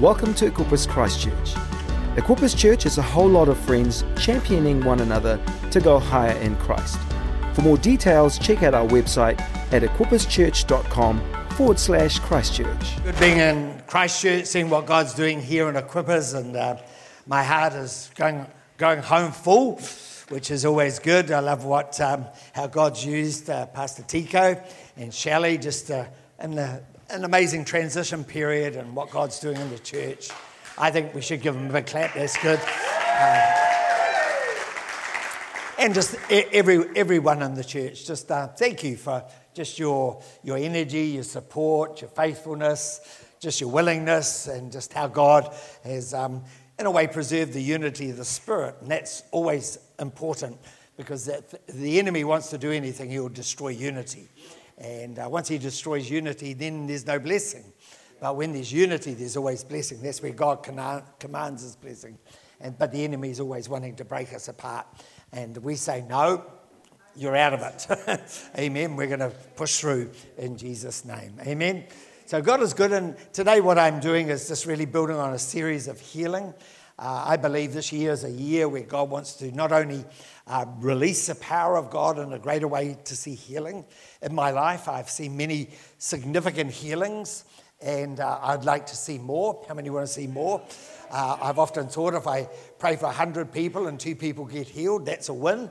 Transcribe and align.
Welcome 0.00 0.34
to 0.34 0.50
Equippers 0.50 0.86
Christchurch. 0.86 1.54
Equippers 2.16 2.54
Church 2.54 2.84
is 2.84 2.98
a 2.98 3.02
whole 3.02 3.30
lot 3.30 3.48
of 3.48 3.56
friends 3.56 4.04
championing 4.18 4.84
one 4.84 5.00
another 5.00 5.40
to 5.70 5.80
go 5.80 5.98
higher 5.98 6.36
in 6.40 6.54
Christ. 6.56 6.98
For 7.54 7.62
more 7.62 7.78
details, 7.78 8.38
check 8.38 8.62
out 8.62 8.74
our 8.74 8.86
website 8.86 9.40
at 9.72 9.80
equipperschurch.com 9.80 11.46
forward 11.52 11.78
slash 11.78 12.18
Christchurch. 12.18 13.02
Good 13.04 13.18
being 13.18 13.38
in 13.38 13.82
Christchurch, 13.86 14.44
seeing 14.44 14.68
what 14.68 14.84
God's 14.84 15.14
doing 15.14 15.40
here 15.40 15.66
in 15.70 15.76
Equippers, 15.76 16.38
and 16.38 16.54
uh, 16.54 16.76
my 17.26 17.42
heart 17.42 17.72
is 17.72 18.10
going, 18.16 18.44
going 18.76 19.00
home 19.00 19.32
full, 19.32 19.80
which 20.28 20.50
is 20.50 20.66
always 20.66 20.98
good. 20.98 21.30
I 21.30 21.40
love 21.40 21.64
what 21.64 21.98
um, 22.02 22.26
how 22.52 22.66
God's 22.66 23.02
used 23.02 23.48
uh, 23.48 23.64
Pastor 23.64 24.02
Tico 24.02 24.62
and 24.98 25.14
Shelley 25.14 25.56
just 25.56 25.90
uh, 25.90 26.04
in 26.38 26.54
the 26.54 26.82
an 27.10 27.24
amazing 27.24 27.64
transition 27.64 28.24
period 28.24 28.74
and 28.76 28.94
what 28.96 29.10
God's 29.10 29.38
doing 29.38 29.56
in 29.56 29.70
the 29.70 29.78
church. 29.78 30.30
I 30.76 30.90
think 30.90 31.14
we 31.14 31.22
should 31.22 31.40
give 31.40 31.54
them 31.54 31.70
a 31.70 31.72
big 31.72 31.86
clap. 31.86 32.14
That's 32.14 32.36
good. 32.42 32.60
Uh, 32.60 33.56
and 35.78 35.94
just 35.94 36.16
every, 36.30 36.84
everyone 36.96 37.42
in 37.42 37.54
the 37.54 37.64
church, 37.64 38.06
just 38.06 38.30
uh, 38.30 38.48
thank 38.48 38.82
you 38.82 38.96
for 38.96 39.24
just 39.54 39.78
your, 39.78 40.22
your 40.42 40.56
energy, 40.56 41.02
your 41.02 41.22
support, 41.22 42.00
your 42.00 42.10
faithfulness, 42.10 43.00
just 43.40 43.60
your 43.60 43.70
willingness, 43.70 44.48
and 44.48 44.72
just 44.72 44.92
how 44.92 45.06
God 45.06 45.54
has, 45.84 46.12
um, 46.12 46.42
in 46.78 46.86
a 46.86 46.90
way, 46.90 47.06
preserved 47.06 47.52
the 47.52 47.62
unity 47.62 48.10
of 48.10 48.16
the 48.16 48.24
Spirit. 48.24 48.74
And 48.80 48.90
that's 48.90 49.22
always 49.30 49.78
important 49.98 50.58
because 50.96 51.30
the 51.68 51.98
enemy 51.98 52.24
wants 52.24 52.50
to 52.50 52.58
do 52.58 52.72
anything, 52.72 53.10
he'll 53.10 53.28
destroy 53.28 53.68
unity. 53.68 54.28
And 54.78 55.18
uh, 55.18 55.28
once 55.30 55.48
he 55.48 55.58
destroys 55.58 56.10
unity, 56.10 56.52
then 56.52 56.86
there's 56.86 57.06
no 57.06 57.18
blessing. 57.18 57.64
But 58.20 58.36
when 58.36 58.52
there's 58.52 58.72
unity, 58.72 59.14
there's 59.14 59.36
always 59.36 59.64
blessing. 59.64 60.00
That's 60.02 60.22
where 60.22 60.32
God 60.32 60.62
commands 60.62 61.62
his 61.62 61.76
blessing. 61.76 62.18
And, 62.60 62.78
but 62.78 62.92
the 62.92 63.04
enemy 63.04 63.30
is 63.30 63.40
always 63.40 63.68
wanting 63.68 63.96
to 63.96 64.04
break 64.04 64.32
us 64.32 64.48
apart. 64.48 64.86
And 65.32 65.56
we 65.58 65.76
say, 65.76 66.04
no, 66.08 66.44
you're 67.14 67.36
out 67.36 67.54
of 67.54 67.62
it. 67.62 68.40
Amen. 68.58 68.96
We're 68.96 69.06
going 69.06 69.20
to 69.20 69.32
push 69.56 69.78
through 69.78 70.10
in 70.38 70.56
Jesus' 70.56 71.04
name. 71.04 71.34
Amen. 71.46 71.84
So 72.26 72.42
God 72.42 72.62
is 72.62 72.74
good. 72.74 72.92
And 72.92 73.16
today, 73.32 73.60
what 73.60 73.78
I'm 73.78 74.00
doing 74.00 74.28
is 74.28 74.48
just 74.48 74.66
really 74.66 74.86
building 74.86 75.16
on 75.16 75.32
a 75.32 75.38
series 75.38 75.86
of 75.88 76.00
healing. 76.00 76.54
Uh, 76.98 77.24
I 77.26 77.36
believe 77.36 77.74
this 77.74 77.92
year 77.92 78.12
is 78.12 78.24
a 78.24 78.30
year 78.30 78.70
where 78.70 78.82
God 78.82 79.10
wants 79.10 79.34
to 79.34 79.52
not 79.52 79.70
only 79.70 80.02
uh, 80.46 80.64
release 80.78 81.26
the 81.26 81.34
power 81.34 81.76
of 81.76 81.90
God 81.90 82.18
in 82.18 82.32
a 82.32 82.38
greater 82.38 82.66
way 82.66 82.96
to 83.04 83.14
see 83.14 83.34
healing. 83.34 83.84
In 84.22 84.34
my 84.34 84.50
life, 84.50 84.88
I've 84.88 85.10
seen 85.10 85.36
many 85.36 85.68
significant 85.98 86.70
healings, 86.70 87.44
and 87.82 88.18
uh, 88.18 88.38
I'd 88.42 88.64
like 88.64 88.86
to 88.86 88.96
see 88.96 89.18
more. 89.18 89.62
How 89.68 89.74
many 89.74 89.90
want 89.90 90.06
to 90.06 90.12
see 90.12 90.26
more? 90.26 90.62
Uh, 91.10 91.36
I've 91.42 91.58
often 91.58 91.86
thought 91.88 92.14
if 92.14 92.26
I 92.26 92.48
pray 92.78 92.96
for 92.96 93.06
100 93.06 93.52
people 93.52 93.88
and 93.88 94.00
two 94.00 94.16
people 94.16 94.46
get 94.46 94.66
healed, 94.66 95.04
that's 95.04 95.28
a 95.28 95.34
win. 95.34 95.70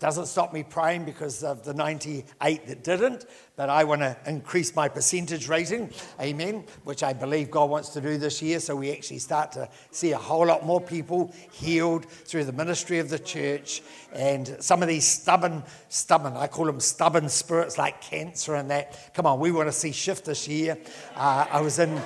Doesn't 0.00 0.26
stop 0.26 0.54
me 0.54 0.62
praying 0.62 1.04
because 1.04 1.44
of 1.44 1.62
the 1.62 1.74
98 1.74 2.66
that 2.66 2.82
didn't, 2.82 3.26
but 3.54 3.68
I 3.68 3.84
want 3.84 4.00
to 4.00 4.16
increase 4.26 4.74
my 4.74 4.88
percentage 4.88 5.46
rating, 5.46 5.90
amen, 6.18 6.64
which 6.84 7.02
I 7.02 7.12
believe 7.12 7.50
God 7.50 7.68
wants 7.68 7.90
to 7.90 8.00
do 8.00 8.16
this 8.16 8.40
year. 8.40 8.60
So 8.60 8.74
we 8.74 8.90
actually 8.92 9.18
start 9.18 9.52
to 9.52 9.68
see 9.90 10.12
a 10.12 10.16
whole 10.16 10.46
lot 10.46 10.64
more 10.64 10.80
people 10.80 11.34
healed 11.52 12.06
through 12.06 12.44
the 12.44 12.52
ministry 12.52 12.98
of 12.98 13.10
the 13.10 13.18
church. 13.18 13.82
And 14.14 14.56
some 14.60 14.80
of 14.80 14.88
these 14.88 15.06
stubborn, 15.06 15.62
stubborn, 15.90 16.34
I 16.34 16.46
call 16.46 16.64
them 16.64 16.80
stubborn 16.80 17.28
spirits 17.28 17.76
like 17.76 18.00
cancer 18.00 18.54
and 18.54 18.70
that. 18.70 19.12
Come 19.12 19.26
on, 19.26 19.38
we 19.38 19.52
want 19.52 19.68
to 19.68 19.72
see 19.72 19.92
shift 19.92 20.24
this 20.24 20.48
year. 20.48 20.78
Uh, 21.14 21.44
I 21.50 21.60
was 21.60 21.78
in, 21.78 22.00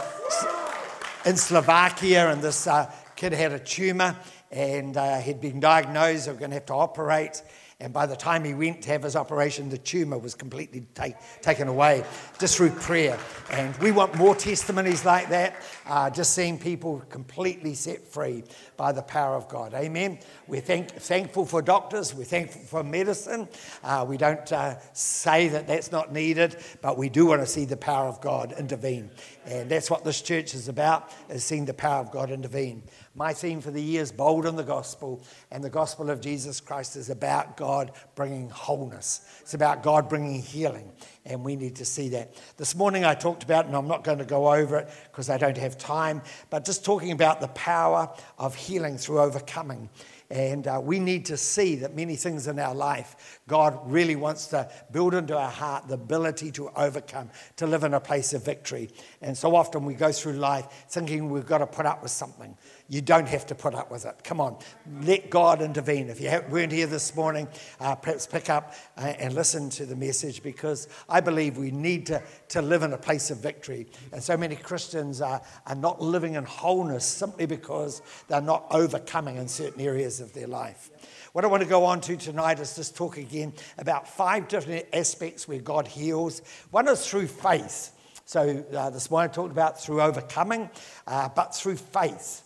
in 1.24 1.36
Slovakia 1.36 2.28
and 2.28 2.42
this 2.42 2.66
uh, 2.66 2.92
kid 3.14 3.32
had 3.32 3.52
a 3.52 3.60
tumor 3.60 4.16
and 4.50 4.96
uh, 4.96 5.20
had 5.20 5.40
been 5.40 5.60
diagnosed, 5.60 6.26
they 6.26 6.32
were 6.32 6.38
going 6.38 6.50
to 6.50 6.56
have 6.56 6.66
to 6.66 6.74
operate. 6.74 7.40
And 7.84 7.92
by 7.92 8.06
the 8.06 8.16
time 8.16 8.44
he 8.44 8.54
went 8.54 8.80
to 8.84 8.88
have 8.88 9.02
his 9.02 9.14
operation, 9.14 9.68
the 9.68 9.76
tumor 9.76 10.16
was 10.16 10.34
completely 10.34 10.86
take, 10.94 11.16
taken 11.42 11.68
away 11.68 12.02
just 12.38 12.56
through 12.56 12.70
prayer. 12.70 13.18
And 13.50 13.76
we 13.76 13.92
want 13.92 14.14
more 14.14 14.34
testimonies 14.34 15.04
like 15.04 15.28
that, 15.28 15.54
uh, 15.84 16.08
just 16.08 16.32
seeing 16.34 16.58
people 16.58 17.02
completely 17.10 17.74
set 17.74 18.08
free 18.08 18.42
by 18.78 18.92
the 18.92 19.02
power 19.02 19.36
of 19.36 19.50
God. 19.50 19.74
Amen. 19.74 20.18
We're 20.46 20.62
thank, 20.62 20.92
thankful 20.92 21.44
for 21.44 21.60
doctors, 21.60 22.14
we're 22.14 22.24
thankful 22.24 22.62
for 22.62 22.82
medicine. 22.82 23.48
Uh, 23.82 24.06
we 24.08 24.16
don't 24.16 24.50
uh, 24.50 24.76
say 24.94 25.48
that 25.48 25.66
that's 25.66 25.92
not 25.92 26.10
needed, 26.10 26.56
but 26.80 26.96
we 26.96 27.10
do 27.10 27.26
want 27.26 27.42
to 27.42 27.46
see 27.46 27.66
the 27.66 27.76
power 27.76 28.06
of 28.06 28.18
God 28.22 28.54
intervene. 28.58 29.10
And 29.44 29.70
that's 29.70 29.90
what 29.90 30.04
this 30.04 30.22
church 30.22 30.54
is 30.54 30.68
about, 30.68 31.12
is 31.28 31.44
seeing 31.44 31.66
the 31.66 31.74
power 31.74 32.00
of 32.00 32.10
God 32.10 32.30
intervene. 32.30 32.82
My 33.16 33.32
theme 33.32 33.60
for 33.60 33.70
the 33.70 33.80
year 33.80 34.02
is 34.02 34.10
bold 34.10 34.44
in 34.44 34.56
the 34.56 34.64
gospel, 34.64 35.22
and 35.52 35.62
the 35.62 35.70
gospel 35.70 36.10
of 36.10 36.20
Jesus 36.20 36.60
Christ 36.60 36.96
is 36.96 37.10
about 37.10 37.56
God 37.56 37.92
bringing 38.16 38.50
wholeness. 38.50 39.20
It's 39.40 39.54
about 39.54 39.84
God 39.84 40.08
bringing 40.08 40.42
healing, 40.42 40.90
and 41.24 41.44
we 41.44 41.54
need 41.54 41.76
to 41.76 41.84
see 41.84 42.08
that. 42.08 42.34
This 42.56 42.74
morning 42.74 43.04
I 43.04 43.14
talked 43.14 43.44
about, 43.44 43.66
and 43.66 43.76
I'm 43.76 43.86
not 43.86 44.02
going 44.02 44.18
to 44.18 44.24
go 44.24 44.52
over 44.52 44.78
it 44.78 44.88
because 45.12 45.30
I 45.30 45.38
don't 45.38 45.56
have 45.58 45.78
time, 45.78 46.22
but 46.50 46.64
just 46.64 46.84
talking 46.84 47.12
about 47.12 47.40
the 47.40 47.48
power 47.48 48.12
of 48.36 48.56
healing 48.56 48.98
through 48.98 49.20
overcoming. 49.20 49.90
And 50.30 50.66
uh, 50.66 50.80
we 50.82 50.98
need 50.98 51.26
to 51.26 51.36
see 51.36 51.76
that 51.76 51.94
many 51.94 52.16
things 52.16 52.48
in 52.48 52.58
our 52.58 52.74
life, 52.74 53.40
God 53.46 53.78
really 53.84 54.16
wants 54.16 54.46
to 54.48 54.68
build 54.90 55.14
into 55.14 55.36
our 55.36 55.50
heart 55.50 55.86
the 55.86 55.94
ability 55.94 56.50
to 56.52 56.70
overcome, 56.70 57.30
to 57.56 57.66
live 57.66 57.84
in 57.84 57.94
a 57.94 58.00
place 58.00 58.32
of 58.32 58.44
victory. 58.44 58.90
And 59.20 59.36
so 59.36 59.54
often 59.54 59.84
we 59.84 59.94
go 59.94 60.10
through 60.10 60.32
life 60.32 60.66
thinking 60.88 61.28
we've 61.28 61.46
got 61.46 61.58
to 61.58 61.66
put 61.66 61.84
up 61.86 62.02
with 62.02 62.10
something. 62.10 62.56
You 62.88 63.00
don't 63.00 63.28
have 63.28 63.46
to 63.46 63.54
put 63.54 63.74
up 63.74 63.90
with 63.90 64.04
it. 64.04 64.22
Come 64.24 64.42
on, 64.42 64.58
let 65.00 65.30
God 65.30 65.62
intervene. 65.62 66.10
If 66.10 66.20
you 66.20 66.30
weren't 66.50 66.70
here 66.70 66.86
this 66.86 67.16
morning, 67.16 67.48
uh, 67.80 67.94
perhaps 67.94 68.26
pick 68.26 68.50
up 68.50 68.74
uh, 68.98 69.14
and 69.18 69.32
listen 69.32 69.70
to 69.70 69.86
the 69.86 69.96
message 69.96 70.42
because 70.42 70.86
I 71.08 71.22
believe 71.22 71.56
we 71.56 71.70
need 71.70 72.04
to, 72.06 72.22
to 72.48 72.60
live 72.60 72.82
in 72.82 72.92
a 72.92 72.98
place 72.98 73.30
of 73.30 73.38
victory. 73.38 73.86
And 74.12 74.22
so 74.22 74.36
many 74.36 74.54
Christians 74.54 75.22
are, 75.22 75.40
are 75.66 75.74
not 75.74 76.02
living 76.02 76.34
in 76.34 76.44
wholeness 76.44 77.06
simply 77.06 77.46
because 77.46 78.02
they're 78.28 78.42
not 78.42 78.66
overcoming 78.70 79.36
in 79.36 79.48
certain 79.48 79.80
areas 79.80 80.20
of 80.20 80.34
their 80.34 80.46
life. 80.46 80.90
What 81.32 81.42
I 81.46 81.48
want 81.48 81.62
to 81.62 81.68
go 81.68 81.86
on 81.86 82.02
to 82.02 82.18
tonight 82.18 82.60
is 82.60 82.76
just 82.76 82.94
talk 82.94 83.16
again 83.16 83.54
about 83.78 84.06
five 84.06 84.46
different 84.46 84.86
aspects 84.92 85.48
where 85.48 85.58
God 85.58 85.88
heals. 85.88 86.42
One 86.70 86.86
is 86.88 87.08
through 87.08 87.28
faith. 87.28 87.92
So 88.26 88.64
uh, 88.74 88.90
this 88.90 89.10
morning 89.10 89.30
I 89.30 89.34
talked 89.34 89.52
about 89.52 89.80
through 89.80 90.02
overcoming, 90.02 90.68
uh, 91.06 91.30
but 91.30 91.54
through 91.54 91.76
faith 91.76 92.43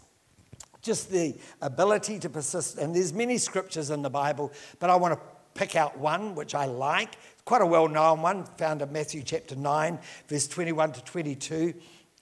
just 0.89 1.11
the 1.11 1.37
ability 1.61 2.19
to 2.19 2.31
persist. 2.31 2.79
And 2.79 2.97
there's 2.97 3.13
many 3.13 3.37
scriptures 3.37 3.91
in 3.91 4.01
the 4.01 4.09
Bible, 4.09 4.51
but 4.79 4.89
I 4.89 4.97
want 4.97 5.13
to 5.13 5.21
pick 5.53 5.77
out 5.77 5.99
one 5.99 6.35
which 6.35 6.55
I 6.55 6.65
like. 6.65 7.11
It's 7.35 7.43
Quite 7.45 7.61
a 7.61 7.67
well 7.67 7.89
known 7.89 8.23
one, 8.23 8.47
found 8.57 8.81
in 8.81 8.91
Matthew 8.91 9.23
chapter 9.23 9.55
9, 9.55 9.99
verse 10.29 10.49
21 10.49 10.93
to 10.93 11.05
22. 11.05 11.75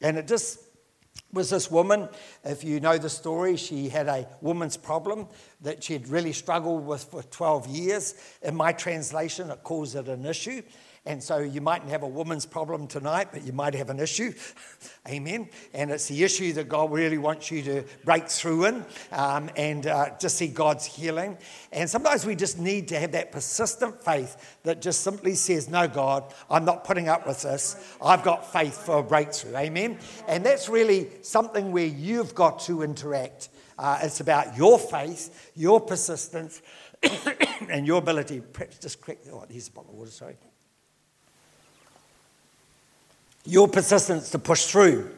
And 0.02 0.18
it 0.18 0.26
just 0.26 0.58
was 1.32 1.50
this 1.50 1.70
woman, 1.70 2.08
if 2.42 2.64
you 2.64 2.80
know 2.80 2.98
the 2.98 3.08
story, 3.08 3.56
she 3.56 3.88
had 3.88 4.08
a 4.08 4.26
woman's 4.40 4.76
problem 4.76 5.28
that 5.60 5.84
she 5.84 5.92
had 5.92 6.08
really 6.08 6.32
struggled 6.32 6.84
with 6.84 7.04
for 7.04 7.22
12 7.22 7.68
years. 7.68 8.14
In 8.42 8.56
my 8.56 8.72
translation, 8.72 9.48
it 9.50 9.62
calls 9.62 9.94
it 9.94 10.08
an 10.08 10.26
issue. 10.26 10.62
And 11.06 11.22
so 11.22 11.38
you 11.38 11.60
mightn't 11.60 11.90
have 11.90 12.02
a 12.02 12.08
woman's 12.08 12.44
problem 12.44 12.88
tonight, 12.88 13.28
but 13.32 13.44
you 13.44 13.52
might 13.52 13.74
have 13.74 13.90
an 13.90 14.00
issue. 14.00 14.32
Amen. 15.08 15.48
And 15.72 15.92
it's 15.92 16.08
the 16.08 16.24
issue 16.24 16.52
that 16.54 16.68
God 16.68 16.90
really 16.90 17.16
wants 17.16 17.48
you 17.52 17.62
to 17.62 17.84
break 18.04 18.28
through 18.28 18.66
in 18.66 18.84
um, 19.12 19.48
and 19.56 19.86
uh, 19.86 20.10
just 20.18 20.36
see 20.36 20.48
God's 20.48 20.84
healing. 20.84 21.38
And 21.70 21.88
sometimes 21.88 22.26
we 22.26 22.34
just 22.34 22.58
need 22.58 22.88
to 22.88 22.98
have 22.98 23.12
that 23.12 23.30
persistent 23.30 24.02
faith 24.02 24.58
that 24.64 24.82
just 24.82 25.02
simply 25.02 25.36
says, 25.36 25.70
No, 25.70 25.86
God, 25.86 26.34
I'm 26.50 26.64
not 26.64 26.82
putting 26.82 27.08
up 27.08 27.24
with 27.24 27.42
this. 27.42 27.96
I've 28.02 28.24
got 28.24 28.52
faith 28.52 28.84
for 28.84 28.98
a 28.98 29.02
breakthrough. 29.04 29.56
Amen. 29.56 29.98
And 30.26 30.44
that's 30.44 30.68
really 30.68 31.08
something 31.22 31.70
where 31.70 31.86
you've 31.86 32.34
got 32.34 32.58
to 32.60 32.82
interact. 32.82 33.48
Uh, 33.78 34.00
it's 34.02 34.18
about 34.18 34.56
your 34.56 34.76
faith, 34.76 35.52
your 35.54 35.80
persistence, 35.80 36.62
and 37.70 37.86
your 37.86 37.98
ability. 37.98 38.40
Perhaps 38.40 38.78
just 38.78 39.00
quick. 39.00 39.20
Oh, 39.32 39.44
here's 39.48 39.68
a 39.68 39.70
bottle 39.70 39.92
of 39.92 39.98
water, 39.98 40.10
sorry 40.10 40.36
your 43.46 43.68
persistence 43.68 44.30
to 44.30 44.38
push 44.38 44.66
through. 44.66 45.10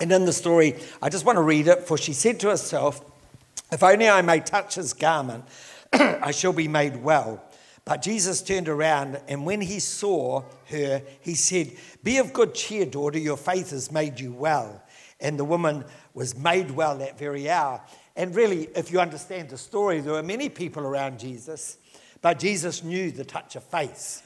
And 0.00 0.10
in 0.10 0.24
the 0.24 0.32
story, 0.32 0.76
I 1.02 1.08
just 1.08 1.24
want 1.24 1.36
to 1.36 1.42
read 1.42 1.68
it. 1.68 1.82
For 1.82 1.96
she 1.96 2.12
said 2.12 2.40
to 2.40 2.48
herself, 2.48 3.04
If 3.70 3.82
only 3.82 4.08
I 4.08 4.22
may 4.22 4.40
touch 4.40 4.74
his 4.74 4.92
garment, 4.92 5.44
I 5.92 6.30
shall 6.30 6.52
be 6.52 6.68
made 6.68 7.02
well. 7.02 7.42
But 7.84 8.00
Jesus 8.00 8.40
turned 8.40 8.68
around, 8.68 9.20
and 9.28 9.44
when 9.44 9.60
he 9.60 9.78
saw 9.78 10.44
her, 10.70 11.02
he 11.20 11.34
said, 11.34 11.72
Be 12.02 12.16
of 12.16 12.32
good 12.32 12.54
cheer, 12.54 12.86
daughter, 12.86 13.18
your 13.18 13.36
faith 13.36 13.70
has 13.70 13.92
made 13.92 14.18
you 14.18 14.32
well. 14.32 14.82
And 15.20 15.38
the 15.38 15.44
woman 15.44 15.84
was 16.14 16.36
made 16.36 16.70
well 16.70 16.98
that 16.98 17.18
very 17.18 17.48
hour. 17.50 17.82
And 18.16 18.34
really, 18.34 18.68
if 18.74 18.90
you 18.90 19.00
understand 19.00 19.50
the 19.50 19.58
story, 19.58 20.00
there 20.00 20.14
were 20.14 20.22
many 20.22 20.48
people 20.48 20.82
around 20.82 21.18
Jesus, 21.18 21.76
but 22.22 22.38
Jesus 22.38 22.82
knew 22.82 23.10
the 23.10 23.24
touch 23.24 23.54
of 23.54 23.64
faith. 23.64 24.23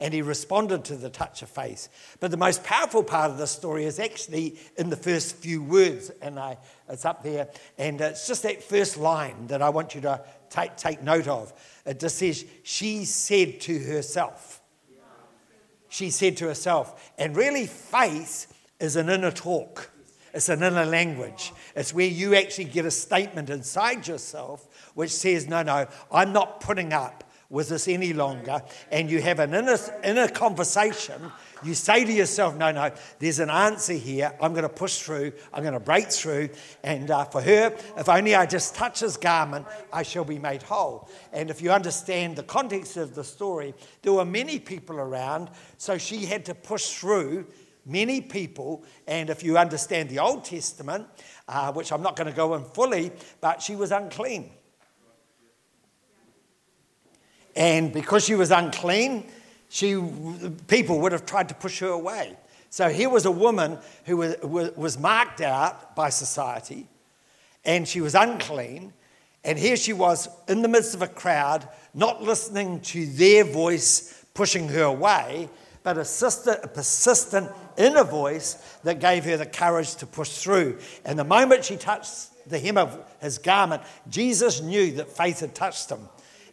And 0.00 0.14
he 0.14 0.22
responded 0.22 0.84
to 0.84 0.96
the 0.96 1.10
touch 1.10 1.42
of 1.42 1.50
faith. 1.50 1.88
But 2.20 2.30
the 2.30 2.38
most 2.38 2.64
powerful 2.64 3.04
part 3.04 3.30
of 3.30 3.36
the 3.36 3.46
story 3.46 3.84
is 3.84 3.98
actually 3.98 4.58
in 4.76 4.88
the 4.88 4.96
first 4.96 5.36
few 5.36 5.62
words, 5.62 6.10
and 6.22 6.38
I, 6.38 6.56
it's 6.88 7.04
up 7.04 7.22
there. 7.22 7.48
And 7.76 8.00
it's 8.00 8.26
just 8.26 8.42
that 8.44 8.62
first 8.62 8.96
line 8.96 9.48
that 9.48 9.60
I 9.60 9.68
want 9.68 9.94
you 9.94 10.00
to 10.02 10.24
take, 10.48 10.76
take 10.76 11.02
note 11.02 11.28
of. 11.28 11.52
It 11.84 12.00
just 12.00 12.16
says, 12.16 12.44
She 12.62 13.04
said 13.04 13.60
to 13.62 13.78
herself. 13.78 14.62
She 15.90 16.10
said 16.10 16.36
to 16.38 16.46
herself. 16.46 17.12
And 17.18 17.36
really, 17.36 17.66
faith 17.66 18.46
is 18.78 18.96
an 18.96 19.10
inner 19.10 19.32
talk. 19.32 19.90
It's 20.32 20.48
an 20.48 20.62
inner 20.62 20.86
language. 20.86 21.52
It's 21.74 21.92
where 21.92 22.06
you 22.06 22.36
actually 22.36 22.66
get 22.66 22.86
a 22.86 22.90
statement 22.90 23.50
inside 23.50 24.06
yourself 24.06 24.92
which 24.94 25.10
says, 25.10 25.48
No, 25.48 25.62
no, 25.62 25.86
I'm 26.10 26.32
not 26.32 26.60
putting 26.60 26.92
up 26.92 27.24
with 27.50 27.68
this 27.68 27.88
any 27.88 28.12
longer. 28.12 28.62
And 28.90 29.10
you 29.10 29.20
have 29.20 29.40
an 29.40 29.52
inner, 29.52 29.76
inner 30.02 30.28
conversation. 30.28 31.20
You 31.62 31.74
say 31.74 32.04
to 32.04 32.12
yourself, 32.12 32.56
No, 32.56 32.70
no, 32.70 32.92
there's 33.18 33.40
an 33.40 33.50
answer 33.50 33.92
here. 33.92 34.32
I'm 34.40 34.52
going 34.52 34.62
to 34.62 34.68
push 34.68 35.00
through. 35.00 35.32
I'm 35.52 35.62
going 35.62 35.74
to 35.74 35.80
break 35.80 36.10
through. 36.10 36.50
And 36.82 37.10
uh, 37.10 37.24
for 37.24 37.42
her, 37.42 37.76
if 37.98 38.08
only 38.08 38.34
I 38.34 38.46
just 38.46 38.74
touch 38.76 39.00
his 39.00 39.16
garment, 39.16 39.66
I 39.92 40.04
shall 40.04 40.24
be 40.24 40.38
made 40.38 40.62
whole. 40.62 41.10
And 41.32 41.50
if 41.50 41.60
you 41.60 41.72
understand 41.72 42.36
the 42.36 42.44
context 42.44 42.96
of 42.96 43.14
the 43.14 43.24
story, 43.24 43.74
there 44.02 44.12
were 44.12 44.24
many 44.24 44.60
people 44.60 44.96
around. 44.96 45.50
So 45.76 45.98
she 45.98 46.24
had 46.26 46.44
to 46.46 46.54
push 46.54 46.90
through 46.90 47.46
many 47.84 48.20
people. 48.20 48.84
And 49.08 49.28
if 49.28 49.42
you 49.42 49.58
understand 49.58 50.08
the 50.08 50.20
Old 50.20 50.44
Testament, 50.44 51.08
uh, 51.48 51.72
which 51.72 51.92
I'm 51.92 52.02
not 52.02 52.14
going 52.14 52.28
to 52.28 52.36
go 52.36 52.54
in 52.54 52.64
fully, 52.64 53.10
but 53.40 53.60
she 53.60 53.74
was 53.74 53.90
unclean. 53.90 54.52
And 57.60 57.92
because 57.92 58.24
she 58.24 58.34
was 58.34 58.50
unclean, 58.50 59.26
she, 59.68 60.02
people 60.66 61.00
would 61.00 61.12
have 61.12 61.26
tried 61.26 61.50
to 61.50 61.54
push 61.54 61.80
her 61.80 61.88
away. 61.88 62.34
So 62.70 62.88
here 62.88 63.10
was 63.10 63.26
a 63.26 63.30
woman 63.30 63.76
who 64.06 64.16
was, 64.16 64.36
was 64.76 64.98
marked 64.98 65.42
out 65.42 65.94
by 65.94 66.08
society, 66.08 66.86
and 67.66 67.86
she 67.86 68.00
was 68.00 68.14
unclean. 68.14 68.94
And 69.44 69.58
here 69.58 69.76
she 69.76 69.92
was 69.92 70.26
in 70.48 70.62
the 70.62 70.68
midst 70.68 70.94
of 70.94 71.02
a 71.02 71.06
crowd, 71.06 71.68
not 71.92 72.22
listening 72.22 72.80
to 72.80 73.04
their 73.04 73.44
voice 73.44 74.24
pushing 74.32 74.68
her 74.68 74.84
away, 74.84 75.50
but 75.82 75.98
a, 75.98 76.04
sister, 76.04 76.58
a 76.62 76.68
persistent 76.68 77.50
inner 77.76 78.04
voice 78.04 78.54
that 78.84 79.00
gave 79.00 79.24
her 79.26 79.36
the 79.36 79.44
courage 79.44 79.96
to 79.96 80.06
push 80.06 80.30
through. 80.38 80.78
And 81.04 81.18
the 81.18 81.24
moment 81.24 81.66
she 81.66 81.76
touched 81.76 82.48
the 82.48 82.58
hem 82.58 82.78
of 82.78 82.98
his 83.20 83.36
garment, 83.36 83.82
Jesus 84.08 84.62
knew 84.62 84.92
that 84.92 85.10
faith 85.10 85.40
had 85.40 85.54
touched 85.54 85.90
him 85.90 86.08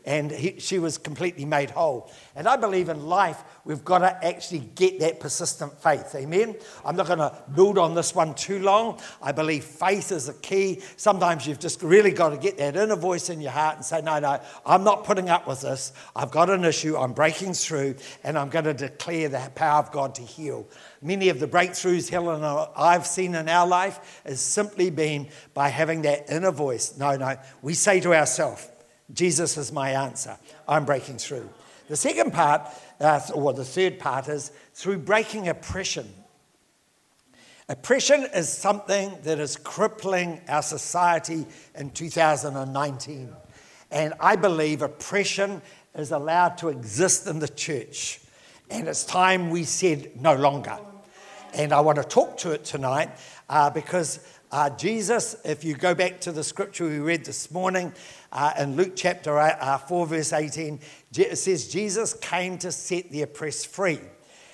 and 0.07 0.31
he, 0.31 0.57
she 0.57 0.79
was 0.79 0.97
completely 0.97 1.43
made 1.43 1.69
whole. 1.69 2.09
And 2.33 2.47
I 2.47 2.55
believe 2.55 2.87
in 2.87 3.07
life, 3.07 3.43
we've 3.65 3.83
got 3.83 3.99
to 3.99 4.25
actually 4.25 4.59
get 4.59 5.01
that 5.01 5.19
persistent 5.19 5.77
faith. 5.83 6.15
Amen? 6.15 6.55
I'm 6.85 6.95
not 6.95 7.07
going 7.07 7.19
to 7.19 7.35
build 7.53 7.77
on 7.77 7.93
this 7.93 8.15
one 8.15 8.33
too 8.33 8.59
long. 8.59 9.01
I 9.21 9.33
believe 9.33 9.65
faith 9.65 10.13
is 10.13 10.27
the 10.27 10.33
key. 10.33 10.81
Sometimes 10.95 11.45
you've 11.45 11.59
just 11.59 11.83
really 11.83 12.11
got 12.11 12.29
to 12.29 12.37
get 12.37 12.57
that 12.57 12.77
inner 12.77 12.95
voice 12.95 13.29
in 13.29 13.41
your 13.41 13.51
heart 13.51 13.75
and 13.75 13.85
say, 13.85 14.01
No, 14.01 14.17
no, 14.19 14.39
I'm 14.65 14.85
not 14.85 15.03
putting 15.03 15.29
up 15.29 15.45
with 15.45 15.61
this. 15.61 15.91
I've 16.15 16.31
got 16.31 16.49
an 16.49 16.63
issue. 16.63 16.95
I'm 16.95 17.11
breaking 17.11 17.53
through, 17.53 17.95
and 18.23 18.39
I'm 18.39 18.47
going 18.47 18.65
to 18.65 18.73
declare 18.73 19.27
the 19.27 19.51
power 19.55 19.79
of 19.79 19.91
God 19.91 20.15
to 20.15 20.21
heal. 20.21 20.65
Many 21.01 21.27
of 21.27 21.41
the 21.41 21.47
breakthroughs 21.47 22.09
Helen 22.09 22.43
and 22.43 22.69
I've 22.77 23.05
seen 23.05 23.35
in 23.35 23.49
our 23.49 23.67
life 23.67 24.21
has 24.25 24.39
simply 24.39 24.89
been 24.89 25.27
by 25.53 25.67
having 25.67 26.03
that 26.03 26.29
inner 26.29 26.51
voice. 26.51 26.97
No, 26.97 27.17
no, 27.17 27.35
we 27.61 27.73
say 27.73 27.99
to 27.99 28.15
ourselves, 28.15 28.71
Jesus 29.13 29.57
is 29.57 29.71
my 29.71 29.91
answer. 29.91 30.37
I'm 30.67 30.85
breaking 30.85 31.17
through. 31.17 31.49
The 31.87 31.95
second 31.95 32.33
part, 32.33 32.69
uh, 32.99 33.21
or 33.33 33.53
the 33.53 33.63
third 33.63 33.99
part, 33.99 34.27
is 34.27 34.51
through 34.73 34.99
breaking 34.99 35.47
oppression. 35.47 36.11
Oppression 37.69 38.27
is 38.33 38.49
something 38.49 39.11
that 39.23 39.39
is 39.39 39.55
crippling 39.57 40.41
our 40.47 40.61
society 40.61 41.45
in 41.75 41.91
2019. 41.91 43.29
And 43.91 44.13
I 44.19 44.35
believe 44.35 44.81
oppression 44.81 45.61
is 45.95 46.11
allowed 46.11 46.57
to 46.59 46.69
exist 46.69 47.27
in 47.27 47.39
the 47.39 47.47
church. 47.47 48.21
And 48.69 48.87
it's 48.87 49.05
time 49.05 49.49
we 49.49 49.63
said 49.63 50.21
no 50.21 50.35
longer. 50.35 50.77
And 51.53 51.71
I 51.71 51.79
want 51.79 51.97
to 51.97 52.03
talk 52.03 52.37
to 52.39 52.51
it 52.51 52.65
tonight 52.65 53.09
uh, 53.49 53.69
because 53.69 54.19
uh, 54.51 54.69
Jesus, 54.71 55.35
if 55.43 55.63
you 55.63 55.75
go 55.75 55.93
back 55.93 56.21
to 56.21 56.31
the 56.31 56.43
scripture 56.43 56.85
we 56.85 56.99
read 56.99 57.25
this 57.25 57.51
morning 57.51 57.93
uh, 58.31 58.53
in 58.59 58.75
Luke 58.75 58.93
chapter 58.95 59.39
eight, 59.39 59.55
uh, 59.59 59.77
4, 59.77 60.07
verse 60.07 60.33
18, 60.33 60.79
it 61.15 61.37
says, 61.37 61.67
Jesus 61.67 62.13
came 62.13 62.57
to 62.59 62.71
set 62.71 63.09
the 63.09 63.21
oppressed 63.21 63.67
free. 63.67 63.99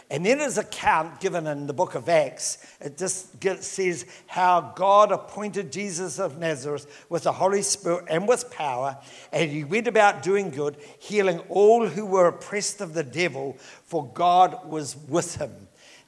And 0.09 0.23
then 0.23 0.39
his 0.39 0.59
account 0.59 1.19
given 1.19 1.47
in 1.47 1.65
the 1.65 1.73
book 1.73 1.95
of 1.95 2.07
Acts, 2.07 2.59
it 2.79 2.97
just 2.97 3.63
says 3.63 4.05
how 4.27 4.73
God 4.75 5.11
appointed 5.11 5.71
Jesus 5.71 6.19
of 6.19 6.37
Nazareth 6.37 7.05
with 7.09 7.23
the 7.23 7.31
Holy 7.31 7.63
Spirit 7.63 8.05
and 8.09 8.27
with 8.27 8.51
power, 8.51 8.97
and 9.31 9.49
he 9.49 9.63
went 9.63 9.87
about 9.87 10.21
doing 10.21 10.51
good, 10.51 10.77
healing 10.99 11.39
all 11.49 11.87
who 11.87 12.05
were 12.05 12.27
oppressed 12.27 12.79
of 12.79 12.93
the 12.93 13.03
devil, 13.03 13.57
for 13.85 14.05
God 14.05 14.69
was 14.69 14.95
with 15.07 15.37
him. 15.37 15.51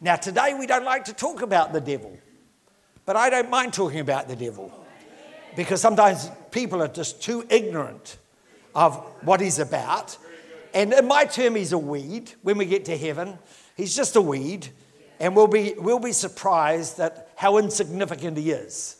Now, 0.01 0.17
today 0.17 0.53
we 0.53 0.67
don't 0.67 0.85
like 0.85 1.05
to 1.05 1.13
talk 1.13 1.41
about 1.41 1.73
the 1.73 1.81
devil. 1.81 2.15
But 3.07 3.15
I 3.15 3.29
don't 3.29 3.49
mind 3.49 3.73
talking 3.73 4.01
about 4.01 4.27
the 4.27 4.35
devil 4.35 4.84
because 5.55 5.81
sometimes 5.81 6.29
people 6.51 6.81
are 6.81 6.87
just 6.87 7.21
too 7.21 7.45
ignorant 7.49 8.17
of 8.73 8.95
what 9.21 9.41
he's 9.41 9.59
about. 9.59 10.17
And 10.73 10.93
in 10.93 11.07
my 11.07 11.25
term, 11.25 11.55
he's 11.55 11.71
a 11.71 11.77
weed. 11.77 12.33
When 12.41 12.57
we 12.57 12.65
get 12.65 12.85
to 12.85 12.97
heaven, 12.97 13.39
he's 13.77 13.95
just 13.95 14.15
a 14.15 14.21
weed. 14.21 14.67
And 15.19 15.35
we'll 15.35 15.47
be, 15.47 15.73
we'll 15.77 15.99
be 15.99 16.11
surprised 16.11 16.99
at 16.99 17.29
how 17.35 17.57
insignificant 17.57 18.37
he 18.37 18.51
is. 18.51 18.97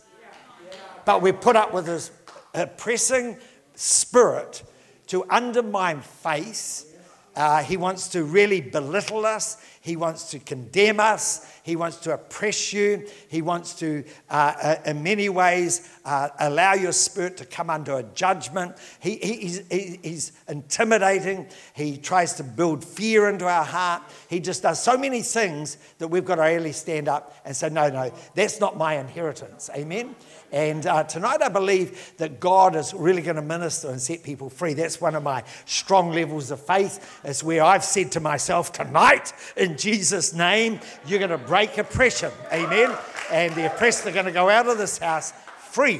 But 1.03 1.21
we 1.21 1.31
put 1.33 1.55
up 1.55 1.73
with 1.73 1.87
his 1.87 2.11
oppressing 2.53 3.37
spirit 3.75 4.63
to 5.07 5.25
undermine 5.29 6.01
faith. 6.01 6.97
Uh, 7.35 7.61
he 7.61 7.77
wants 7.77 8.07
to 8.09 8.23
really 8.23 8.61
belittle 8.61 9.25
us. 9.25 9.57
He 9.85 9.95
wants 9.95 10.31
to 10.31 10.39
condemn 10.39 10.99
us. 10.99 11.45
He 11.61 11.75
wants 11.75 11.97
to 11.97 12.15
oppress 12.15 12.73
you. 12.73 13.07
He 13.27 13.43
wants 13.43 13.75
to, 13.75 14.03
uh, 14.31 14.53
uh, 14.59 14.75
in 14.87 15.03
many 15.03 15.29
ways, 15.29 15.87
uh, 16.03 16.29
allow 16.39 16.73
your 16.73 16.91
spirit 16.91 17.37
to 17.37 17.45
come 17.45 17.69
under 17.69 17.99
a 17.99 18.01
judgment. 18.01 18.77
He, 18.99 19.17
he's, 19.17 19.61
he's 19.69 20.31
intimidating. 20.47 21.47
He 21.75 21.97
tries 21.97 22.33
to 22.37 22.43
build 22.43 22.83
fear 22.83 23.29
into 23.29 23.45
our 23.45 23.63
heart. 23.63 24.01
He 24.27 24.39
just 24.39 24.63
does 24.63 24.81
so 24.81 24.97
many 24.97 25.21
things 25.21 25.77
that 25.99 26.07
we've 26.07 26.25
got 26.25 26.37
to 26.37 26.41
really 26.41 26.71
stand 26.71 27.07
up 27.07 27.35
and 27.45 27.55
say, 27.55 27.69
no, 27.69 27.87
no, 27.87 28.11
that's 28.33 28.59
not 28.59 28.77
my 28.77 28.95
inheritance. 28.95 29.69
Amen? 29.75 30.15
And 30.55 30.87
uh, 30.87 31.03
tonight 31.03 31.41
I 31.41 31.49
believe 31.49 32.13
that 32.15 32.39
God 32.39 32.77
is 32.77 32.93
really 32.93 33.21
going 33.21 33.35
to 33.35 33.41
minister 33.41 33.89
and 33.89 33.99
set 34.01 34.23
people 34.23 34.49
free. 34.49 34.73
That's 34.73 35.01
one 35.01 35.13
of 35.13 35.21
my 35.21 35.43
strong 35.65 36.11
levels 36.13 36.49
of 36.49 36.61
faith. 36.61 37.19
It's 37.25 37.43
where 37.43 37.61
I've 37.61 37.83
said 37.83 38.13
to 38.13 38.21
myself, 38.21 38.71
tonight, 38.71 39.33
in 39.57 39.77
Jesus' 39.77 40.33
name, 40.33 40.79
you're 41.05 41.19
going 41.19 41.31
to 41.31 41.37
break 41.37 41.77
oppression. 41.77 42.31
Amen. 42.53 42.95
And 43.29 43.53
the 43.53 43.65
oppressed 43.65 44.07
are 44.07 44.13
going 44.13 44.27
to 44.27 44.31
go 44.31 44.49
out 44.49 44.65
of 44.65 44.77
this 44.77 44.97
house 44.97 45.33
free. 45.57 45.99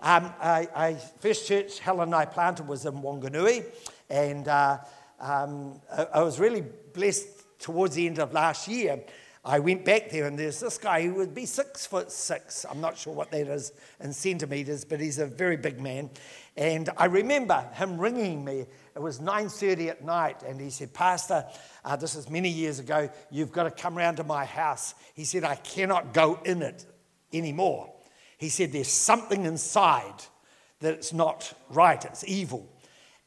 Um, 0.00 0.32
I, 0.40 0.68
I, 0.74 0.94
first 1.20 1.46
church 1.46 1.78
Helen 1.78 2.08
and 2.08 2.14
I 2.14 2.24
planted 2.24 2.66
was 2.66 2.86
in 2.86 2.94
Wanganui, 2.94 3.66
and 4.08 4.48
uh, 4.48 4.78
um, 5.20 5.78
I, 5.94 6.04
I 6.14 6.22
was 6.22 6.40
really 6.40 6.64
blessed 6.94 7.28
towards 7.58 7.96
the 7.96 8.06
end 8.06 8.18
of 8.18 8.32
last 8.32 8.66
year. 8.66 9.04
I 9.44 9.58
went 9.58 9.84
back 9.84 10.10
there, 10.10 10.26
and 10.26 10.38
there's 10.38 10.60
this 10.60 10.78
guy 10.78 11.02
who 11.02 11.14
would 11.14 11.34
be 11.34 11.46
six 11.46 11.84
foot 11.84 12.12
six. 12.12 12.64
I'm 12.68 12.80
not 12.80 12.96
sure 12.96 13.12
what 13.12 13.32
that 13.32 13.48
is 13.48 13.72
in 13.98 14.12
centimeters, 14.12 14.84
but 14.84 15.00
he's 15.00 15.18
a 15.18 15.26
very 15.26 15.56
big 15.56 15.80
man. 15.80 16.10
And 16.56 16.88
I 16.96 17.06
remember 17.06 17.68
him 17.74 17.98
ringing 17.98 18.44
me. 18.44 18.66
It 18.94 19.02
was 19.02 19.18
9:30 19.18 19.88
at 19.88 20.04
night, 20.04 20.42
and 20.42 20.60
he 20.60 20.70
said, 20.70 20.94
"Pastor, 20.94 21.44
uh, 21.84 21.96
this 21.96 22.14
is 22.14 22.30
many 22.30 22.48
years 22.48 22.78
ago. 22.78 23.10
You've 23.30 23.50
got 23.50 23.64
to 23.64 23.70
come 23.70 23.96
round 23.96 24.18
to 24.18 24.24
my 24.24 24.44
house. 24.44 24.94
He 25.14 25.24
said, 25.24 25.42
I 25.42 25.56
cannot 25.56 26.14
go 26.14 26.38
in 26.44 26.62
it 26.62 26.86
anymore. 27.32 27.92
He 28.38 28.48
said, 28.48 28.72
There's 28.72 28.88
something 28.88 29.44
inside 29.44 30.22
that's 30.80 31.12
not 31.12 31.52
right, 31.70 32.04
it's 32.04 32.24
evil. 32.26 32.68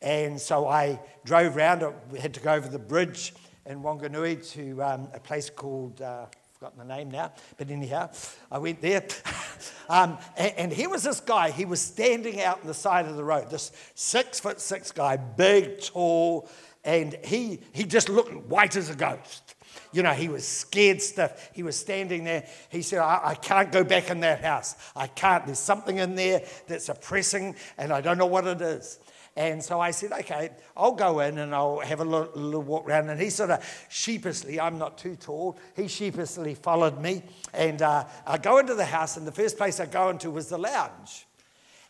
And 0.01 0.39
so 0.39 0.67
I 0.67 1.00
drove 1.24 1.55
round, 1.55 1.84
I 1.84 2.19
had 2.19 2.34
to 2.36 2.39
go 2.39 2.53
over 2.53 2.67
the 2.67 2.79
bridge 2.79 3.34
in 3.65 3.81
Wanganui 3.81 4.48
to 4.53 4.84
um, 4.84 5.07
a 5.13 5.19
place 5.19 5.50
called, 5.50 6.01
uh, 6.01 6.25
I've 6.29 6.36
forgotten 6.53 6.88
the 6.88 6.95
name 6.95 7.10
now, 7.10 7.31
but 7.57 7.69
anyhow, 7.69 8.10
I 8.51 8.60
went 8.60 8.81
there. 8.81 9.05
um, 9.89 10.17
and, 10.38 10.53
and 10.57 10.74
here 10.74 10.89
was 10.89 11.03
this 11.03 11.19
guy, 11.19 11.51
he 11.51 11.65
was 11.65 11.81
standing 11.81 12.41
out 12.41 12.62
on 12.62 12.67
the 12.67 12.74
side 12.74 13.05
of 13.07 13.15
the 13.15 13.24
road, 13.24 13.50
this 13.50 13.72
six 13.95 14.39
foot 14.39 14.62
six 14.62 14.91
guy, 14.91 15.17
big, 15.17 15.81
tall, 15.81 16.50
and 16.84 17.17
he, 17.24 17.60
he 17.72 17.84
just 17.84 18.10
looked 18.10 18.34
white 18.48 18.75
as 18.75 18.89
a 18.89 18.95
ghost. 18.95 19.55
You 19.91 20.03
know, 20.03 20.12
he 20.12 20.27
was 20.27 20.48
scared 20.48 21.01
stiff. 21.01 21.50
He 21.53 21.63
was 21.63 21.75
standing 21.75 22.24
there. 22.24 22.45
He 22.69 22.81
said, 22.81 23.00
I, 23.00 23.22
I, 23.24 23.36
can't 23.36 23.72
go 23.72 23.84
back 23.84 24.10
in 24.10 24.19
that 24.22 24.43
house. 24.43 24.75
I 24.95 25.07
can't. 25.07 25.45
There's 25.45 25.60
something 25.60 25.98
in 25.98 26.15
there 26.15 26.43
that's 26.67 26.89
oppressing, 26.89 27.55
and 27.77 27.91
I 27.91 28.01
don't 28.01 28.17
know 28.17 28.25
what 28.25 28.45
it 28.45 28.62
is. 28.62 29.00
And 29.38 29.62
so 29.62 29.82
I 29.82 29.92
said, 29.92 30.13
okay, 30.13 30.51
I'll 30.77 30.94
go 30.94 31.20
in 31.20 31.38
and 31.39 31.54
I'll 31.54 31.80
have 31.80 32.00
a 32.00 32.06
little, 32.06 32.32
little, 32.36 32.62
walk 32.62 32.88
around. 32.88 33.10
And 33.10 33.20
he 33.20 33.30
sort 33.30 33.50
of 33.50 33.86
sheepishly, 33.89 34.62
I'm 34.62 34.77
not 34.77 34.98
too 34.98 35.18
tall, 35.18 35.58
he 35.75 35.89
sheepishly 35.89 36.56
followed 36.56 37.01
me. 37.01 37.22
And 37.54 37.82
uh, 37.82 38.06
I 38.25 38.38
go 38.38 38.60
into 38.60 38.75
the 38.75 38.86
house, 38.86 39.18
and 39.18 39.27
the 39.27 39.34
first 39.34 39.58
place 39.58 39.80
I 39.82 39.88
go 39.88 40.10
into 40.10 40.32
was 40.32 40.48
the 40.48 40.58
lounge. 40.58 41.27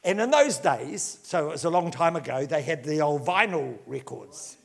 And 0.04 0.20
in 0.20 0.32
those 0.32 0.58
days, 0.58 1.20
so 1.24 1.50
it 1.50 1.52
was 1.52 1.66
a 1.66 1.70
long 1.70 1.92
time 1.92 2.16
ago, 2.16 2.46
they 2.46 2.62
had 2.64 2.84
the 2.84 3.02
old 3.02 3.26
vinyl 3.26 3.78
records. 3.86 4.58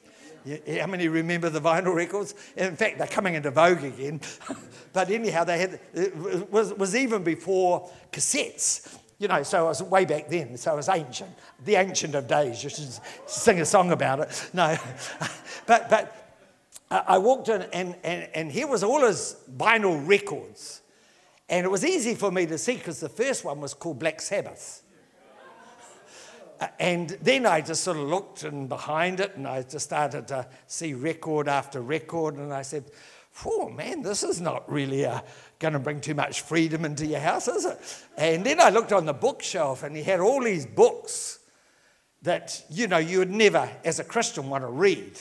How 0.47 0.87
many 0.87 1.09
remember 1.09 1.51
the 1.51 1.61
vinyl 1.61 1.95
records? 1.95 2.35
In 2.57 2.77
fact, 2.77 2.97
they're 2.97 3.07
coming 3.07 3.35
into 3.35 3.51
vogue 3.51 3.85
again. 3.85 4.23
but 4.95 5.11
anyhow, 5.11 5.45
they 5.45 5.59
had 5.59 5.81
it 5.93 6.51
was, 6.51 6.73
was 6.75 6.97
even 6.97 7.23
before 7.23 7.91
cassettes. 8.11 8.99
You 9.21 9.29
know, 9.29 9.43
so 9.43 9.67
it 9.67 9.69
was 9.69 9.83
way 9.83 10.07
back 10.07 10.29
then. 10.29 10.57
So 10.57 10.73
it 10.73 10.77
was 10.77 10.89
ancient, 10.89 11.31
the 11.63 11.75
ancient 11.77 12.15
of 12.15 12.27
days. 12.27 12.65
You 12.65 12.71
should 12.71 12.89
sing 13.27 13.61
a 13.61 13.67
song 13.67 13.93
about 13.93 14.21
it. 14.21 14.51
No, 14.55 14.77
but 15.67 15.91
but 15.91 16.21
I 16.91 17.19
walked 17.19 17.51
in, 17.51 17.63
and, 17.73 17.95
and, 18.03 18.29
and 18.35 18.51
here 18.51 18.67
was 18.67 18.83
all 18.83 19.07
his 19.07 19.37
vinyl 19.57 20.09
records, 20.09 20.81
and 21.51 21.67
it 21.67 21.69
was 21.69 21.85
easy 21.85 22.15
for 22.15 22.33
me 22.33 22.47
to 22.47 22.57
see 22.57 22.77
because 22.77 22.99
the 22.99 23.11
first 23.11 23.45
one 23.45 23.61
was 23.61 23.75
called 23.75 23.99
Black 23.99 24.23
Sabbath. 24.23 24.83
And 26.79 27.11
then 27.23 27.47
I 27.47 27.61
just 27.61 27.85
sort 27.85 27.99
of 27.99 28.09
looked 28.09 28.43
and 28.45 28.69
behind 28.69 29.21
it, 29.21 29.37
and 29.37 29.47
I 29.47 29.63
just 29.63 29.85
started 29.85 30.29
to 30.29 30.47
see 30.67 30.95
record 30.95 31.47
after 31.47 31.83
record, 31.83 32.37
and 32.37 32.55
I 32.55 32.63
said, 32.63 32.91
"Oh 33.45 33.69
man, 33.69 34.03
this 34.03 34.23
is 34.23 34.41
not 34.41 34.71
really 34.71 35.05
uh, 35.05 35.21
going 35.61 35.75
to 35.75 35.79
bring 35.79 36.01
too 36.01 36.15
much 36.15 36.41
freedom 36.41 36.85
into 36.85 37.07
your 37.07 37.21
house, 37.21 37.47
is 37.47 37.65
it?" 37.65 37.79
And 38.17 38.45
then 38.45 38.61
I 38.61 38.71
looked 38.71 38.93
on 38.93 39.07
the 39.07 39.13
bookshelf, 39.13 39.85
and 39.85 39.95
he 39.95 40.03
had 40.03 40.19
all 40.19 40.43
these 40.43 40.67
books 40.67 41.39
that 42.23 42.65
you 42.69 42.89
know 42.89 42.99
you 42.99 43.21
would 43.21 43.31
never, 43.31 43.71
as 43.85 44.01
a 44.01 44.05
Christian, 44.05 44.51
want 44.51 44.65
to 44.65 44.69
read. 44.69 45.19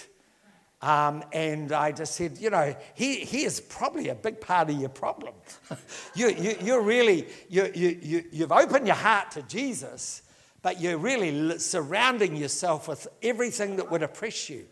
Um, 0.82 1.24
and 1.34 1.74
I 1.74 1.92
just 1.92 2.16
said, 2.16 2.38
you 2.38 2.50
know, 2.50 2.74
he, 2.94 3.18
he 3.18 3.44
is 3.44 3.60
probably 3.60 4.08
a 4.10 4.16
big 4.16 4.40
part 4.40 4.70
of 4.70 4.80
your 4.80 4.90
problem. 4.90 5.34
you, 6.16 6.30
you, 6.30 6.56
you're 6.62 6.82
really, 6.82 7.28
you, 7.50 7.70
you, 7.76 8.00
you, 8.02 8.24
you've 8.32 8.52
opened 8.52 8.88
your 8.88 8.96
heart 8.96 9.32
to 9.32 9.42
Jesus, 9.42 10.22
but 10.62 10.80
you're 10.80 10.98
really 10.98 11.60
surrounding 11.60 12.38
yourself 12.38 12.88
with 12.88 13.08
everything 13.22 13.76
that 13.76 13.92
would 13.92 14.04
oppress 14.04 14.50
you. 14.50 14.66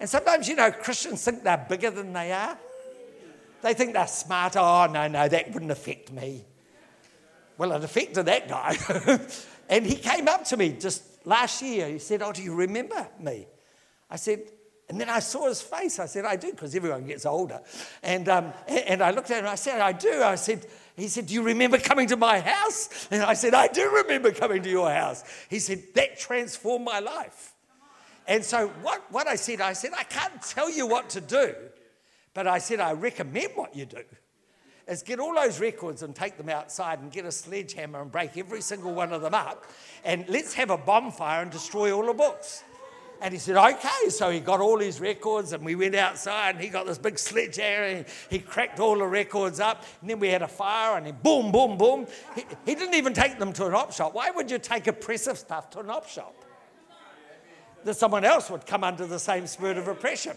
And 0.00 0.10
sometimes, 0.10 0.48
you 0.48 0.56
know, 0.56 0.72
Christians 0.72 1.24
think 1.24 1.44
they're 1.44 1.64
bigger 1.68 1.90
than 1.90 2.12
they 2.12 2.32
are. 2.32 2.58
They 3.62 3.74
think 3.74 3.92
they're 3.92 4.06
smarter. 4.06 4.58
Oh, 4.58 4.86
no, 4.86 5.08
no, 5.08 5.28
that 5.28 5.52
wouldn't 5.52 5.70
affect 5.70 6.12
me. 6.12 6.44
Well, 7.58 7.72
it 7.72 7.84
affected 7.84 8.26
that 8.26 8.48
guy. 8.48 8.76
and 9.68 9.86
he 9.86 9.94
came 9.94 10.28
up 10.28 10.44
to 10.46 10.56
me 10.56 10.72
just 10.72 11.26
last 11.26 11.62
year. 11.62 11.88
He 11.88 11.98
said, 11.98 12.22
Oh, 12.22 12.32
do 12.32 12.42
you 12.42 12.54
remember 12.54 13.06
me? 13.20 13.46
I 14.10 14.16
said, 14.16 14.42
and 14.88 15.00
then 15.00 15.08
I 15.08 15.20
saw 15.20 15.48
his 15.48 15.62
face. 15.62 15.98
I 15.98 16.06
said, 16.06 16.26
I 16.26 16.36
do, 16.36 16.50
because 16.50 16.74
everyone 16.74 17.06
gets 17.06 17.24
older. 17.24 17.60
And, 18.02 18.28
um, 18.28 18.52
and 18.68 19.02
I 19.02 19.10
looked 19.10 19.30
at 19.30 19.38
him 19.38 19.44
and 19.44 19.48
I 19.48 19.54
said, 19.54 19.80
I 19.80 19.92
do. 19.92 20.22
I 20.22 20.34
said, 20.34 20.66
he 20.96 21.08
said, 21.08 21.26
Do 21.26 21.34
you 21.34 21.42
remember 21.42 21.78
coming 21.78 22.08
to 22.08 22.16
my 22.16 22.40
house? 22.40 23.08
And 23.10 23.22
I 23.22 23.32
said, 23.34 23.54
I 23.54 23.68
do 23.68 23.88
remember 23.90 24.32
coming 24.32 24.62
to 24.62 24.68
your 24.68 24.90
house. 24.90 25.24
He 25.48 25.60
said, 25.60 25.82
That 25.94 26.18
transformed 26.18 26.84
my 26.84 26.98
life. 26.98 27.54
And 28.26 28.44
so, 28.44 28.68
what, 28.82 29.02
what 29.10 29.26
I 29.26 29.36
said, 29.36 29.60
I 29.60 29.72
said, 29.72 29.92
I 29.96 30.04
can't 30.04 30.42
tell 30.42 30.70
you 30.70 30.86
what 30.86 31.10
to 31.10 31.20
do, 31.20 31.54
but 32.34 32.46
I 32.46 32.58
said, 32.58 32.80
I 32.80 32.92
recommend 32.92 33.52
what 33.54 33.76
you 33.76 33.86
do. 33.86 34.02
Is 34.88 35.02
get 35.02 35.20
all 35.20 35.34
those 35.34 35.60
records 35.60 36.02
and 36.02 36.14
take 36.14 36.36
them 36.36 36.48
outside 36.48 36.98
and 36.98 37.12
get 37.12 37.24
a 37.24 37.30
sledgehammer 37.30 38.02
and 38.02 38.10
break 38.10 38.36
every 38.36 38.60
single 38.60 38.92
one 38.92 39.12
of 39.12 39.22
them 39.22 39.34
up. 39.34 39.64
And 40.04 40.28
let's 40.28 40.54
have 40.54 40.70
a 40.70 40.76
bonfire 40.76 41.42
and 41.42 41.50
destroy 41.50 41.92
all 41.92 42.06
the 42.06 42.12
books. 42.12 42.64
And 43.20 43.32
he 43.32 43.38
said, 43.38 43.56
okay. 43.56 44.08
So 44.08 44.30
he 44.30 44.40
got 44.40 44.60
all 44.60 44.80
his 44.80 45.00
records 45.00 45.52
and 45.52 45.64
we 45.64 45.76
went 45.76 45.94
outside 45.94 46.56
and 46.56 46.64
he 46.64 46.68
got 46.68 46.86
this 46.86 46.98
big 46.98 47.16
sledgehammer 47.16 47.84
and 47.84 48.06
he 48.28 48.40
cracked 48.40 48.80
all 48.80 48.98
the 48.98 49.06
records 49.06 49.60
up. 49.60 49.84
And 50.00 50.10
then 50.10 50.18
we 50.18 50.28
had 50.28 50.42
a 50.42 50.48
fire 50.48 50.96
and 50.96 51.06
he 51.06 51.12
boom, 51.12 51.52
boom, 51.52 51.78
boom. 51.78 52.08
He, 52.34 52.44
he 52.66 52.74
didn't 52.74 52.94
even 52.94 53.14
take 53.14 53.38
them 53.38 53.52
to 53.52 53.66
an 53.66 53.74
op 53.74 53.92
shop. 53.92 54.14
Why 54.14 54.32
would 54.32 54.50
you 54.50 54.58
take 54.58 54.88
oppressive 54.88 55.38
stuff 55.38 55.70
to 55.70 55.78
an 55.78 55.90
op 55.90 56.08
shop? 56.08 56.34
That 57.84 57.94
someone 57.94 58.24
else 58.24 58.50
would 58.50 58.66
come 58.66 58.82
under 58.82 59.06
the 59.06 59.20
same 59.20 59.46
spirit 59.46 59.78
of 59.78 59.86
oppression. 59.86 60.36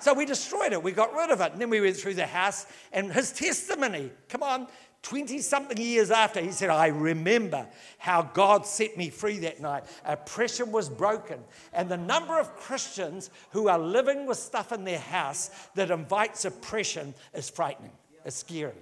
So 0.00 0.14
we 0.14 0.24
destroyed 0.24 0.72
it. 0.72 0.82
We 0.82 0.92
got 0.92 1.14
rid 1.14 1.30
of 1.30 1.40
it. 1.40 1.52
And 1.52 1.60
then 1.60 1.70
we 1.70 1.80
went 1.80 1.96
through 1.96 2.14
the 2.14 2.26
house 2.26 2.66
and 2.92 3.12
his 3.12 3.32
testimony. 3.32 4.10
Come 4.28 4.42
on, 4.42 4.66
20 5.02 5.38
something 5.40 5.78
years 5.78 6.10
after, 6.10 6.40
he 6.40 6.50
said, 6.50 6.68
I 6.68 6.88
remember 6.88 7.66
how 7.98 8.22
God 8.22 8.66
set 8.66 8.96
me 8.96 9.08
free 9.08 9.38
that 9.40 9.60
night. 9.60 9.84
Oppression 10.04 10.72
was 10.72 10.88
broken. 10.88 11.40
And 11.72 11.88
the 11.88 11.96
number 11.96 12.38
of 12.38 12.54
Christians 12.56 13.30
who 13.50 13.68
are 13.68 13.78
living 13.78 14.26
with 14.26 14.38
stuff 14.38 14.72
in 14.72 14.84
their 14.84 14.98
house 14.98 15.50
that 15.74 15.90
invites 15.90 16.44
oppression 16.44 17.14
is 17.34 17.48
frightening, 17.48 17.92
it's 18.24 18.36
scary. 18.36 18.74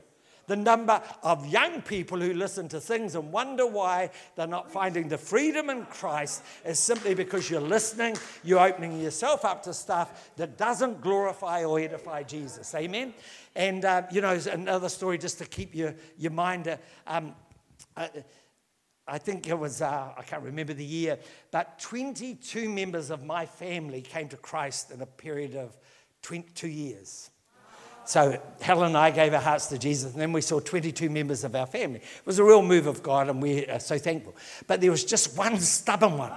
The 0.49 0.57
number 0.57 1.01
of 1.23 1.47
young 1.47 1.83
people 1.83 2.19
who 2.19 2.33
listen 2.33 2.69
to 2.71 2.81
things 2.81 3.15
and 3.15 3.31
wonder 3.31 3.67
why 3.67 4.11
they're 4.35 4.47
not 4.47 4.73
finding 4.73 5.09
the 5.09 5.19
freedom 5.19 5.71
in 5.71 5.85
Christ 5.85 6.43
is 6.65 6.79
simply 6.79 7.15
because 7.15 7.49
you're 7.51 7.61
listening, 7.61 8.17
you're 8.43 8.67
opening 8.67 8.99
yourself 9.01 9.45
up 9.45 9.63
to 9.65 9.75
stuff 9.75 10.31
that 10.37 10.59
doesn't 10.59 11.01
glorify 11.01 11.65
or 11.65 11.79
edify 11.79 12.23
Jesus. 12.23 12.75
Amen? 12.75 13.15
And, 13.55 13.85
uh, 13.85 14.03
you 14.11 14.21
know, 14.21 14.41
another 14.51 14.89
story 14.89 15.19
just 15.19 15.39
to 15.39 15.45
keep 15.45 15.75
your, 15.75 15.95
your 16.17 16.33
mind. 16.33 16.67
Uh, 16.67 16.77
um, 17.07 17.35
uh, 17.97 18.09
I 19.07 19.19
think 19.19 19.49
it 19.49 19.59
was, 19.59 19.83
uh, 19.83 20.13
I 20.17 20.23
can't 20.23 20.43
remember 20.43 20.75
the 20.75 20.85
year, 20.85 21.19
but 21.51 21.79
22 21.79 22.69
members 22.69 23.11
of 23.11 23.25
my 23.25 23.47
family 23.47 24.03
came 24.03 24.29
to 24.29 24.37
Christ 24.37 24.91
in 24.91 25.01
a 25.01 25.07
period 25.07 25.57
of 25.57 25.77
22 26.23 26.69
years. 26.69 27.31
So 28.09 28.41
Helen 28.63 28.87
and 28.87 28.97
I 28.97 29.11
gave 29.11 29.35
our 29.35 29.41
hearts 29.41 29.67
to 29.67 29.77
Jesus, 29.77 30.13
and 30.13 30.23
then 30.23 30.33
we 30.33 30.41
saw 30.41 30.61
22 30.61 31.11
members 31.11 31.45
of 31.45 31.55
our 31.55 31.67
family. 31.67 31.99
It 31.99 32.25
was 32.25 32.39
a 32.39 32.43
real 32.43 32.63
move 32.63 32.87
of 32.87 33.03
God, 33.03 33.29
and 33.29 33.43
we 33.43 33.67
are 33.67 33.81
so 33.81 33.99
thankful. 33.99 34.35
But 34.67 34.81
there 34.81 34.91
was 34.91 35.05
just 35.05 35.37
one 35.37 35.59
stubborn 35.61 36.17
one. 36.17 36.33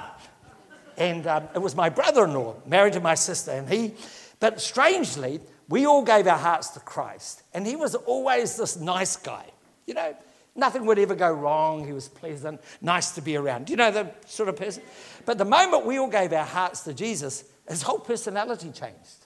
And 0.98 1.26
um, 1.28 1.48
it 1.56 1.60
was 1.60 1.74
my 1.74 1.88
brother 1.88 2.26
in 2.26 2.34
law, 2.34 2.58
married 2.66 2.92
to 2.94 3.00
my 3.00 3.16
sister. 3.16 3.52
And 3.52 3.70
he, 3.70 3.94
but 4.42 4.60
strangely, 4.60 5.40
we 5.70 5.86
all 5.86 6.04
gave 6.04 6.28
our 6.28 6.38
hearts 6.38 6.72
to 6.72 6.82
Christ. 6.82 7.42
And 7.54 7.66
he 7.66 7.78
was 7.78 7.96
always 7.96 8.58
this 8.58 8.78
nice 8.78 9.16
guy. 9.16 9.46
You 9.88 9.94
know, 9.94 10.14
nothing 10.58 10.86
would 10.88 11.00
ever 11.00 11.16
go 11.16 11.32
wrong. 11.32 11.86
He 11.86 11.94
was 11.94 12.10
pleasant, 12.10 12.60
nice 12.82 13.12
to 13.12 13.22
be 13.22 13.38
around. 13.38 13.68
Do 13.68 13.72
you 13.72 13.78
know 13.78 13.92
the 13.92 14.12
sort 14.26 14.50
of 14.50 14.58
person? 14.58 14.84
But 15.26 15.38
the 15.38 15.46
moment 15.46 15.86
we 15.86 16.00
all 16.00 16.10
gave 16.10 16.34
our 16.34 16.44
hearts 16.44 16.82
to 16.82 16.94
Jesus, 16.94 17.46
his 17.70 17.82
whole 17.82 18.00
personality 18.00 18.72
changed. 18.72 19.21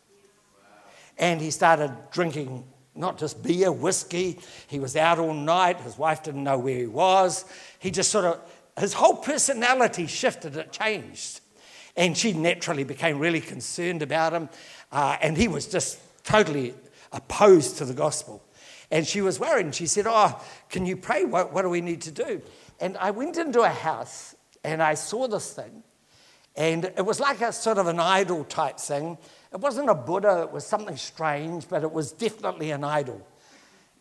And 1.17 1.41
he 1.41 1.51
started 1.51 1.91
drinking 2.12 2.65
not 2.95 3.17
just 3.17 3.43
beer, 3.43 3.72
whiskey. 3.72 4.39
He 4.67 4.79
was 4.79 4.95
out 4.95 5.19
all 5.19 5.34
night. 5.34 5.79
His 5.81 5.98
wife 5.98 6.24
didn't 6.24 6.43
know 6.43 6.57
where 6.57 6.77
he 6.77 6.88
was. 6.88 7.45
He 7.79 7.91
just 7.91 8.10
sort 8.10 8.25
of, 8.25 8.39
his 8.79 8.93
whole 8.93 9.17
personality 9.17 10.07
shifted, 10.07 10.55
it 10.55 10.72
changed. 10.72 11.41
And 11.98 12.17
she 12.17 12.34
naturally 12.34 12.84
became 12.84 13.19
really 13.19 13.41
concerned 13.41 14.01
about 14.01 14.34
him. 14.34 14.50
Uh, 14.91 15.17
and 15.22 15.38
he 15.38 15.48
was 15.48 15.67
just 15.67 16.00
totally 16.24 16.74
opposed 17.12 17.77
to 17.77 17.86
the 17.86 17.93
gospel. 17.93 18.43
And 18.91 19.07
she 19.07 19.22
was 19.22 19.39
worried. 19.39 19.65
And 19.65 19.75
she 19.75 19.88
said, 19.88 20.05
Oh, 20.07 20.41
can 20.69 20.86
you 20.86 20.98
pray? 20.98 21.25
What, 21.25 21.53
what 21.53 21.62
do 21.62 21.69
we 21.69 21.81
need 21.81 22.01
to 22.01 22.12
do? 22.12 22.41
And 22.79 22.98
I 22.98 23.12
went 23.12 23.38
into 23.38 23.62
a 23.62 23.69
house 23.69 24.36
and 24.63 24.81
I 24.84 24.95
saw 24.95 25.27
this 25.27 25.53
thing. 25.53 25.84
And 26.57 26.86
it 26.86 27.05
was 27.05 27.19
like 27.19 27.41
a 27.41 27.51
sort 27.51 27.77
of 27.77 27.88
an 27.88 28.00
idol 28.00 28.43
type 28.45 28.79
thing. 28.79 29.17
It 29.55 29.62
wasn't 29.62 29.89
a 29.89 29.95
Buddha, 29.95 30.41
it 30.41 30.51
was 30.51 30.67
something 30.67 30.97
strange, 30.97 31.69
but 31.69 31.81
it 31.81 31.89
was 31.89 32.12
definitely 32.12 32.71
an 32.71 32.83
idol. 32.83 33.25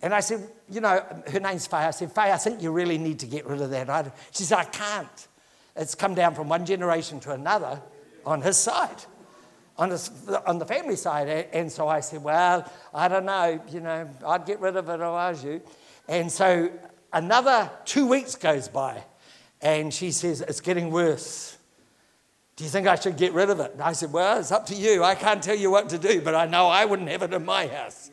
And 0.02 0.12
I 0.12 0.18
said, 0.18 0.48
you 0.68 0.80
know, 0.80 1.00
her 1.28 1.38
name's 1.38 1.68
Faye. 1.68 1.76
I 1.76 1.92
said, 1.92 2.10
Faye, 2.10 2.32
I 2.32 2.38
think 2.38 2.60
you 2.60 2.72
really 2.72 2.98
need 2.98 3.20
to 3.20 3.26
get 3.26 3.46
rid 3.46 3.60
of 3.60 3.70
that 3.70 3.88
idol. 3.88 4.12
She 4.32 4.42
said, 4.42 4.58
I 4.58 4.64
can't. 4.64 5.28
It's 5.76 5.94
come 5.94 6.16
down 6.16 6.34
from 6.34 6.48
one 6.48 6.66
generation 6.66 7.20
to 7.20 7.30
another 7.30 7.80
on 8.26 8.42
his 8.42 8.56
side, 8.56 8.96
on, 9.78 9.90
his, 9.90 10.10
on 10.44 10.58
the 10.58 10.66
family 10.66 10.96
side. 10.96 11.28
And 11.52 11.70
so 11.70 11.86
I 11.86 12.00
said, 12.00 12.24
well, 12.24 12.68
I 12.92 13.06
don't 13.06 13.24
know, 13.24 13.62
you 13.70 13.78
know, 13.78 14.10
I'd 14.26 14.46
get 14.46 14.58
rid 14.58 14.74
of 14.74 14.88
it 14.88 14.94
if 14.94 15.00
I 15.00 15.30
was 15.30 15.44
you. 15.44 15.62
And 16.08 16.32
so 16.32 16.68
another 17.12 17.70
two 17.84 18.08
weeks 18.08 18.34
goes 18.34 18.66
by, 18.66 19.04
and 19.62 19.94
she 19.94 20.10
says, 20.10 20.40
it's 20.40 20.60
getting 20.60 20.90
worse. 20.90 21.58
Do 22.56 22.64
you 22.64 22.70
think 22.70 22.86
I 22.86 22.94
should 22.94 23.16
get 23.16 23.32
rid 23.32 23.50
of 23.50 23.60
it? 23.60 23.74
I 23.80 23.92
said, 23.92 24.12
Well, 24.12 24.38
it's 24.38 24.52
up 24.52 24.66
to 24.66 24.74
you. 24.74 25.02
I 25.02 25.14
can't 25.14 25.42
tell 25.42 25.56
you 25.56 25.70
what 25.70 25.88
to 25.88 25.98
do, 25.98 26.20
but 26.20 26.34
I 26.34 26.46
know 26.46 26.68
I 26.68 26.84
wouldn't 26.84 27.08
have 27.08 27.22
it 27.22 27.32
in 27.32 27.44
my 27.44 27.66
house. 27.66 28.10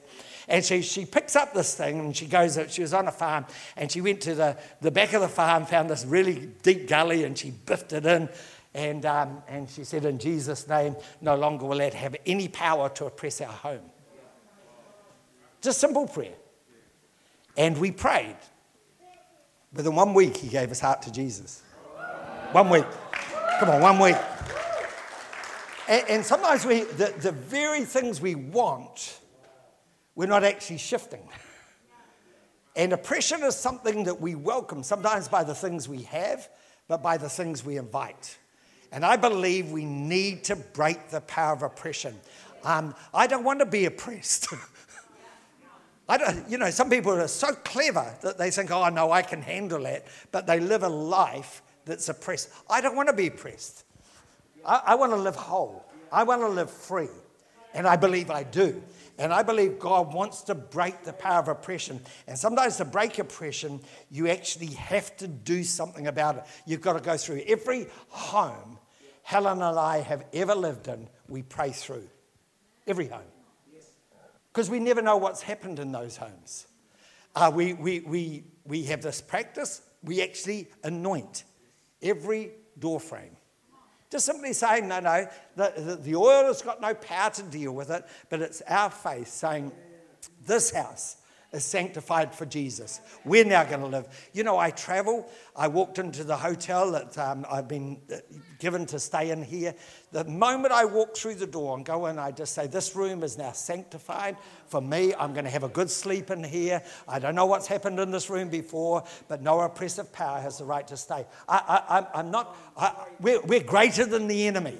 And 0.47 0.65
she, 0.65 0.81
she 0.81 1.05
picks 1.05 1.35
up 1.35 1.53
this 1.53 1.75
thing 1.75 1.99
and 1.99 2.17
she 2.17 2.25
goes, 2.25 2.59
she 2.69 2.81
was 2.81 2.93
on 2.93 3.07
a 3.07 3.11
farm 3.11 3.45
and 3.77 3.89
she 3.89 4.01
went 4.01 4.19
to 4.21 4.35
the, 4.35 4.57
the 4.81 4.91
back 4.91 5.13
of 5.13 5.21
the 5.21 5.29
farm, 5.29 5.65
found 5.65 5.89
this 5.89 6.03
really 6.03 6.49
deep 6.61 6.89
gully 6.89 7.23
and 7.23 7.37
she 7.37 7.51
biffed 7.51 7.93
it 7.93 8.05
in. 8.05 8.27
And, 8.73 9.05
um, 9.05 9.43
and 9.47 9.69
she 9.69 9.83
said, 9.83 10.05
In 10.05 10.17
Jesus' 10.17 10.67
name, 10.67 10.95
no 11.21 11.35
longer 11.35 11.65
will 11.65 11.77
that 11.77 11.93
have 11.93 12.15
any 12.25 12.47
power 12.47 12.89
to 12.89 13.05
oppress 13.05 13.39
our 13.41 13.47
home. 13.47 13.81
Just 15.61 15.79
simple 15.79 16.07
prayer. 16.07 16.33
And 17.55 17.77
we 17.77 17.91
prayed. 17.91 18.37
Within 19.73 19.95
one 19.95 20.13
week, 20.13 20.35
he 20.37 20.49
gave 20.49 20.69
his 20.69 20.79
heart 20.79 21.01
to 21.03 21.11
Jesus. 21.11 21.61
One 22.51 22.69
week. 22.69 22.85
Come 23.59 23.69
on, 23.69 23.81
one 23.81 23.99
week. 23.99 24.17
And, 25.87 26.09
and 26.09 26.25
sometimes 26.25 26.65
we, 26.65 26.83
the, 26.83 27.13
the 27.19 27.31
very 27.31 27.85
things 27.85 28.21
we 28.21 28.35
want, 28.35 29.19
we're 30.15 30.27
not 30.27 30.43
actually 30.43 30.77
shifting. 30.77 31.27
And 32.75 32.93
oppression 32.93 33.43
is 33.43 33.55
something 33.55 34.05
that 34.05 34.21
we 34.21 34.35
welcome, 34.35 34.83
sometimes 34.83 35.27
by 35.27 35.43
the 35.43 35.55
things 35.55 35.89
we 35.89 36.03
have, 36.03 36.47
but 36.87 37.03
by 37.03 37.17
the 37.17 37.29
things 37.29 37.65
we 37.65 37.77
invite. 37.77 38.37
And 38.91 39.05
I 39.05 39.15
believe 39.15 39.71
we 39.71 39.85
need 39.85 40.43
to 40.45 40.55
break 40.55 41.09
the 41.09 41.21
power 41.21 41.53
of 41.53 41.63
oppression. 41.63 42.15
Um, 42.63 42.95
I 43.13 43.27
don't 43.27 43.43
want 43.43 43.59
to 43.59 43.65
be 43.65 43.85
oppressed. 43.85 44.47
I 46.09 46.17
don't, 46.17 46.49
you 46.49 46.57
know, 46.57 46.69
some 46.69 46.89
people 46.89 47.13
are 47.13 47.27
so 47.27 47.53
clever 47.53 48.13
that 48.21 48.37
they 48.37 48.51
think, 48.51 48.71
oh, 48.71 48.87
no, 48.89 49.11
I 49.11 49.21
can 49.21 49.41
handle 49.41 49.85
it, 49.85 50.05
but 50.31 50.45
they 50.45 50.59
live 50.59 50.83
a 50.83 50.89
life 50.89 51.61
that's 51.85 52.09
oppressed. 52.09 52.49
I 52.69 52.81
don't 52.81 52.95
want 52.95 53.07
to 53.07 53.13
be 53.13 53.27
oppressed. 53.27 53.85
I, 54.65 54.81
I 54.87 54.95
want 54.95 55.11
to 55.11 55.17
live 55.17 55.35
whole. 55.35 55.85
I 56.11 56.23
want 56.23 56.41
to 56.41 56.49
live 56.49 56.69
free. 56.69 57.09
And 57.73 57.87
I 57.87 57.95
believe 57.95 58.29
I 58.29 58.43
do. 58.43 58.81
And 59.17 59.33
I 59.33 59.43
believe 59.43 59.79
God 59.79 60.13
wants 60.13 60.41
to 60.43 60.55
break 60.55 61.03
the 61.03 61.13
power 61.13 61.39
of 61.39 61.47
oppression. 61.47 62.01
And 62.27 62.37
sometimes 62.37 62.77
to 62.77 62.85
break 62.85 63.19
oppression, 63.19 63.79
you 64.09 64.27
actually 64.27 64.73
have 64.73 65.15
to 65.17 65.27
do 65.27 65.63
something 65.63 66.07
about 66.07 66.37
it. 66.37 66.43
You've 66.65 66.81
got 66.81 66.93
to 66.93 66.99
go 66.99 67.17
through 67.17 67.43
every 67.47 67.87
home 68.09 68.79
Helen 69.23 69.61
and 69.61 69.79
I 69.79 69.99
have 69.99 70.25
ever 70.33 70.55
lived 70.55 70.87
in, 70.87 71.07
we 71.27 71.41
pray 71.41 71.71
through. 71.71 72.07
Every 72.87 73.07
home. 73.07 73.21
Because 74.51 74.69
we 74.69 74.79
never 74.79 75.01
know 75.01 75.17
what's 75.17 75.41
happened 75.41 75.79
in 75.79 75.91
those 75.91 76.17
homes. 76.17 76.67
Uh, 77.33 77.49
we, 77.53 77.73
we, 77.73 78.01
we, 78.01 78.43
we 78.65 78.83
have 78.83 79.01
this 79.01 79.21
practice, 79.21 79.81
we 80.03 80.21
actually 80.21 80.67
anoint 80.83 81.45
every 82.01 82.51
door 82.77 82.99
frame. 82.99 83.37
Just 84.11 84.25
simply 84.25 84.51
saying, 84.51 84.89
no, 84.89 84.99
no, 84.99 85.25
the, 85.55 85.73
the, 85.77 85.95
the 85.95 86.15
oil 86.15 86.45
has 86.45 86.61
got 86.61 86.81
no 86.81 86.93
power 86.93 87.29
to 87.31 87.43
deal 87.43 87.71
with 87.71 87.89
it, 87.89 88.05
but 88.29 88.41
it's 88.41 88.61
our 88.67 88.89
faith 88.89 89.29
saying, 89.29 89.71
this 90.45 90.71
house 90.71 91.17
is 91.53 91.65
sanctified 91.65 92.33
for 92.33 92.45
Jesus. 92.45 93.01
We're 93.25 93.43
now 93.43 93.65
going 93.65 93.81
to 93.81 93.87
live. 93.87 94.07
You 94.31 94.43
know, 94.43 94.57
I 94.57 94.71
travel. 94.71 95.29
I 95.53 95.67
walked 95.67 95.99
into 95.99 96.23
the 96.23 96.37
hotel 96.37 96.91
that 96.91 97.17
um, 97.17 97.45
I've 97.51 97.67
been 97.67 97.99
uh, 98.11 98.17
given 98.57 98.85
to 98.87 98.99
stay 98.99 99.31
in 99.31 99.43
here. 99.43 99.75
The 100.13 100.23
moment 100.23 100.73
I 100.73 100.85
walk 100.85 101.15
through 101.15 101.35
the 101.35 101.47
door 101.47 101.75
and 101.75 101.85
go 101.85 102.05
in, 102.05 102.17
I 102.17 102.31
just 102.31 102.53
say, 102.53 102.67
This 102.67 102.95
room 102.95 103.21
is 103.21 103.37
now 103.37 103.51
sanctified 103.51 104.37
for 104.67 104.79
me. 104.79 105.13
I'm 105.13 105.33
going 105.33 105.45
to 105.45 105.51
have 105.51 105.63
a 105.63 105.69
good 105.69 105.89
sleep 105.89 106.31
in 106.31 106.43
here. 106.43 106.81
I 107.05 107.19
don't 107.19 107.35
know 107.35 107.47
what's 107.47 107.67
happened 107.67 107.99
in 107.99 108.11
this 108.11 108.29
room 108.29 108.49
before, 108.49 109.03
but 109.27 109.41
no 109.41 109.59
oppressive 109.59 110.13
power 110.13 110.39
has 110.39 110.57
the 110.57 110.65
right 110.65 110.87
to 110.87 110.95
stay. 110.95 111.25
I, 111.49 112.05
am 112.13 112.31
not, 112.31 112.55
I, 112.77 112.93
we're, 113.19 113.41
we're 113.41 113.63
greater 113.63 114.05
than 114.05 114.27
the 114.27 114.47
enemy. 114.47 114.77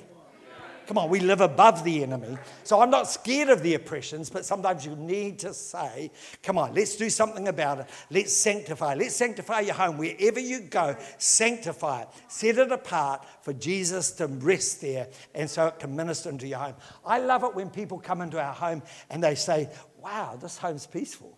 Come 0.88 0.97
on, 0.97 1.09
we 1.09 1.19
live 1.19 1.41
above 1.41 1.83
the 1.83 2.03
enemy. 2.03 2.38
So 2.63 2.81
I'm 2.81 2.89
not 2.89 3.07
scared 3.07 3.50
of 3.50 3.63
the 3.63 3.75
oppressions, 3.75 4.29
but 4.29 4.45
sometimes 4.45 4.85
you 4.85 4.95
need 4.95 5.39
to 5.39 5.53
say, 5.53 6.11
come 6.43 6.57
on, 6.57 6.73
let's 6.73 6.95
do 6.95 7.09
something 7.09 7.47
about 7.47 7.79
it. 7.79 7.89
Let's 8.09 8.33
sanctify. 8.33 8.95
Let's 8.95 9.15
sanctify 9.15 9.61
your 9.61 9.75
home. 9.75 9.97
Wherever 9.97 10.39
you 10.39 10.61
go, 10.61 10.95
sanctify 11.17 12.03
it. 12.03 12.09
Set 12.27 12.57
it 12.57 12.71
apart 12.71 13.25
for 13.41 13.53
Jesus 13.53 14.11
to 14.13 14.27
rest 14.27 14.81
there 14.81 15.07
and 15.33 15.50
so 15.50 15.67
it 15.67 15.79
can 15.79 15.95
minister 15.95 16.29
into 16.29 16.47
your 16.47 16.59
home. 16.59 16.75
I 17.05 17.19
love 17.19 17.43
it 17.43 17.55
when 17.55 17.69
people 17.69 18.00
come 18.00 18.21
into 18.21 18.41
our 18.41 18.53
home 18.53 18.81
and 19.09 19.23
they 19.23 19.35
say, 19.35 19.69
wow, 20.01 20.38
this 20.41 20.57
home's 20.57 20.88
peaceful. 20.88 21.38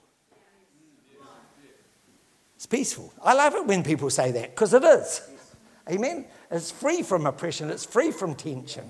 It's 2.55 2.65
peaceful. 2.65 3.13
I 3.21 3.33
love 3.33 3.55
it 3.55 3.65
when 3.65 3.83
people 3.83 4.09
say 4.09 4.31
that 4.31 4.51
because 4.51 4.73
it 4.73 4.83
is. 4.83 5.21
Amen. 5.91 6.25
It's 6.50 6.71
free 6.71 7.01
from 7.01 7.25
oppression, 7.25 7.69
it's 7.69 7.85
free 7.85 8.12
from 8.12 8.35
tension. 8.35 8.89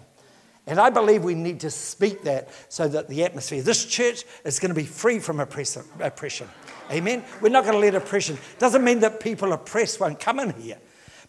And 0.65 0.79
I 0.79 0.89
believe 0.89 1.23
we 1.23 1.35
need 1.35 1.59
to 1.61 1.69
speak 1.69 2.23
that 2.23 2.49
so 2.69 2.87
that 2.87 3.09
the 3.09 3.23
atmosphere, 3.23 3.61
this 3.61 3.85
church 3.85 4.23
is 4.45 4.59
going 4.59 4.69
to 4.69 4.75
be 4.75 4.85
free 4.85 5.19
from 5.19 5.39
oppression. 5.39 6.49
Amen. 6.89 7.23
We're 7.41 7.49
not 7.49 7.63
going 7.65 7.75
to 7.75 7.79
let 7.79 7.95
oppression. 7.95 8.37
Doesn't 8.59 8.83
mean 8.83 9.01
that 9.01 9.19
people 9.19 9.51
oppressed 9.51 9.99
won't 9.99 10.19
come 10.19 10.39
in 10.39 10.51
here, 10.61 10.77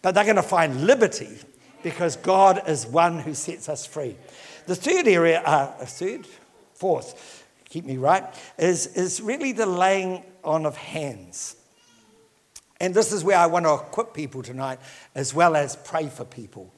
but 0.03 0.15
they're 0.15 0.25
going 0.25 0.37
to 0.37 0.43
find 0.43 0.87
liberty 0.87 1.37
because 1.83 2.17
God 2.17 2.63
is 2.69 2.87
one 2.87 3.19
who 3.19 3.35
sets 3.35 3.69
us 3.69 3.85
free. 3.85 4.17
The 4.67 4.77
third 4.77 5.09
area, 5.09 5.43
uh, 5.43 5.67
third, 5.85 6.27
fourth, 6.75 7.45
keep 7.69 7.85
me 7.85 7.97
right, 7.97 8.25
is, 8.57 8.87
is 8.87 9.21
really 9.21 9.53
the 9.53 9.67
laying 9.67 10.25
on 10.45 10.65
of 10.65 10.77
hands. 10.77 11.57
And 12.81 12.95
this 12.95 13.13
is 13.13 13.25
where 13.25 13.39
I 13.39 13.47
want 13.47 13.67
to 13.67 13.75
equip 13.75 14.15
people 14.15 14.43
tonight 14.43 14.79
as 15.15 15.35
well 15.35 15.57
as 15.57 15.77
pray 15.77 16.09
for 16.09 16.25
people. 16.25 16.73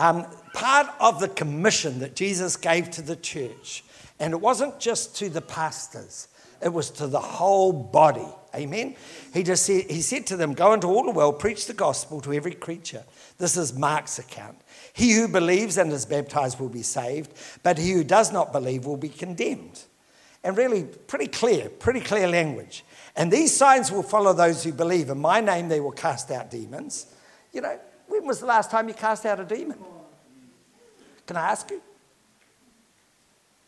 Um, 0.00 0.24
part 0.54 0.86
of 0.98 1.20
the 1.20 1.28
commission 1.28 1.98
that 1.98 2.16
Jesus 2.16 2.56
gave 2.56 2.90
to 2.92 3.02
the 3.02 3.16
church, 3.16 3.84
and 4.18 4.32
it 4.32 4.40
wasn't 4.40 4.80
just 4.80 5.14
to 5.16 5.28
the 5.28 5.42
pastors, 5.42 6.28
it 6.62 6.72
was 6.72 6.88
to 6.92 7.06
the 7.06 7.20
whole 7.20 7.70
body. 7.74 8.26
Amen. 8.54 8.96
He 9.34 9.42
just 9.42 9.66
said, 9.66 9.90
he 9.90 10.00
said 10.00 10.26
to 10.28 10.38
them, 10.38 10.54
Go 10.54 10.72
into 10.72 10.86
all 10.86 11.04
the 11.04 11.10
world, 11.10 11.38
preach 11.38 11.66
the 11.66 11.74
gospel 11.74 12.22
to 12.22 12.32
every 12.32 12.54
creature. 12.54 13.04
This 13.36 13.58
is 13.58 13.74
Mark's 13.74 14.18
account. 14.18 14.56
He 14.94 15.12
who 15.12 15.28
believes 15.28 15.76
and 15.76 15.92
is 15.92 16.06
baptized 16.06 16.58
will 16.58 16.70
be 16.70 16.82
saved, 16.82 17.30
but 17.62 17.76
he 17.76 17.92
who 17.92 18.02
does 18.02 18.32
not 18.32 18.52
believe 18.54 18.86
will 18.86 18.96
be 18.96 19.10
condemned. 19.10 19.82
And 20.42 20.56
really, 20.56 20.84
pretty 20.84 21.26
clear, 21.26 21.68
pretty 21.68 22.00
clear 22.00 22.26
language. 22.26 22.86
And 23.16 23.30
these 23.30 23.54
signs 23.54 23.92
will 23.92 24.02
follow 24.02 24.32
those 24.32 24.64
who 24.64 24.72
believe. 24.72 25.10
In 25.10 25.20
my 25.20 25.42
name, 25.42 25.68
they 25.68 25.80
will 25.80 25.92
cast 25.92 26.30
out 26.30 26.50
demons. 26.50 27.06
You 27.52 27.60
know, 27.60 27.78
when 28.10 28.26
was 28.26 28.40
the 28.40 28.46
last 28.46 28.70
time 28.70 28.88
you 28.88 28.94
cast 28.94 29.24
out 29.24 29.40
a 29.40 29.44
demon? 29.44 29.78
Can 31.26 31.36
I 31.36 31.50
ask 31.50 31.70
you? 31.70 31.80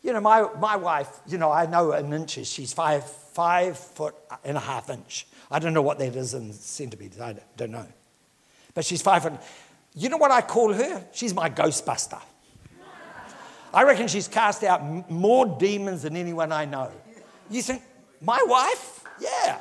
You 0.03 0.11
know, 0.11 0.19
my, 0.19 0.47
my 0.59 0.75
wife, 0.75 1.21
you 1.25 1.37
know, 1.37 1.49
I 1.49 1.65
know 1.65 1.93
in 1.93 2.11
inches, 2.11 2.51
she's 2.51 2.73
five, 2.73 3.09
five 3.09 3.77
foot 3.77 4.15
and 4.43 4.57
a 4.57 4.59
half 4.59 4.89
inch. 4.89 5.25
I 5.49 5.59
don't 5.59 5.73
know 5.73 5.81
what 5.81 5.97
that 5.99 6.15
is 6.15 6.33
in 6.33 6.51
centimeters, 6.51 7.21
I 7.21 7.35
don't 7.55 7.71
know. 7.71 7.87
But 8.73 8.83
she's 8.83 9.01
five 9.01 9.23
foot. 9.23 9.33
You 9.95 10.09
know 10.09 10.17
what 10.17 10.31
I 10.31 10.41
call 10.41 10.73
her? 10.73 11.05
She's 11.13 11.33
my 11.33 11.49
Ghostbuster. 11.49 12.21
I 13.73 13.83
reckon 13.83 14.07
she's 14.07 14.27
cast 14.27 14.63
out 14.63 15.09
more 15.09 15.45
demons 15.57 16.03
than 16.03 16.17
anyone 16.17 16.51
I 16.51 16.65
know. 16.65 16.91
You 17.49 17.61
think, 17.61 17.81
my 18.21 18.43
wife? 18.45 19.05
Yeah. 19.19 19.59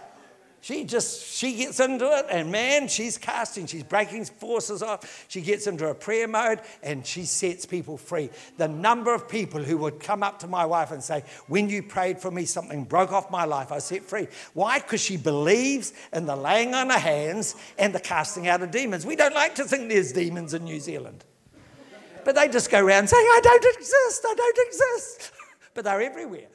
She 0.63 0.85
just, 0.85 1.27
she 1.27 1.57
gets 1.57 1.81
into 1.81 2.07
it, 2.07 2.27
and 2.31 2.53
man, 2.53 2.87
she's 2.87 3.19
casting, 3.19 3.67
she's 3.67 3.83
breaking 3.83 4.27
forces 4.27 4.81
off. 4.81 5.27
She 5.27 5.41
gets 5.41 5.67
into 5.67 5.89
a 5.89 5.95
prayer 5.95 6.29
mode, 6.29 6.61
and 6.85 7.05
she 7.05 7.25
sets 7.25 7.67
people 7.67 7.97
free. 7.97 8.31
The 8.59 8.69
number 8.69 9.13
of 9.13 9.29
people 9.29 9.61
who 9.61 9.77
would 9.79 9.99
come 9.99 10.23
up 10.23 10.39
to 10.39 10.47
my 10.47 10.65
wife 10.65 10.93
and 10.93 11.03
say, 11.03 11.25
When 11.49 11.69
you 11.69 11.83
prayed 11.83 12.21
for 12.21 12.31
me, 12.31 12.45
something 12.45 12.85
broke 12.85 13.11
off 13.11 13.29
my 13.29 13.45
life, 13.45 13.73
I 13.73 13.81
set 13.81 14.05
free. 14.05 14.29
Why? 14.55 14.79
Because 14.79 15.01
she 15.01 15.17
believes 15.17 15.95
in 16.13 16.27
the 16.27 16.37
laying 16.37 16.75
on 16.75 16.93
of 16.93 17.01
hands 17.01 17.57
and 17.77 17.93
the 17.93 17.99
casting 17.99 18.47
out 18.47 18.63
of 18.63 18.71
demons. 18.71 19.05
We 19.05 19.17
don't 19.17 19.35
like 19.35 19.57
to 19.57 19.65
think 19.65 19.89
there's 19.89 20.13
demons 20.13 20.55
in 20.55 20.63
New 20.63 20.79
Zealand. 20.79 21.25
But 22.25 22.37
they 22.37 22.47
just 22.47 22.71
go 22.71 22.85
around 22.85 23.09
saying, 23.09 23.27
I 23.27 23.41
don't 23.43 23.77
exist, 23.77 24.25
I 24.25 24.35
don't 24.37 24.69
exist. 24.69 25.33
but 25.75 25.83
they're 25.83 26.03
everywhere. 26.03 26.47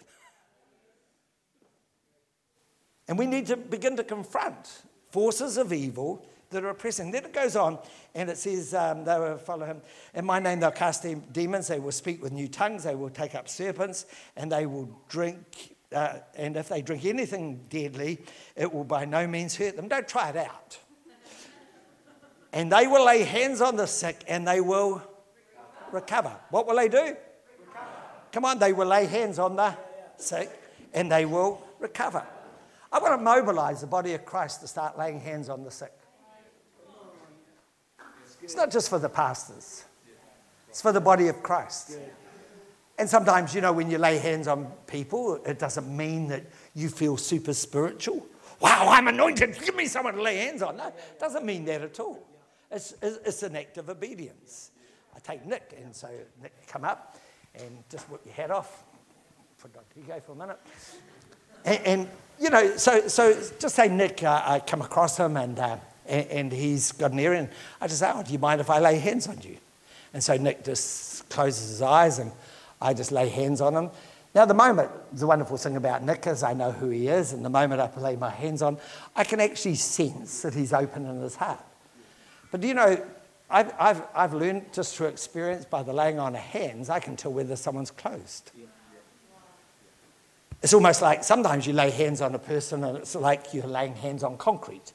And 3.08 3.18
we 3.18 3.26
need 3.26 3.48
to 3.48 3.58
begin 3.58 3.96
to 3.98 4.04
confront 4.04 4.84
forces 5.12 5.58
of 5.58 5.72
evil 5.72 6.26
that 6.50 6.64
are 6.64 6.70
oppressing. 6.70 7.12
Then 7.12 7.26
it 7.26 7.34
goes 7.34 7.56
on 7.56 7.80
and 8.16 8.30
it 8.30 8.38
says, 8.38 8.74
um, 8.74 9.04
they 9.04 9.20
will 9.20 9.38
follow 9.38 9.66
him. 9.66 9.82
In 10.14 10.26
my 10.26 10.40
name 10.40 10.60
they'll 10.60 10.72
cast 10.72 11.06
demons, 11.32 11.68
they 11.68 11.80
will 11.80 11.92
speak 11.92 12.22
with 12.22 12.32
new 12.32 12.48
tongues, 12.48 12.84
they 12.84 12.96
will 12.96 13.10
take 13.10 13.36
up 13.36 13.50
serpents, 13.50 14.06
and 14.36 14.52
they 14.52 14.66
will 14.66 14.90
drink. 15.10 15.76
Uh, 15.94 16.20
and 16.36 16.58
if 16.58 16.70
they 16.70 16.82
drink 16.82 17.06
anything 17.06 17.66
deadly, 17.70 18.20
it 18.56 18.74
will 18.74 18.84
by 18.84 19.06
no 19.06 19.26
means 19.26 19.56
hurt 19.56 19.76
them. 19.76 19.88
Don't 19.88 20.08
try 20.08 20.30
it 20.30 20.36
out. 20.36 20.78
and 22.54 22.72
they 22.72 22.88
will 22.88 23.06
lay 23.06 23.24
hands 23.24 23.62
on 23.62 23.76
the 23.76 23.86
sick 23.86 24.24
and 24.28 24.48
they 24.48 24.62
will 24.62 25.02
recover. 25.92 26.36
What 26.50 26.68
will 26.68 26.76
they 26.76 26.90
do? 26.90 26.98
Recover. 26.98 27.18
Come 28.32 28.46
on, 28.46 28.60
they 28.60 28.74
will 28.74 28.88
lay 28.88 29.06
hands 29.06 29.40
on 29.40 29.56
the 29.56 29.76
sick 30.18 30.50
and 30.94 31.12
they 31.12 31.26
will 31.26 31.62
recover. 31.80 32.26
I 32.92 33.00
want 33.00 33.20
to 33.20 33.24
mobilize 33.24 33.82
the 33.82 33.88
body 33.88 34.14
of 34.14 34.26
Christ 34.26 34.62
to 34.62 34.68
start 34.68 34.98
laying 34.98 35.20
hands 35.20 35.50
on 35.50 35.64
the 35.64 35.72
sick. 35.72 35.94
It's 38.42 38.56
not 38.56 38.72
just 38.72 38.90
for 38.90 39.00
the 39.00 39.10
pastors, 39.10 39.84
it's 40.70 40.82
for 40.82 40.92
the 40.92 41.02
body 41.02 41.28
of 41.28 41.44
Christ. 41.44 41.98
And 43.00 43.08
sometimes, 43.08 43.54
you 43.54 43.62
know, 43.62 43.74
when 43.74 43.92
you 43.92 44.00
lay 44.00 44.18
hands 44.18 44.48
on 44.48 44.72
people, 44.88 45.36
it 45.46 45.60
doesn't 45.60 45.88
mean 45.96 46.30
that 46.30 46.46
you 46.74 46.90
feel 46.90 47.16
super 47.16 47.54
spiritual. 47.54 48.26
Wow, 48.60 48.88
I'm 48.90 49.08
anointed. 49.08 49.60
Give 49.64 49.76
me 49.76 49.86
someone 49.86 50.16
to 50.16 50.22
lay 50.22 50.38
hands 50.38 50.64
on. 50.64 50.78
No, 50.78 50.88
it 50.88 51.20
doesn't 51.20 51.46
mean 51.46 51.66
that 51.66 51.82
at 51.82 52.00
all. 52.00 52.26
It's, 52.72 52.96
it's 53.02 53.44
an 53.44 53.56
act 53.56 53.78
of 53.78 53.90
obedience. 53.90 54.72
I 55.16 55.20
take 55.20 55.46
Nick, 55.46 55.78
and 55.84 55.96
so 55.96 56.10
Nick, 56.42 56.54
come 56.68 56.84
up 56.84 57.18
and 57.54 57.84
just 57.90 58.10
whip 58.10 58.22
your 58.26 58.34
hat 58.34 58.50
off. 58.50 58.84
Put 59.62 59.74
Dr. 59.74 60.00
Hugo 60.00 60.20
for 60.26 60.32
a 60.32 60.36
minute. 60.36 60.60
And, 61.68 61.86
and 61.86 62.10
you 62.40 62.50
know, 62.50 62.78
so, 62.78 63.08
so 63.10 63.34
just 63.60 63.76
say, 63.76 63.90
Nick, 63.90 64.24
uh, 64.24 64.42
I 64.46 64.60
come 64.60 64.82
across 64.82 65.18
him 65.18 65.36
and, 65.36 65.60
uh, 65.60 65.78
and, 66.08 66.28
and, 66.28 66.52
he's 66.52 66.94
got 66.94 67.12
an 67.12 67.20
area, 67.20 67.40
and 67.40 67.50
I 67.82 67.88
just 67.88 68.00
say, 68.00 68.10
oh, 68.14 68.24
do 68.24 68.32
you 68.32 68.40
mind 68.40 68.62
if 68.62 68.70
I 68.70 68.80
lay 68.80 68.98
hands 68.98 69.28
on 69.28 69.42
you? 69.42 69.58
And 70.14 70.24
so 70.24 70.38
Nick 70.38 70.64
just 70.64 71.28
closes 71.30 71.70
his 71.70 71.82
eyes 71.82 72.20
and 72.20 72.32
I 72.82 72.94
just 72.94 73.12
lay 73.12 73.28
hands 73.28 73.60
on 73.60 73.76
him. 73.76 73.90
Now, 74.34 74.46
the 74.46 74.54
moment, 74.54 74.90
the 75.12 75.28
wonderful 75.28 75.58
thing 75.58 75.76
about 75.76 76.04
Nick 76.04 76.26
is 76.28 76.42
I 76.42 76.54
know 76.54 76.72
who 76.72 76.90
he 76.90 77.10
is, 77.10 77.34
and 77.34 77.44
the 77.44 77.50
moment 77.50 77.82
I 77.82 78.00
lay 78.00 78.16
my 78.16 78.30
hands 78.30 78.62
on, 78.62 78.78
I 79.16 79.26
can 79.26 79.42
actually 79.42 79.76
sense 79.76 80.44
that 80.44 80.54
he's 80.54 80.72
open 80.72 81.06
in 81.06 81.20
his 81.20 81.36
heart. 81.36 81.64
But 82.50 82.64
you 82.64 82.76
know, 82.76 83.04
I've, 83.50 83.74
I've, 83.78 84.04
I've 84.16 84.34
learned 84.34 84.72
just 84.72 84.96
through 84.96 85.08
experience 85.08 85.66
by 85.66 85.84
the 85.84 85.92
laying 85.92 86.18
on 86.18 86.34
of 86.36 86.42
hands, 86.42 86.90
I 86.90 87.02
can 87.02 87.18
tell 87.18 87.34
whether 87.34 87.58
someone's 87.58 87.92
closed. 87.92 88.52
It's 90.62 90.74
almost 90.74 91.02
like 91.02 91.24
sometimes 91.24 91.68
you 91.68 91.74
lay 91.74 91.92
hands 91.92 92.22
on 92.22 92.34
a 92.36 92.40
person 92.40 92.84
and 92.84 92.98
it's 92.98 93.16
like 93.16 93.54
you're 93.54 93.68
laying 93.68 93.96
hands 93.96 94.24
on 94.24 94.38
concrete 94.38 94.94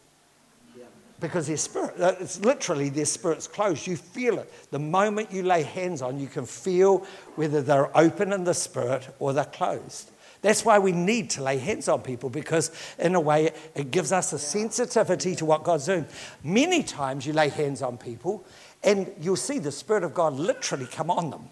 because 1.23 1.47
their 1.47 1.57
spirit, 1.57 1.95
it's 2.21 2.41
literally 2.41 2.89
their 2.89 3.07
spirit's 3.07 3.47
closed. 3.47 3.87
You 3.87 3.97
feel 3.97 4.41
it. 4.41 4.53
The 4.73 4.81
moment 4.81 5.31
you 5.31 5.45
lay 5.45 5.63
hands 5.63 6.03
on, 6.03 6.19
you 6.19 6.27
can 6.27 6.45
feel 6.45 7.07
whether 7.37 7.63
they're 7.63 7.97
open 7.97 8.33
in 8.33 8.45
the 8.45 8.53
spirit 8.53 9.09
or 9.21 9.33
they're 9.33 9.45
closed. 9.45 10.11
That's 10.43 10.65
why 10.65 10.81
we 10.81 10.91
need 10.91 11.31
to 11.31 11.43
lay 11.43 11.59
hands 11.59 11.89
on 11.89 12.03
people 12.03 12.29
because, 12.29 12.73
in 12.99 13.15
a 13.15 13.21
way, 13.21 13.53
it 13.77 13.93
gives 13.93 14.11
us 14.11 14.33
a 14.33 14.39
sensitivity 14.39 15.37
to 15.37 15.45
what 15.45 15.63
God's 15.63 15.87
doing. 15.87 16.05
Many 16.43 16.83
times 16.83 17.25
you 17.25 17.33
lay 17.33 17.49
hands 17.49 17.81
on 17.81 17.97
people 17.97 18.45
and 18.83 19.11
you'll 19.21 19.37
see 19.37 19.61
the 19.61 19.71
Spirit 19.71 20.03
of 20.03 20.13
God 20.13 20.33
literally 20.33 20.87
come 20.87 21.09
on 21.09 21.31
them. 21.31 21.49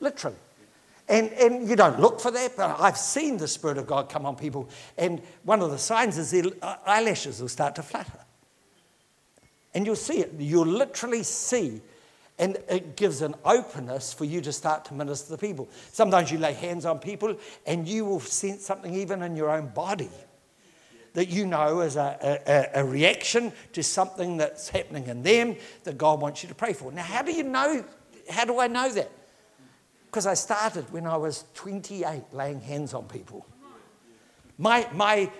Literally. 0.00 0.36
And, 1.08 1.32
and 1.32 1.68
you 1.68 1.74
don't 1.74 1.98
look 1.98 2.20
for 2.20 2.30
that, 2.30 2.56
but 2.56 2.78
I've 2.80 2.98
seen 2.98 3.38
the 3.38 3.48
Spirit 3.48 3.78
of 3.78 3.86
God 3.86 4.10
come 4.10 4.26
on 4.26 4.36
people. 4.36 4.68
And 4.98 5.22
one 5.42 5.62
of 5.62 5.70
the 5.70 5.78
signs 5.78 6.18
is 6.18 6.30
their 6.30 6.44
uh, 6.60 6.76
eyelashes 6.84 7.40
will 7.40 7.48
start 7.48 7.74
to 7.76 7.82
flutter. 7.82 8.20
And 9.74 9.86
you'll 9.86 9.96
see 9.96 10.18
it. 10.18 10.32
You'll 10.38 10.66
literally 10.66 11.22
see. 11.22 11.80
And 12.38 12.58
it 12.68 12.96
gives 12.96 13.22
an 13.22 13.34
openness 13.44 14.12
for 14.12 14.24
you 14.24 14.40
to 14.42 14.52
start 14.52 14.84
to 14.86 14.94
minister 14.94 15.34
to 15.34 15.38
people. 15.38 15.68
Sometimes 15.92 16.30
you 16.30 16.38
lay 16.38 16.52
hands 16.52 16.84
on 16.84 16.98
people 16.98 17.36
and 17.66 17.88
you 17.88 18.04
will 18.04 18.20
sense 18.20 18.66
something 18.66 18.94
even 18.94 19.22
in 19.22 19.34
your 19.34 19.50
own 19.50 19.68
body 19.68 20.10
that 21.14 21.28
you 21.28 21.46
know 21.46 21.80
is 21.80 21.96
a, 21.96 22.40
a, 22.46 22.80
a, 22.80 22.84
reaction 22.84 23.50
to 23.72 23.82
something 23.82 24.36
that's 24.36 24.68
happening 24.68 25.06
in 25.06 25.22
them 25.22 25.56
that 25.82 25.98
God 25.98 26.20
wants 26.20 26.42
you 26.42 26.48
to 26.48 26.54
pray 26.54 26.72
for. 26.72 26.92
Now, 26.92 27.02
how 27.02 27.22
do 27.22 27.32
you 27.32 27.42
know? 27.42 27.84
How 28.28 28.44
do 28.44 28.60
I 28.60 28.68
know 28.68 28.92
that? 28.92 29.10
Because 30.08 30.26
I 30.26 30.34
started 30.34 30.90
when 30.90 31.06
I 31.06 31.16
was 31.16 31.44
28 31.54 32.22
laying 32.32 32.60
hands 32.60 32.94
on 32.94 33.04
people. 33.04 33.46
My, 34.56 34.88
my, 34.94 35.30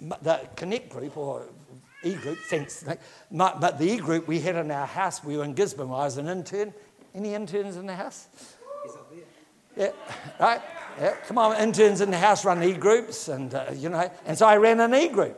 the 0.00 0.46
Connect 0.54 0.90
group, 0.90 1.16
or 1.16 1.46
E 2.04 2.14
group, 2.14 2.38
thanks. 2.50 2.84
But 3.30 3.78
the 3.78 3.90
E 3.90 3.96
group 3.96 4.28
we 4.28 4.38
had 4.38 4.56
in 4.56 4.70
our 4.70 4.86
house, 4.86 5.24
we 5.24 5.36
were 5.36 5.44
in 5.44 5.54
Gisborne 5.54 5.88
I 5.88 6.04
was 6.04 6.18
an 6.18 6.28
intern. 6.28 6.74
Any 7.14 7.34
interns 7.34 7.76
in 7.76 7.86
the 7.86 7.94
house? 7.94 8.28
He's 8.84 8.94
up 8.94 9.10
there. 9.10 9.24
Yeah, 9.76 9.92
right? 10.38 10.60
Yeah, 11.00 11.14
come 11.26 11.38
on, 11.38 11.56
interns 11.60 12.00
in 12.00 12.10
the 12.10 12.18
house 12.18 12.44
run 12.44 12.62
E 12.62 12.74
groups, 12.74 13.28
and 13.28 13.54
uh, 13.54 13.66
you 13.74 13.88
know, 13.88 14.10
and 14.26 14.36
so 14.36 14.46
I 14.46 14.56
ran 14.56 14.80
an 14.80 14.94
E 14.94 15.08
group 15.08 15.36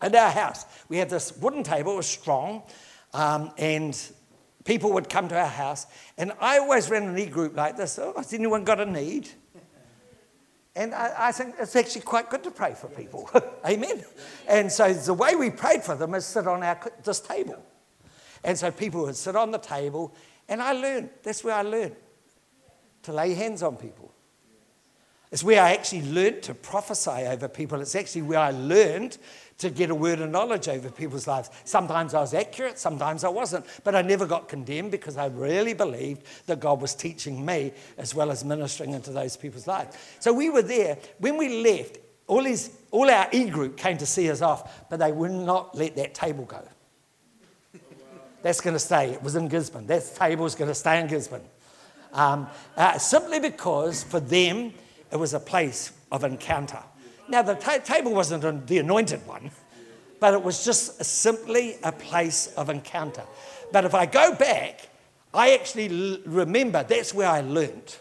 at 0.00 0.14
our 0.14 0.30
house. 0.30 0.64
We 0.88 0.98
had 0.98 1.10
this 1.10 1.36
wooden 1.36 1.64
table, 1.64 1.94
it 1.94 1.96
was 1.96 2.06
strong, 2.06 2.62
um, 3.12 3.50
and 3.58 3.98
people 4.68 4.92
would 4.92 5.08
come 5.08 5.28
to 5.28 5.34
our 5.34 5.46
house, 5.46 5.86
and 6.18 6.30
I 6.42 6.58
always 6.58 6.90
ran 6.90 7.04
an 7.04 7.18
E 7.18 7.24
group 7.24 7.56
like 7.56 7.78
this. 7.78 7.98
Oh, 7.98 8.12
has 8.18 8.34
anyone 8.34 8.64
got 8.64 8.78
a 8.78 8.84
need? 8.84 9.30
And 10.76 10.94
I, 10.94 11.28
I, 11.28 11.32
think 11.32 11.54
it's 11.58 11.74
actually 11.74 12.02
quite 12.02 12.28
good 12.28 12.44
to 12.44 12.50
pray 12.50 12.74
for 12.74 12.88
people. 12.88 13.30
Amen. 13.66 14.04
And 14.46 14.70
so 14.70 14.92
the 14.92 15.14
way 15.14 15.34
we 15.36 15.48
prayed 15.48 15.82
for 15.82 15.96
them 15.96 16.14
is 16.14 16.26
sit 16.26 16.46
on 16.46 16.62
our, 16.62 16.78
this 17.02 17.18
table. 17.18 17.60
And 18.44 18.58
so 18.58 18.70
people 18.70 19.00
would 19.04 19.16
sit 19.16 19.34
on 19.36 19.52
the 19.52 19.58
table, 19.58 20.14
and 20.50 20.62
I 20.62 20.72
learned. 20.72 21.08
That's 21.22 21.42
where 21.42 21.54
I 21.54 21.62
learned 21.62 21.96
to 23.04 23.12
lay 23.14 23.32
hands 23.32 23.62
on 23.62 23.76
people. 23.76 24.12
It's 25.32 25.42
where 25.42 25.62
I 25.62 25.72
actually 25.72 26.02
learned 26.02 26.42
to 26.42 26.54
prophesy 26.54 27.26
over 27.26 27.48
people. 27.48 27.80
It's 27.80 27.94
actually 27.94 28.22
where 28.22 28.38
I 28.38 28.50
learned 28.50 29.16
to 29.58 29.70
get 29.70 29.90
a 29.90 29.94
word 29.94 30.20
of 30.20 30.30
knowledge 30.30 30.68
over 30.68 30.88
people's 30.88 31.26
lives. 31.26 31.50
Sometimes 31.64 32.14
I 32.14 32.20
was 32.20 32.32
accurate, 32.32 32.78
sometimes 32.78 33.24
I 33.24 33.28
wasn't, 33.28 33.66
but 33.82 33.94
I 33.94 34.02
never 34.02 34.24
got 34.24 34.48
condemned 34.48 34.92
because 34.92 35.16
I 35.16 35.26
really 35.26 35.74
believed 35.74 36.22
that 36.46 36.60
God 36.60 36.80
was 36.80 36.94
teaching 36.94 37.44
me 37.44 37.72
as 37.96 38.14
well 38.14 38.30
as 38.30 38.44
ministering 38.44 38.92
into 38.92 39.10
those 39.10 39.36
people's 39.36 39.66
lives. 39.66 39.96
So 40.20 40.32
we 40.32 40.48
were 40.48 40.62
there. 40.62 40.96
When 41.18 41.36
we 41.36 41.62
left, 41.62 41.98
all, 42.28 42.44
his, 42.44 42.70
all 42.92 43.10
our 43.10 43.26
e 43.32 43.50
group 43.50 43.76
came 43.76 43.98
to 43.98 44.06
see 44.06 44.30
us 44.30 44.42
off, 44.42 44.88
but 44.88 45.00
they 45.00 45.10
would 45.10 45.32
not 45.32 45.74
let 45.76 45.96
that 45.96 46.14
table 46.14 46.44
go. 46.44 46.62
That's 48.42 48.60
going 48.60 48.74
to 48.74 48.80
stay. 48.80 49.10
It 49.10 49.22
was 49.22 49.34
in 49.34 49.48
Gisborne. 49.48 49.88
That 49.88 50.14
table 50.14 50.46
is 50.46 50.54
going 50.54 50.70
to 50.70 50.74
stay 50.74 51.00
in 51.00 51.08
Gisborne. 51.08 51.42
Um, 52.12 52.46
uh, 52.76 52.96
simply 52.98 53.40
because 53.40 54.04
for 54.04 54.20
them, 54.20 54.72
it 55.10 55.16
was 55.16 55.34
a 55.34 55.40
place 55.40 55.92
of 56.12 56.22
encounter. 56.22 56.82
Now, 57.28 57.42
the 57.42 57.54
ta- 57.54 57.78
table 57.78 58.14
wasn't 58.14 58.66
the 58.66 58.78
anointed 58.78 59.26
one, 59.26 59.50
but 60.20 60.34
it 60.34 60.42
was 60.42 60.64
just 60.64 61.04
simply 61.04 61.76
a 61.82 61.92
place 61.92 62.48
of 62.56 62.70
encounter. 62.70 63.22
But 63.72 63.84
if 63.84 63.94
I 63.94 64.06
go 64.06 64.34
back, 64.34 64.88
I 65.34 65.52
actually 65.52 65.88
l- 66.12 66.18
remember 66.24 66.82
that's 66.82 67.12
where 67.12 67.28
I 67.28 67.42
learned. 67.42 67.96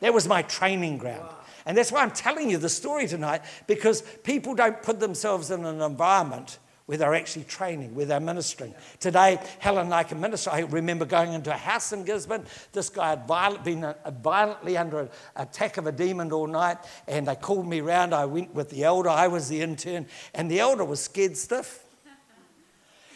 That 0.00 0.12
was 0.12 0.28
my 0.28 0.42
training 0.42 0.98
ground. 0.98 1.28
And 1.64 1.78
that's 1.78 1.92
why 1.92 2.02
I'm 2.02 2.10
telling 2.10 2.50
you 2.50 2.58
the 2.58 2.68
story 2.68 3.06
tonight, 3.06 3.42
because 3.66 4.02
people 4.22 4.54
don't 4.54 4.82
put 4.82 5.00
themselves 5.00 5.50
in 5.50 5.64
an 5.64 5.80
environment 5.80 6.58
where 6.86 6.98
they're 6.98 7.14
actually 7.14 7.44
training, 7.44 7.94
where 7.94 8.06
they're 8.06 8.20
ministering. 8.20 8.74
Today, 9.00 9.38
Helen 9.58 9.86
and 9.86 9.94
I 9.94 10.02
can 10.02 10.20
minister. 10.20 10.50
I 10.50 10.60
remember 10.60 11.04
going 11.04 11.32
into 11.32 11.52
a 11.52 11.56
house 11.56 11.92
in 11.92 12.04
Gisborne. 12.04 12.46
This 12.72 12.88
guy 12.88 13.10
had 13.10 13.26
violent, 13.26 13.64
been 13.64 13.84
a 13.84 14.10
violently 14.10 14.76
under 14.76 15.00
an 15.00 15.08
attack 15.36 15.76
of 15.76 15.86
a 15.86 15.92
demon 15.92 16.32
all 16.32 16.46
night, 16.46 16.78
and 17.06 17.26
they 17.26 17.36
called 17.36 17.66
me 17.66 17.80
round. 17.80 18.14
I 18.14 18.24
went 18.24 18.54
with 18.54 18.70
the 18.70 18.84
elder. 18.84 19.08
I 19.08 19.28
was 19.28 19.48
the 19.48 19.60
intern, 19.60 20.06
and 20.34 20.50
the 20.50 20.60
elder 20.60 20.84
was 20.84 21.00
scared 21.00 21.36
stiff. 21.36 21.84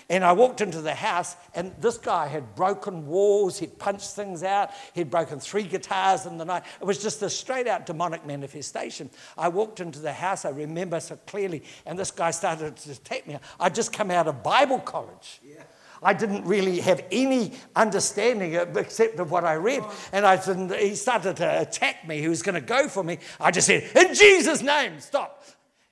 And 0.08 0.24
I 0.24 0.32
walked 0.32 0.60
into 0.60 0.80
the 0.80 0.94
house, 0.94 1.36
and 1.54 1.74
this 1.80 1.98
guy 1.98 2.28
had 2.28 2.54
broken 2.54 3.06
walls, 3.06 3.58
he'd 3.58 3.76
punched 3.76 4.10
things 4.10 4.44
out, 4.44 4.70
he'd 4.94 5.10
broken 5.10 5.40
three 5.40 5.64
guitars 5.64 6.26
in 6.26 6.38
the 6.38 6.44
night. 6.44 6.62
It 6.80 6.84
was 6.84 7.02
just 7.02 7.22
a 7.22 7.30
straight 7.30 7.66
out 7.66 7.86
demonic 7.86 8.24
manifestation. 8.24 9.10
I 9.36 9.48
walked 9.48 9.80
into 9.80 9.98
the 9.98 10.12
house, 10.12 10.44
I 10.44 10.50
remember 10.50 11.00
so 11.00 11.18
clearly, 11.26 11.64
and 11.84 11.98
this 11.98 12.12
guy 12.12 12.30
started 12.30 12.76
to 12.76 12.92
attack 12.92 13.26
me. 13.26 13.36
I'd 13.58 13.74
just 13.74 13.92
come 13.92 14.12
out 14.12 14.28
of 14.28 14.44
Bible 14.44 14.78
college. 14.78 15.40
Yeah. 15.44 15.62
I 16.02 16.12
didn't 16.12 16.44
really 16.44 16.80
have 16.80 17.04
any 17.10 17.52
understanding 17.74 18.54
except 18.54 19.18
of 19.18 19.30
what 19.30 19.44
I 19.44 19.54
read. 19.54 19.82
And 20.12 20.26
I 20.26 20.36
he 20.78 20.94
started 20.94 21.36
to 21.38 21.62
attack 21.62 22.06
me. 22.06 22.20
He 22.20 22.28
was 22.28 22.42
going 22.42 22.54
to 22.54 22.60
go 22.60 22.88
for 22.88 23.02
me. 23.02 23.18
I 23.40 23.50
just 23.50 23.66
said, 23.66 23.90
In 23.96 24.14
Jesus' 24.14 24.62
name, 24.62 25.00
stop. 25.00 25.42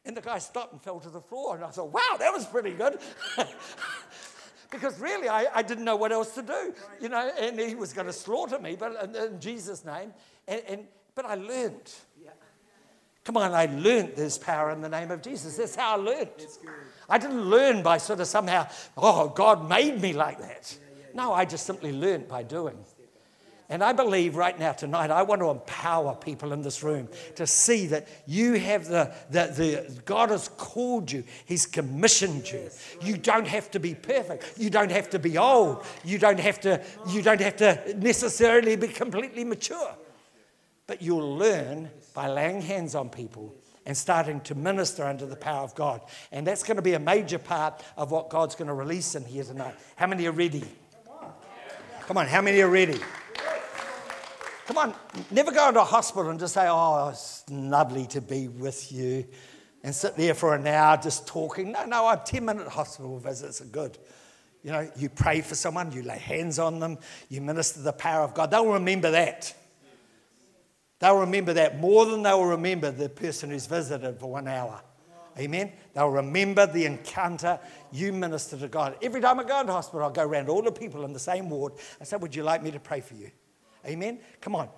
And 0.05 0.17
the 0.17 0.21
guy 0.21 0.39
stopped 0.39 0.73
and 0.73 0.83
fell 0.83 1.01
to 1.01 1.09
the 1.09 1.21
floor. 1.21 1.57
And 1.57 1.65
I 1.65 1.69
thought, 1.69 1.93
wow, 1.93 2.17
that 2.19 2.33
was 2.33 2.45
pretty 2.45 2.73
good. 2.73 2.99
because 4.71 4.99
really, 5.01 5.29
I, 5.29 5.47
I, 5.55 5.63
didn't 5.63 5.85
know 5.85 5.97
what 5.97 6.13
else 6.13 6.35
to 6.35 6.43
do, 6.43 6.75
you 7.01 7.09
know, 7.09 7.31
and 7.39 7.59
he 7.59 7.75
was 7.75 7.93
going 7.93 8.07
to 8.07 8.13
slaughter 8.13 8.59
me, 8.59 8.77
but 8.79 9.03
in, 9.05 9.17
in 9.17 9.41
Jesus' 9.41 9.85
name. 9.85 10.13
And, 10.47 10.63
and, 10.69 10.85
but 11.15 11.25
I 11.25 11.37
learned. 11.37 11.93
Come 13.25 13.39
on, 13.39 13.53
I 13.53 13.65
learned 13.67 14.13
there's 14.17 14.37
power 14.37 14.71
in 14.71 14.83
the 14.83 14.89
name 14.89 15.11
of 15.11 15.23
Jesus. 15.23 15.57
That's 15.57 15.75
how 15.75 15.95
I 15.95 15.97
learned. 15.97 16.29
I 17.09 17.17
didn't 17.17 17.49
learn 17.49 17.83
by 17.83 17.97
sort 17.97 18.21
of 18.21 18.27
somehow, 18.27 18.69
oh, 18.99 19.29
God 19.29 19.67
made 19.67 20.01
me 20.01 20.13
like 20.13 20.39
that. 20.41 20.77
No, 21.15 21.33
I 21.33 21.47
just 21.47 21.65
simply 21.65 21.93
learned 21.93 22.29
by 22.29 22.43
doing. 22.43 22.77
And 23.71 23.83
I 23.83 23.95
believe 23.95 24.37
right 24.37 24.59
now, 24.59 24.73
tonight, 24.73 25.11
I 25.11 25.23
want 25.23 25.41
to 25.41 25.49
empower 25.49 26.15
people 26.15 26.53
in 26.53 26.61
this 26.61 26.83
room 26.83 27.09
to 27.37 27.47
see 27.47 27.87
that 27.87 28.07
you 28.27 28.55
have 28.55 28.87
the, 28.87 29.15
the, 29.31 29.47
the 29.57 30.01
God 30.05 30.31
has 30.31 30.49
called 30.49 31.11
you, 31.11 31.25
He's 31.47 31.65
commissioned 31.65 32.51
you. 32.51 32.69
You 33.01 33.17
don't 33.17 33.47
have 33.47 33.71
to 33.71 33.81
be 33.81 33.95
perfect. 33.95 34.59
You 34.59 34.69
don't 34.69 34.91
have 34.91 35.09
to 35.11 35.19
be 35.19 35.39
old. 35.39 35.85
You 36.05 36.19
don't 36.19 36.41
have 36.41 36.61
to, 36.61 36.83
you 37.09 37.23
don't 37.23 37.41
have 37.41 37.57
to 37.57 37.95
necessarily 37.97 38.77
be 38.77 38.89
completely 38.89 39.45
mature. 39.45 39.95
But 40.87 41.01
you'll 41.01 41.37
learn 41.37 41.89
by 42.13 42.29
laying 42.29 42.61
hands 42.61 42.95
on 42.95 43.09
people 43.09 43.55
and 43.87 43.97
starting 43.97 44.41
to 44.43 44.55
minister 44.55 45.05
under 45.05 45.25
the 45.25 45.37
power 45.37 45.63
of 45.63 45.75
God. 45.75 46.03
And 46.33 46.47
that's 46.47 46.63
going 46.63 46.77
to 46.77 46.83
be 46.83 46.95
a 46.95 46.99
major 46.99 47.39
part 47.39 47.83
of 47.97 48.11
what 48.11 48.29
God's 48.29 48.55
going 48.55 48.69
to 48.69 48.75
release 48.75 49.15
in 49.15 49.25
here 49.25 49.45
tonight. 49.45 49.75
How 49.97 50.07
many 50.07 50.27
are 50.27 50.33
ready? 50.33 50.65
Come 52.07 52.19
on, 52.19 52.27
how 52.27 52.43
many 52.43 52.61
are 52.61 52.69
ready? 52.69 53.01
Come 54.67 54.79
on, 54.79 54.95
never 55.31 55.53
go 55.53 55.69
into 55.69 55.81
a 55.81 55.85
hospital 55.85 56.31
and 56.31 56.41
just 56.41 56.55
say, 56.55 56.67
Oh, 56.69 57.09
it's 57.09 57.45
lovely 57.51 58.07
to 58.09 58.21
be 58.23 58.49
with 58.49 58.91
you, 58.91 59.27
and 59.83 59.95
sit 59.95 60.17
there 60.17 60.33
for 60.33 60.55
an 60.55 60.67
hour 60.67 60.97
just 60.97 61.27
talking. 61.27 61.73
No, 61.73 61.85
no, 61.85 62.09
a 62.09 62.17
10 62.17 62.45
minute 62.45 62.69
hospital 62.69 63.19
visits 63.19 63.61
are 63.61 63.67
good. 63.67 63.99
You 64.63 64.73
know, 64.73 64.91
you 64.97 65.11
pray 65.11 65.43
for 65.43 65.55
someone, 65.55 65.93
you 65.93 66.03
lay 66.03 66.19
hands 66.19 66.59
on 66.59 66.81
them, 66.81 66.97
you 67.29 67.43
minister 67.43 67.83
the 67.83 67.93
power 67.93 68.25
of 68.25 68.33
God. 68.33 68.51
They'll 68.51 68.73
remember 68.73 69.11
that. 69.11 69.55
They'll 70.99 71.19
remember 71.19 71.53
that 71.53 71.79
more 71.79 72.07
than 72.07 72.23
they'll 72.23 72.47
remember 72.47 72.91
the 72.91 73.11
person 73.11 73.51
who's 73.51 73.67
visited 73.67 74.19
for 74.19 74.31
one 74.31 74.49
hour. 74.49 74.81
Amen. 75.39 75.73
They'll 75.93 76.09
remember 76.09 76.65
the 76.67 76.87
encounter 76.87 77.59
you 77.93 78.13
minister 78.13 78.57
to 78.57 78.69
God. 78.69 78.97
Every 79.03 79.21
time 79.21 79.39
I 79.39 79.45
go 79.45 79.61
into 79.61 79.73
hospital, 79.73 80.09
I 80.09 80.13
go 80.13 80.23
around 80.23 80.49
all 80.49 80.63
the 80.63 80.73
people 80.73 81.05
in 81.05 81.13
the 81.13 81.19
same 81.19 81.51
ward. 81.51 81.75
I 82.01 82.05
say, 82.05 82.17
Would 82.17 82.35
you 82.35 82.45
like 82.45 82.63
me 82.63 82.71
to 82.71 82.81
pray 82.81 83.01
for 83.01 83.15
you? 83.15 83.31
Amen. 83.87 84.19
Come 84.41 84.55
on. 84.57 84.69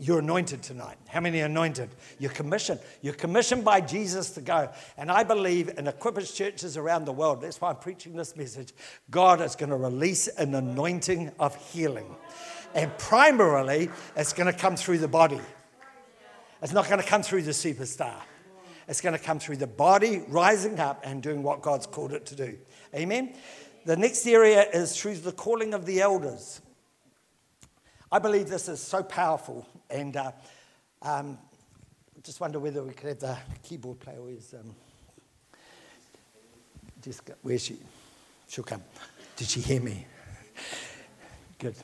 You're 0.00 0.20
anointed 0.20 0.62
tonight. 0.62 0.96
How 1.08 1.20
many 1.20 1.40
anointed? 1.40 1.90
You're 2.18 2.30
commissioned. 2.30 2.80
You're 3.02 3.12
commissioned 3.12 3.66
by 3.66 3.82
Jesus 3.82 4.30
to 4.30 4.40
go. 4.40 4.70
And 4.96 5.12
I 5.12 5.24
believe 5.24 5.68
in 5.68 5.84
Equippers 5.84 6.34
churches 6.34 6.78
around 6.78 7.04
the 7.04 7.12
world, 7.12 7.42
that's 7.42 7.60
why 7.60 7.68
I'm 7.68 7.76
preaching 7.76 8.16
this 8.16 8.34
message. 8.34 8.72
God 9.10 9.42
is 9.42 9.56
going 9.56 9.68
to 9.68 9.76
release 9.76 10.26
an 10.28 10.54
anointing 10.54 11.32
of 11.38 11.54
healing. 11.70 12.16
And 12.74 12.96
primarily, 12.96 13.90
it's 14.16 14.32
going 14.32 14.50
to 14.50 14.58
come 14.58 14.74
through 14.74 14.98
the 14.98 15.08
body. 15.08 15.40
It's 16.62 16.72
not 16.72 16.88
going 16.88 17.00
to 17.00 17.06
come 17.06 17.22
through 17.22 17.42
the 17.42 17.50
superstar. 17.50 18.16
It's 18.88 19.02
going 19.02 19.16
to 19.16 19.22
come 19.22 19.38
through 19.38 19.56
the 19.56 19.66
body 19.66 20.24
rising 20.28 20.80
up 20.80 21.02
and 21.04 21.22
doing 21.22 21.42
what 21.42 21.60
God's 21.60 21.86
called 21.86 22.12
it 22.12 22.24
to 22.26 22.34
do. 22.34 22.56
Amen. 22.94 23.34
The 23.84 23.96
next 23.96 24.26
area 24.26 24.64
is 24.72 24.98
through 24.98 25.16
the 25.16 25.32
calling 25.32 25.74
of 25.74 25.84
the 25.84 26.00
elders. 26.00 26.62
I 28.12 28.18
believe 28.18 28.48
this 28.48 28.68
is 28.68 28.80
so 28.80 29.04
powerful, 29.04 29.64
and 29.88 30.16
uh, 30.16 30.32
um, 31.00 31.38
just 32.24 32.40
wonder 32.40 32.58
whether 32.58 32.82
we 32.82 32.92
could 32.92 33.08
have 33.10 33.20
the 33.20 33.38
keyboard 33.62 34.00
player. 34.00 34.20
Where's 34.20 34.52
um, 34.52 34.74
Jessica? 37.00 37.36
Where's 37.42 37.64
she? 37.64 37.76
She'll 38.48 38.64
come. 38.64 38.82
Did 39.36 39.46
she 39.46 39.60
hear 39.60 39.80
me? 39.80 40.06
Good. 41.60 41.76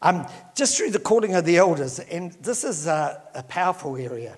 Um, 0.00 0.26
just 0.56 0.78
through 0.78 0.90
the 0.90 0.98
calling 0.98 1.34
of 1.34 1.44
the 1.44 1.58
elders, 1.58 1.98
and 1.98 2.32
this 2.40 2.64
is 2.64 2.86
a, 2.86 3.22
a 3.34 3.42
powerful 3.42 3.96
area. 3.96 4.36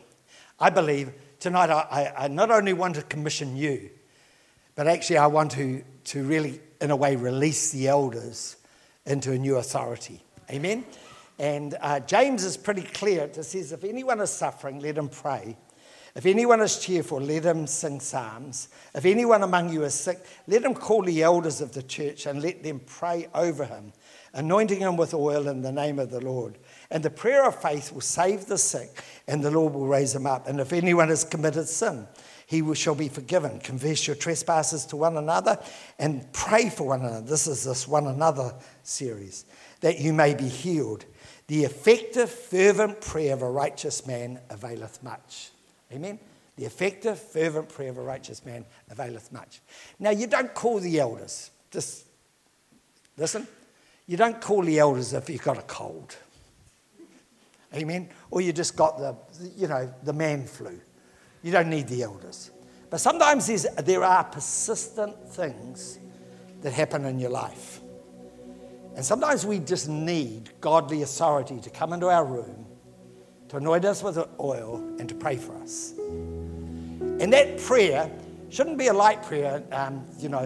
I 0.58 0.70
believe 0.70 1.12
tonight 1.38 1.70
I, 1.70 2.12
I, 2.18 2.28
not 2.28 2.50
only 2.50 2.72
want 2.72 2.96
to 2.96 3.02
commission 3.02 3.56
you, 3.56 3.88
but 4.74 4.88
actually 4.88 5.18
I 5.18 5.28
want 5.28 5.52
to, 5.52 5.84
to 6.06 6.24
really, 6.24 6.60
in 6.80 6.90
a 6.90 6.96
way, 6.96 7.14
release 7.14 7.70
the 7.70 7.86
elders 7.86 8.56
into 9.06 9.30
a 9.30 9.38
new 9.38 9.56
authority. 9.56 10.20
Amen? 10.50 10.84
And 11.38 11.76
uh, 11.80 12.00
James 12.00 12.44
is 12.44 12.56
pretty 12.56 12.82
clear. 12.82 13.24
It 13.24 13.42
says, 13.44 13.72
if 13.72 13.84
anyone 13.84 14.20
is 14.20 14.30
suffering, 14.30 14.80
let 14.80 14.96
him 14.96 15.08
pray. 15.08 15.56
If 16.14 16.26
anyone 16.26 16.60
is 16.60 16.78
cheerful, 16.78 17.20
let 17.20 17.44
him 17.44 17.66
sing 17.66 17.98
psalms. 17.98 18.68
If 18.94 19.04
anyone 19.04 19.42
among 19.42 19.72
you 19.72 19.82
is 19.82 19.94
sick, 19.94 20.20
let 20.46 20.62
him 20.62 20.74
call 20.74 21.02
the 21.02 21.24
elders 21.24 21.60
of 21.60 21.72
the 21.72 21.82
church 21.82 22.26
and 22.26 22.40
let 22.40 22.62
them 22.62 22.80
pray 22.86 23.26
over 23.34 23.64
him, 23.64 23.92
anointing 24.32 24.78
him 24.78 24.96
with 24.96 25.12
oil 25.12 25.48
in 25.48 25.62
the 25.62 25.72
name 25.72 25.98
of 25.98 26.10
the 26.10 26.20
Lord. 26.20 26.56
And 26.92 27.02
the 27.02 27.10
prayer 27.10 27.44
of 27.48 27.60
faith 27.60 27.90
will 27.90 28.00
save 28.00 28.46
the 28.46 28.58
sick, 28.58 29.02
and 29.26 29.42
the 29.42 29.50
Lord 29.50 29.74
will 29.74 29.88
raise 29.88 30.14
him 30.14 30.24
up. 30.24 30.46
And 30.46 30.60
if 30.60 30.72
anyone 30.72 31.08
has 31.08 31.24
committed 31.24 31.66
sin, 31.66 32.06
he 32.46 32.74
shall 32.74 32.94
be 32.94 33.08
forgiven. 33.08 33.58
Confess 33.58 34.06
your 34.06 34.14
trespasses 34.14 34.86
to 34.86 34.96
one 34.96 35.16
another 35.16 35.58
and 35.98 36.32
pray 36.32 36.68
for 36.70 36.88
one 36.88 37.00
another. 37.00 37.22
This 37.22 37.48
is 37.48 37.64
this 37.64 37.88
one 37.88 38.06
another 38.06 38.54
series, 38.84 39.46
that 39.84 40.00
you 40.00 40.14
may 40.14 40.32
be 40.32 40.48
healed. 40.48 41.04
The 41.46 41.64
effective, 41.64 42.30
fervent 42.30 43.02
prayer 43.02 43.34
of 43.34 43.42
a 43.42 43.50
righteous 43.50 44.06
man 44.06 44.40
availeth 44.48 45.02
much. 45.02 45.50
Amen? 45.92 46.18
The 46.56 46.64
effective, 46.64 47.18
fervent 47.18 47.68
prayer 47.68 47.90
of 47.90 47.98
a 47.98 48.00
righteous 48.00 48.46
man 48.46 48.64
availeth 48.90 49.30
much. 49.30 49.60
Now, 49.98 50.08
you 50.08 50.26
don't 50.26 50.54
call 50.54 50.80
the 50.80 50.98
elders. 50.98 51.50
Just 51.70 52.06
listen. 53.18 53.46
You 54.06 54.16
don't 54.16 54.40
call 54.40 54.62
the 54.62 54.78
elders 54.78 55.12
if 55.12 55.28
you've 55.28 55.42
got 55.42 55.58
a 55.58 55.62
cold. 55.62 56.16
Amen? 57.74 58.08
Or 58.30 58.40
you 58.40 58.54
just 58.54 58.76
got 58.76 58.96
the, 58.96 59.14
you 59.54 59.68
know, 59.68 59.92
the 60.02 60.14
man 60.14 60.46
flu. 60.46 60.80
You 61.42 61.52
don't 61.52 61.68
need 61.68 61.88
the 61.88 62.04
elders. 62.04 62.50
But 62.88 63.00
sometimes 63.00 63.66
there 63.82 64.02
are 64.02 64.24
persistent 64.24 65.28
things 65.28 65.98
that 66.62 66.72
happen 66.72 67.04
in 67.04 67.18
your 67.18 67.32
life. 67.32 67.82
And 68.94 69.04
sometimes 69.04 69.44
we 69.44 69.58
just 69.58 69.88
need 69.88 70.50
godly 70.60 71.02
authority 71.02 71.60
to 71.60 71.70
come 71.70 71.92
into 71.92 72.08
our 72.08 72.24
room, 72.24 72.66
to 73.48 73.56
anoint 73.56 73.84
us 73.84 74.02
with 74.02 74.18
oil, 74.38 74.76
and 74.98 75.08
to 75.08 75.14
pray 75.14 75.36
for 75.36 75.56
us. 75.56 75.94
And 75.98 77.32
that 77.32 77.58
prayer 77.58 78.10
shouldn't 78.50 78.78
be 78.78 78.86
a 78.86 78.92
light 78.92 79.22
prayer. 79.24 79.62
Um, 79.72 80.04
you 80.18 80.28
know, 80.28 80.44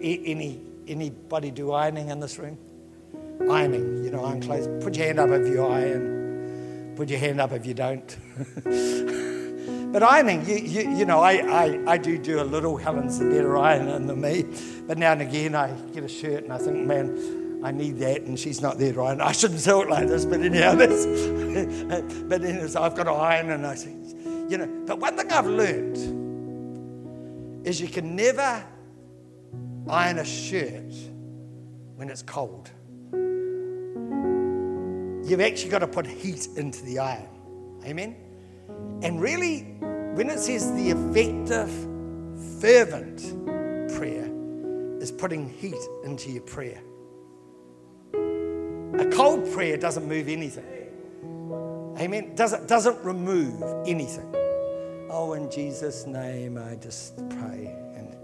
any 0.00 0.60
anybody 0.88 1.52
do 1.52 1.70
ironing 1.72 2.08
in 2.08 2.18
this 2.18 2.38
room? 2.38 2.58
Ironing, 3.48 4.04
you 4.04 4.10
know, 4.10 4.24
iron 4.24 4.40
clothes. 4.40 4.66
Put 4.82 4.96
your 4.96 5.06
hand 5.06 5.20
up 5.20 5.30
if 5.30 5.46
you 5.46 5.64
iron. 5.64 6.94
Put 6.96 7.08
your 7.08 7.20
hand 7.20 7.40
up 7.40 7.52
if 7.52 7.64
you 7.64 7.74
don't. 7.74 8.16
but 9.92 10.02
ironing, 10.02 10.44
you, 10.44 10.56
you, 10.56 10.90
you 10.98 11.04
know, 11.04 11.20
I, 11.20 11.32
I, 11.34 11.92
I 11.92 11.98
do 11.98 12.18
do 12.18 12.42
a 12.42 12.44
little. 12.44 12.76
Helen's 12.76 13.20
a 13.20 13.24
better 13.24 13.56
ironer 13.56 13.98
than 14.00 14.20
me. 14.20 14.44
But 14.86 14.98
now 14.98 15.12
and 15.12 15.22
again, 15.22 15.54
I 15.54 15.72
get 15.92 16.02
a 16.02 16.08
shirt 16.08 16.44
and 16.44 16.52
I 16.52 16.58
think, 16.58 16.84
man, 16.86 17.39
I 17.62 17.70
need 17.72 17.98
that, 17.98 18.22
and 18.22 18.38
she's 18.38 18.62
not 18.62 18.78
there, 18.78 18.94
right? 18.94 19.20
I 19.20 19.32
shouldn't 19.32 19.60
say 19.60 19.78
it 19.78 19.88
like 19.88 20.08
this, 20.08 20.24
but 20.24 20.40
anyhow, 20.40 20.74
this. 20.76 21.04
but 22.22 22.40
then 22.40 22.66
so 22.68 22.82
I've 22.82 22.94
got 22.94 23.04
to 23.04 23.12
iron, 23.12 23.50
and 23.50 23.66
I 23.66 23.74
say, 23.74 23.90
you 24.48 24.56
know. 24.58 24.84
But 24.86 24.98
one 24.98 25.16
thing 25.16 25.30
I've 25.30 25.46
learned 25.46 25.96
is 27.66 27.80
you 27.80 27.88
can 27.88 28.16
never 28.16 28.64
iron 29.88 30.18
a 30.18 30.24
shirt 30.24 30.94
when 31.96 32.08
it's 32.08 32.22
cold. 32.22 32.70
You've 35.28 35.40
actually 35.40 35.70
got 35.70 35.80
to 35.80 35.86
put 35.86 36.06
heat 36.06 36.48
into 36.56 36.82
the 36.84 36.98
iron. 36.98 37.28
Amen? 37.84 38.16
And 39.02 39.20
really, 39.20 39.76
when 40.14 40.30
it 40.30 40.38
says 40.38 40.72
the 40.72 40.90
effective, 40.90 41.70
fervent 42.60 43.18
prayer 43.94 44.28
is 45.00 45.12
putting 45.12 45.48
heat 45.48 45.78
into 46.04 46.30
your 46.30 46.42
prayer. 46.42 46.80
A 48.98 49.06
cold 49.06 49.50
prayer 49.52 49.76
doesn't 49.76 50.06
move 50.06 50.28
anything. 50.28 50.64
Amen. 51.98 52.34
Doesn't, 52.34 52.66
doesn't 52.66 53.02
remove 53.04 53.62
anything. 53.86 54.34
Oh, 55.10 55.34
in 55.34 55.50
Jesus' 55.50 56.06
name, 56.06 56.56
I 56.56 56.76
just 56.76 57.16
pray. 57.28 57.74
And 57.94 58.16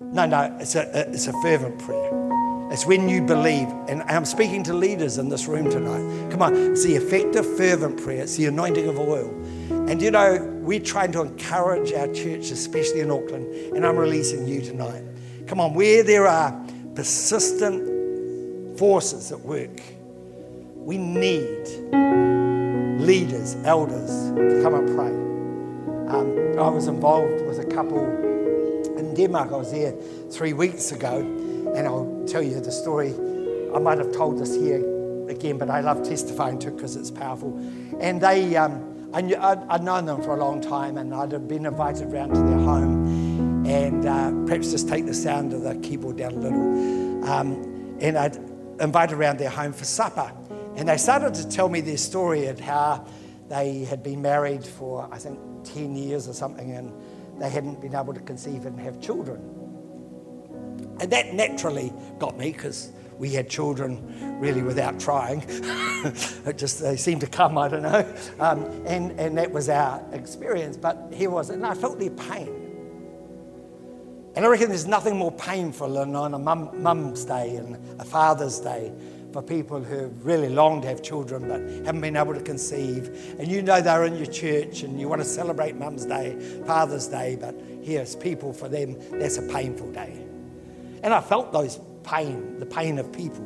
no, 0.00 0.26
no, 0.26 0.56
it's 0.60 0.74
a, 0.74 1.10
it's 1.10 1.26
a 1.26 1.32
fervent 1.42 1.78
prayer. 1.80 2.10
It's 2.70 2.86
when 2.86 3.08
you 3.08 3.22
believe. 3.22 3.68
And 3.88 4.02
I'm 4.02 4.24
speaking 4.24 4.62
to 4.64 4.74
leaders 4.74 5.18
in 5.18 5.28
this 5.28 5.46
room 5.46 5.70
tonight. 5.70 6.30
Come 6.30 6.42
on, 6.42 6.54
it's 6.54 6.84
the 6.84 6.94
effective, 6.94 7.46
fervent 7.56 8.02
prayer. 8.02 8.22
It's 8.22 8.36
the 8.36 8.46
anointing 8.46 8.88
of 8.88 8.98
oil. 8.98 9.28
And 9.88 10.00
you 10.00 10.10
know, 10.10 10.38
we're 10.60 10.80
trying 10.80 11.12
to 11.12 11.22
encourage 11.22 11.92
our 11.92 12.08
church, 12.08 12.50
especially 12.50 13.00
in 13.00 13.10
Auckland, 13.10 13.46
and 13.74 13.86
I'm 13.86 13.96
releasing 13.96 14.46
you 14.46 14.60
tonight. 14.60 15.02
Come 15.46 15.60
on, 15.60 15.74
where 15.74 16.02
there 16.02 16.26
are 16.26 16.58
persistent 16.94 17.93
forces 18.76 19.32
at 19.32 19.40
work. 19.40 19.80
We 20.74 20.98
need 20.98 21.66
leaders, 23.00 23.56
elders 23.64 24.10
to 24.34 24.60
come 24.62 24.74
and 24.74 24.96
pray. 24.96 25.24
Um, 26.14 26.58
I 26.58 26.68
was 26.68 26.86
involved 26.86 27.44
with 27.46 27.58
a 27.58 27.64
couple 27.64 28.04
in 28.98 29.14
Denmark. 29.14 29.52
I 29.52 29.56
was 29.56 29.72
there 29.72 29.92
three 30.30 30.52
weeks 30.52 30.92
ago, 30.92 31.18
and 31.74 31.86
I'll 31.86 32.24
tell 32.26 32.42
you 32.42 32.60
the 32.60 32.72
story. 32.72 33.14
I 33.74 33.78
might 33.78 33.98
have 33.98 34.12
told 34.12 34.38
this 34.38 34.54
here 34.54 34.78
again, 35.28 35.58
but 35.58 35.70
I 35.70 35.80
love 35.80 36.02
testifying 36.06 36.58
to 36.60 36.68
it 36.68 36.76
because 36.76 36.96
it's 36.96 37.10
powerful. 37.10 37.56
And 38.00 38.20
they, 38.20 38.56
um, 38.56 39.10
I 39.12 39.20
knew, 39.20 39.36
I'd, 39.36 39.62
I'd, 39.68 39.82
known 39.82 40.06
them 40.06 40.22
for 40.22 40.34
a 40.36 40.38
long 40.38 40.60
time, 40.60 40.98
and 40.98 41.14
I'd 41.14 41.48
been 41.48 41.66
invited 41.66 42.12
round 42.12 42.34
to 42.34 42.40
their 42.40 42.58
home, 42.58 43.66
and 43.66 44.06
uh, 44.06 44.30
perhaps 44.46 44.70
just 44.70 44.88
take 44.88 45.06
the 45.06 45.14
sound 45.14 45.52
of 45.52 45.62
the 45.62 45.74
keyboard 45.76 46.16
down 46.16 46.32
a 46.32 46.36
little. 46.36 47.24
Um, 47.30 47.96
and 48.00 48.18
I'd 48.18 48.38
invited 48.80 49.16
around 49.16 49.38
their 49.38 49.50
home 49.50 49.72
for 49.72 49.84
supper. 49.84 50.32
And 50.76 50.88
they 50.88 50.96
started 50.96 51.34
to 51.34 51.48
tell 51.48 51.68
me 51.68 51.80
their 51.80 51.96
story 51.96 52.46
of 52.46 52.58
how 52.58 53.06
they 53.48 53.84
had 53.84 54.02
been 54.02 54.22
married 54.22 54.64
for, 54.64 55.08
I 55.12 55.18
think, 55.18 55.38
10 55.64 55.96
years 55.96 56.28
or 56.28 56.32
something, 56.32 56.72
and 56.72 56.92
they 57.40 57.50
hadn't 57.50 57.80
been 57.80 57.94
able 57.94 58.14
to 58.14 58.20
conceive 58.20 58.66
and 58.66 58.78
have 58.80 59.00
children. 59.00 59.40
And 61.00 61.10
that 61.10 61.34
naturally 61.34 61.92
got 62.18 62.36
me 62.38 62.52
because 62.52 62.92
we 63.18 63.30
had 63.30 63.48
children 63.48 64.38
really 64.40 64.62
without 64.62 64.98
trying. 64.98 65.44
it 65.48 66.58
just, 66.58 66.80
they 66.80 66.96
seemed 66.96 67.20
to 67.20 67.26
come, 67.26 67.56
I 67.58 67.68
don't 67.68 67.82
know. 67.82 68.14
Um, 68.40 68.64
and, 68.86 69.18
and 69.18 69.38
that 69.38 69.50
was 69.50 69.68
our 69.68 70.04
experience. 70.12 70.76
But 70.76 71.12
here 71.12 71.30
was, 71.30 71.50
and 71.50 71.64
I 71.64 71.74
felt 71.74 71.98
their 71.98 72.10
pain. 72.10 72.63
And 74.36 74.44
I 74.44 74.48
reckon 74.48 74.68
there's 74.68 74.86
nothing 74.86 75.16
more 75.16 75.32
painful 75.32 75.94
than 75.94 76.16
on 76.16 76.34
a 76.34 76.38
mum, 76.38 76.70
mum's 76.82 77.24
day 77.24 77.56
and 77.56 77.78
a 78.00 78.04
father's 78.04 78.58
day 78.58 78.92
for 79.32 79.42
people 79.42 79.82
who 79.82 80.06
really 80.22 80.48
long 80.48 80.80
to 80.82 80.88
have 80.88 81.02
children 81.02 81.48
but 81.48 81.60
haven't 81.84 82.00
been 82.00 82.16
able 82.16 82.34
to 82.34 82.40
conceive. 82.40 83.36
And 83.38 83.48
you 83.48 83.62
know 83.62 83.80
they're 83.80 84.04
in 84.04 84.16
your 84.16 84.26
church 84.26 84.82
and 84.82 85.00
you 85.00 85.08
want 85.08 85.22
to 85.22 85.26
celebrate 85.26 85.74
Mum's 85.74 86.06
Day, 86.06 86.38
Father's 86.66 87.08
Day, 87.08 87.36
but 87.40 87.54
here's 87.82 88.14
people 88.14 88.52
for 88.52 88.68
them, 88.68 88.96
that's 89.18 89.38
a 89.38 89.42
painful 89.42 89.90
day. 89.92 90.24
And 91.02 91.12
I 91.12 91.20
felt 91.20 91.52
those 91.52 91.80
pain, 92.04 92.60
the 92.60 92.66
pain 92.66 92.98
of 92.98 93.12
people. 93.12 93.44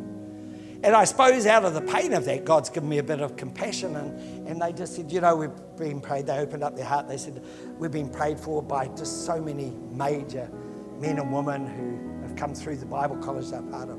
And 0.83 0.95
I 0.95 1.05
suppose 1.05 1.47
out 1.47 1.65
of 1.65 1.75
the 1.75 1.81
pain 1.81 2.13
of 2.13 2.25
that, 2.27 2.45
God's 2.45 2.71
given 2.71 2.89
me 2.89 2.99
a 2.99 3.03
bit 3.03 3.21
of 3.21 3.37
compassion. 3.37 3.97
And, 3.97 4.47
and 4.47 4.63
they 4.63 4.73
just 4.73 4.95
said, 4.95 5.11
you 5.11 5.21
know, 5.21 5.35
we've 5.35 5.51
been 5.77 6.01
prayed. 6.01 6.27
They 6.27 6.39
opened 6.39 6.63
up 6.63 6.77
their 6.77 6.85
heart. 6.85 7.09
They 7.09 7.17
said, 7.17 7.43
we've 7.79 7.91
been 7.91 8.11
prayed 8.11 8.39
for 8.39 8.63
by 8.63 8.87
just 8.89 9.27
so 9.27 9.41
many 9.41 9.73
major 9.91 10.49
men 11.01 11.19
and 11.19 11.33
women 11.33 11.67
who 11.67 12.23
have 12.27 12.37
come 12.37 12.55
through 12.55 12.77
the 12.77 12.87
Bible 12.87 13.17
college 13.17 13.51
they're 13.51 13.63
part 13.63 13.89
of. 13.89 13.99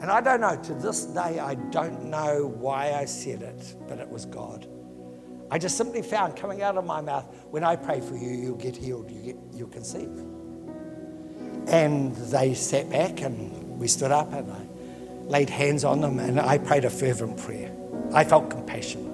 And 0.00 0.10
I 0.10 0.20
don't 0.20 0.40
know, 0.40 0.56
to 0.56 0.74
this 0.74 1.04
day, 1.04 1.38
I 1.38 1.54
don't 1.54 2.04
know 2.06 2.54
why 2.58 2.92
I 2.94 3.04
said 3.04 3.42
it, 3.42 3.76
but 3.86 3.98
it 3.98 4.08
was 4.08 4.24
God. 4.24 4.66
I 5.50 5.58
just 5.58 5.76
simply 5.76 6.00
found 6.00 6.36
coming 6.36 6.62
out 6.62 6.76
of 6.78 6.86
my 6.86 7.00
mouth, 7.00 7.26
when 7.50 7.64
I 7.64 7.76
pray 7.76 8.00
for 8.00 8.16
you, 8.16 8.30
you'll 8.30 8.56
get 8.56 8.76
healed, 8.76 9.10
you 9.10 9.20
get, 9.20 9.36
you'll 9.52 9.68
conceive. 9.68 10.08
And 11.66 12.16
they 12.16 12.54
sat 12.54 12.88
back 12.88 13.20
and 13.20 13.78
we 13.78 13.88
stood 13.88 14.10
up 14.10 14.32
and 14.32 14.50
I 14.50 14.60
laid 15.24 15.50
hands 15.50 15.84
on 15.84 16.00
them 16.00 16.18
and 16.18 16.40
I 16.40 16.58
prayed 16.58 16.84
a 16.84 16.90
fervent 16.90 17.36
prayer. 17.36 17.72
I 18.12 18.24
felt 18.24 18.48
compassion 18.48 19.06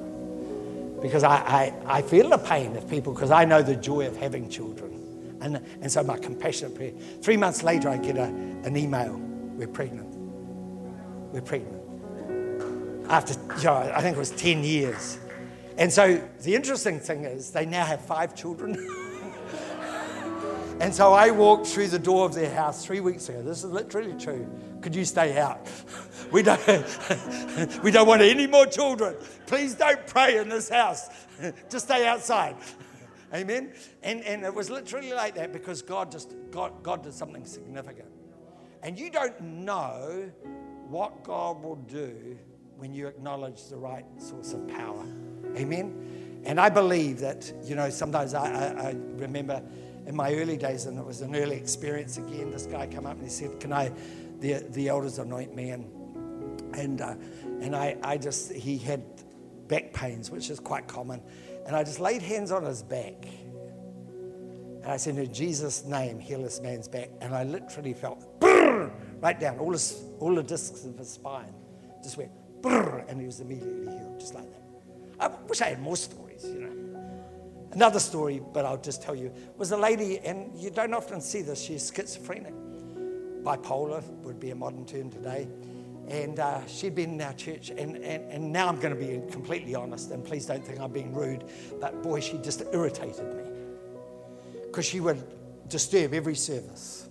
because 1.02 1.24
I, 1.24 1.36
I, 1.36 1.98
I 1.98 2.02
feel 2.02 2.28
the 2.28 2.38
pain 2.38 2.76
of 2.76 2.88
people 2.88 3.12
because 3.12 3.30
I 3.30 3.44
know 3.44 3.62
the 3.62 3.76
joy 3.76 4.06
of 4.06 4.16
having 4.16 4.48
children. 4.48 4.92
And, 5.46 5.64
and 5.80 5.90
so 5.90 6.02
my 6.02 6.18
compassionate 6.18 6.74
prayer. 6.74 6.92
Three 7.22 7.36
months 7.36 7.62
later, 7.62 7.88
I 7.88 7.98
get 7.98 8.16
a, 8.16 8.24
an 8.24 8.76
email, 8.76 9.16
we're 9.56 9.68
pregnant. 9.68 10.12
We're 11.32 11.40
pregnant. 11.40 11.82
After, 13.08 13.34
you 13.58 13.64
know, 13.64 13.92
I 13.94 14.02
think 14.02 14.16
it 14.16 14.18
was 14.18 14.32
10 14.32 14.64
years. 14.64 15.18
And 15.78 15.92
so 15.92 16.20
the 16.42 16.56
interesting 16.56 16.98
thing 16.98 17.24
is, 17.24 17.52
they 17.52 17.64
now 17.64 17.84
have 17.84 18.04
five 18.04 18.34
children. 18.34 18.74
and 20.80 20.92
so 20.92 21.12
I 21.12 21.30
walked 21.30 21.68
through 21.68 21.88
the 21.88 21.98
door 21.98 22.26
of 22.26 22.34
their 22.34 22.52
house 22.52 22.84
three 22.84 23.00
weeks 23.00 23.28
ago. 23.28 23.40
This 23.42 23.62
is 23.62 23.70
literally 23.70 24.14
true. 24.18 24.50
Could 24.80 24.96
you 24.96 25.04
stay 25.04 25.38
out? 25.38 25.66
We 26.32 26.42
don't, 26.42 26.60
we 27.84 27.92
don't 27.92 28.08
want 28.08 28.20
any 28.20 28.48
more 28.48 28.66
children. 28.66 29.14
Please 29.46 29.76
don't 29.76 30.04
pray 30.08 30.38
in 30.38 30.48
this 30.48 30.68
house. 30.68 31.08
Just 31.70 31.84
stay 31.84 32.04
outside. 32.04 32.56
Amen. 33.34 33.72
And, 34.02 34.22
and 34.22 34.44
it 34.44 34.54
was 34.54 34.70
literally 34.70 35.12
like 35.12 35.34
that 35.34 35.52
because 35.52 35.82
God 35.82 36.12
just 36.12 36.34
God, 36.50 36.82
God 36.82 37.02
did 37.02 37.14
something 37.14 37.44
significant. 37.44 38.08
And 38.82 38.98
you 38.98 39.10
don't 39.10 39.40
know 39.40 40.30
what 40.88 41.24
God 41.24 41.62
will 41.62 41.76
do 41.76 42.38
when 42.76 42.94
you 42.94 43.08
acknowledge 43.08 43.64
the 43.68 43.76
right 43.76 44.04
source 44.18 44.52
of 44.52 44.68
power. 44.68 45.04
Amen. 45.56 46.42
And 46.44 46.60
I 46.60 46.68
believe 46.68 47.18
that, 47.20 47.52
you 47.64 47.74
know, 47.74 47.90
sometimes 47.90 48.34
I, 48.34 48.46
I, 48.46 48.88
I 48.88 48.90
remember 49.16 49.62
in 50.06 50.14
my 50.14 50.32
early 50.34 50.56
days, 50.56 50.86
and 50.86 50.98
it 50.98 51.04
was 51.04 51.20
an 51.20 51.34
early 51.34 51.56
experience 51.56 52.16
again, 52.16 52.50
this 52.50 52.66
guy 52.66 52.86
came 52.86 53.06
up 53.06 53.14
and 53.14 53.24
he 53.24 53.28
said, 53.28 53.58
Can 53.58 53.72
I, 53.72 53.90
the, 54.38 54.64
the 54.70 54.88
elders 54.88 55.18
anoint 55.18 55.54
me? 55.54 55.70
And, 55.70 55.90
and, 56.74 57.00
uh, 57.00 57.14
and 57.60 57.74
I, 57.74 57.96
I 58.02 58.16
just, 58.16 58.52
he 58.52 58.78
had 58.78 59.02
back 59.66 59.92
pains, 59.92 60.30
which 60.30 60.48
is 60.48 60.60
quite 60.60 60.86
common. 60.86 61.20
And 61.66 61.74
I 61.74 61.82
just 61.82 62.00
laid 62.00 62.22
hands 62.22 62.52
on 62.52 62.64
his 62.64 62.82
back. 62.82 63.26
And 64.82 64.92
I 64.92 64.96
said, 64.96 65.18
In 65.18 65.32
Jesus' 65.32 65.84
name, 65.84 66.20
heal 66.20 66.42
this 66.42 66.60
man's 66.60 66.88
back. 66.88 67.10
And 67.20 67.34
I 67.34 67.42
literally 67.42 67.92
felt 67.92 68.24
right 68.40 69.38
down, 69.38 69.58
all, 69.58 69.72
his, 69.72 70.04
all 70.20 70.34
the 70.34 70.42
discs 70.42 70.84
of 70.84 70.96
his 70.96 71.10
spine 71.10 71.52
just 72.02 72.16
went, 72.16 72.30
brrr, 72.60 73.08
and 73.08 73.20
he 73.20 73.26
was 73.26 73.40
immediately 73.40 73.92
healed, 73.92 74.20
just 74.20 74.34
like 74.34 74.48
that. 74.50 74.62
I 75.18 75.28
wish 75.48 75.60
I 75.60 75.70
had 75.70 75.80
more 75.80 75.96
stories, 75.96 76.44
you 76.44 76.60
know. 76.60 76.86
Another 77.72 77.98
story, 77.98 78.40
but 78.52 78.64
I'll 78.64 78.80
just 78.80 79.02
tell 79.02 79.14
you, 79.14 79.32
was 79.56 79.72
a 79.72 79.76
lady, 79.76 80.20
and 80.20 80.56
you 80.56 80.70
don't 80.70 80.94
often 80.94 81.20
see 81.20 81.42
this, 81.42 81.60
she's 81.60 81.92
schizophrenic. 81.94 82.54
Bipolar 83.42 84.02
would 84.22 84.38
be 84.38 84.50
a 84.50 84.54
modern 84.54 84.86
term 84.86 85.10
today. 85.10 85.48
And 86.08 86.38
uh, 86.38 86.64
she'd 86.66 86.94
been 86.94 87.14
in 87.14 87.20
our 87.20 87.32
church, 87.32 87.70
and, 87.70 87.96
and, 87.96 88.30
and 88.30 88.52
now 88.52 88.68
I'm 88.68 88.78
going 88.78 88.94
to 88.94 89.00
be 89.00 89.20
completely 89.32 89.74
honest, 89.74 90.12
and 90.12 90.24
please 90.24 90.46
don't 90.46 90.64
think 90.64 90.78
I'm 90.78 90.92
being 90.92 91.12
rude, 91.12 91.44
but 91.80 92.02
boy, 92.02 92.20
she 92.20 92.38
just 92.38 92.62
irritated 92.72 93.34
me. 93.34 93.42
Because 94.62 94.86
she 94.86 95.00
would 95.00 95.22
disturb 95.68 96.14
every 96.14 96.36
service. 96.36 97.08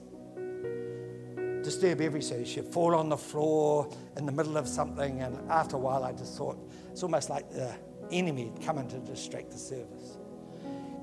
Disturb 1.61 1.99
every 1.99 2.21
service. 2.21 2.47
She'd 2.47 2.67
fall 2.67 2.95
on 2.95 3.09
the 3.09 3.17
floor 3.17 3.89
in 4.15 4.25
the 4.25 4.31
middle 4.31 4.55
of 4.55 4.67
something, 4.67 5.21
and 5.21 5.37
after 5.51 5.75
a 5.75 5.79
while, 5.79 6.05
I 6.05 6.13
just 6.13 6.37
thought 6.37 6.57
it's 6.91 7.03
almost 7.03 7.29
like 7.29 7.51
the 7.51 7.75
enemy 8.11 8.45
had 8.45 8.65
come 8.65 8.77
in 8.77 8.87
to 8.89 8.99
distract 8.99 9.51
the 9.51 9.57
service. 9.57 10.17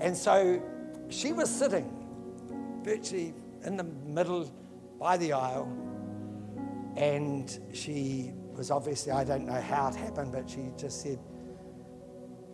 And 0.00 0.16
so 0.16 0.62
she 1.11 1.33
was 1.33 1.50
sitting 1.50 1.90
virtually 2.83 3.35
in 3.64 3.76
the 3.76 3.85
middle 3.85 4.50
by 4.98 5.16
the 5.16 5.33
aisle, 5.33 5.70
and 6.96 7.59
she 7.72 8.33
was 8.55 8.70
obviously, 8.70 9.12
I 9.12 9.24
don't 9.24 9.46
know 9.46 9.61
how 9.61 9.88
it 9.88 9.94
happened, 9.94 10.33
but 10.33 10.48
she 10.48 10.70
just 10.76 11.02
said, 11.02 11.18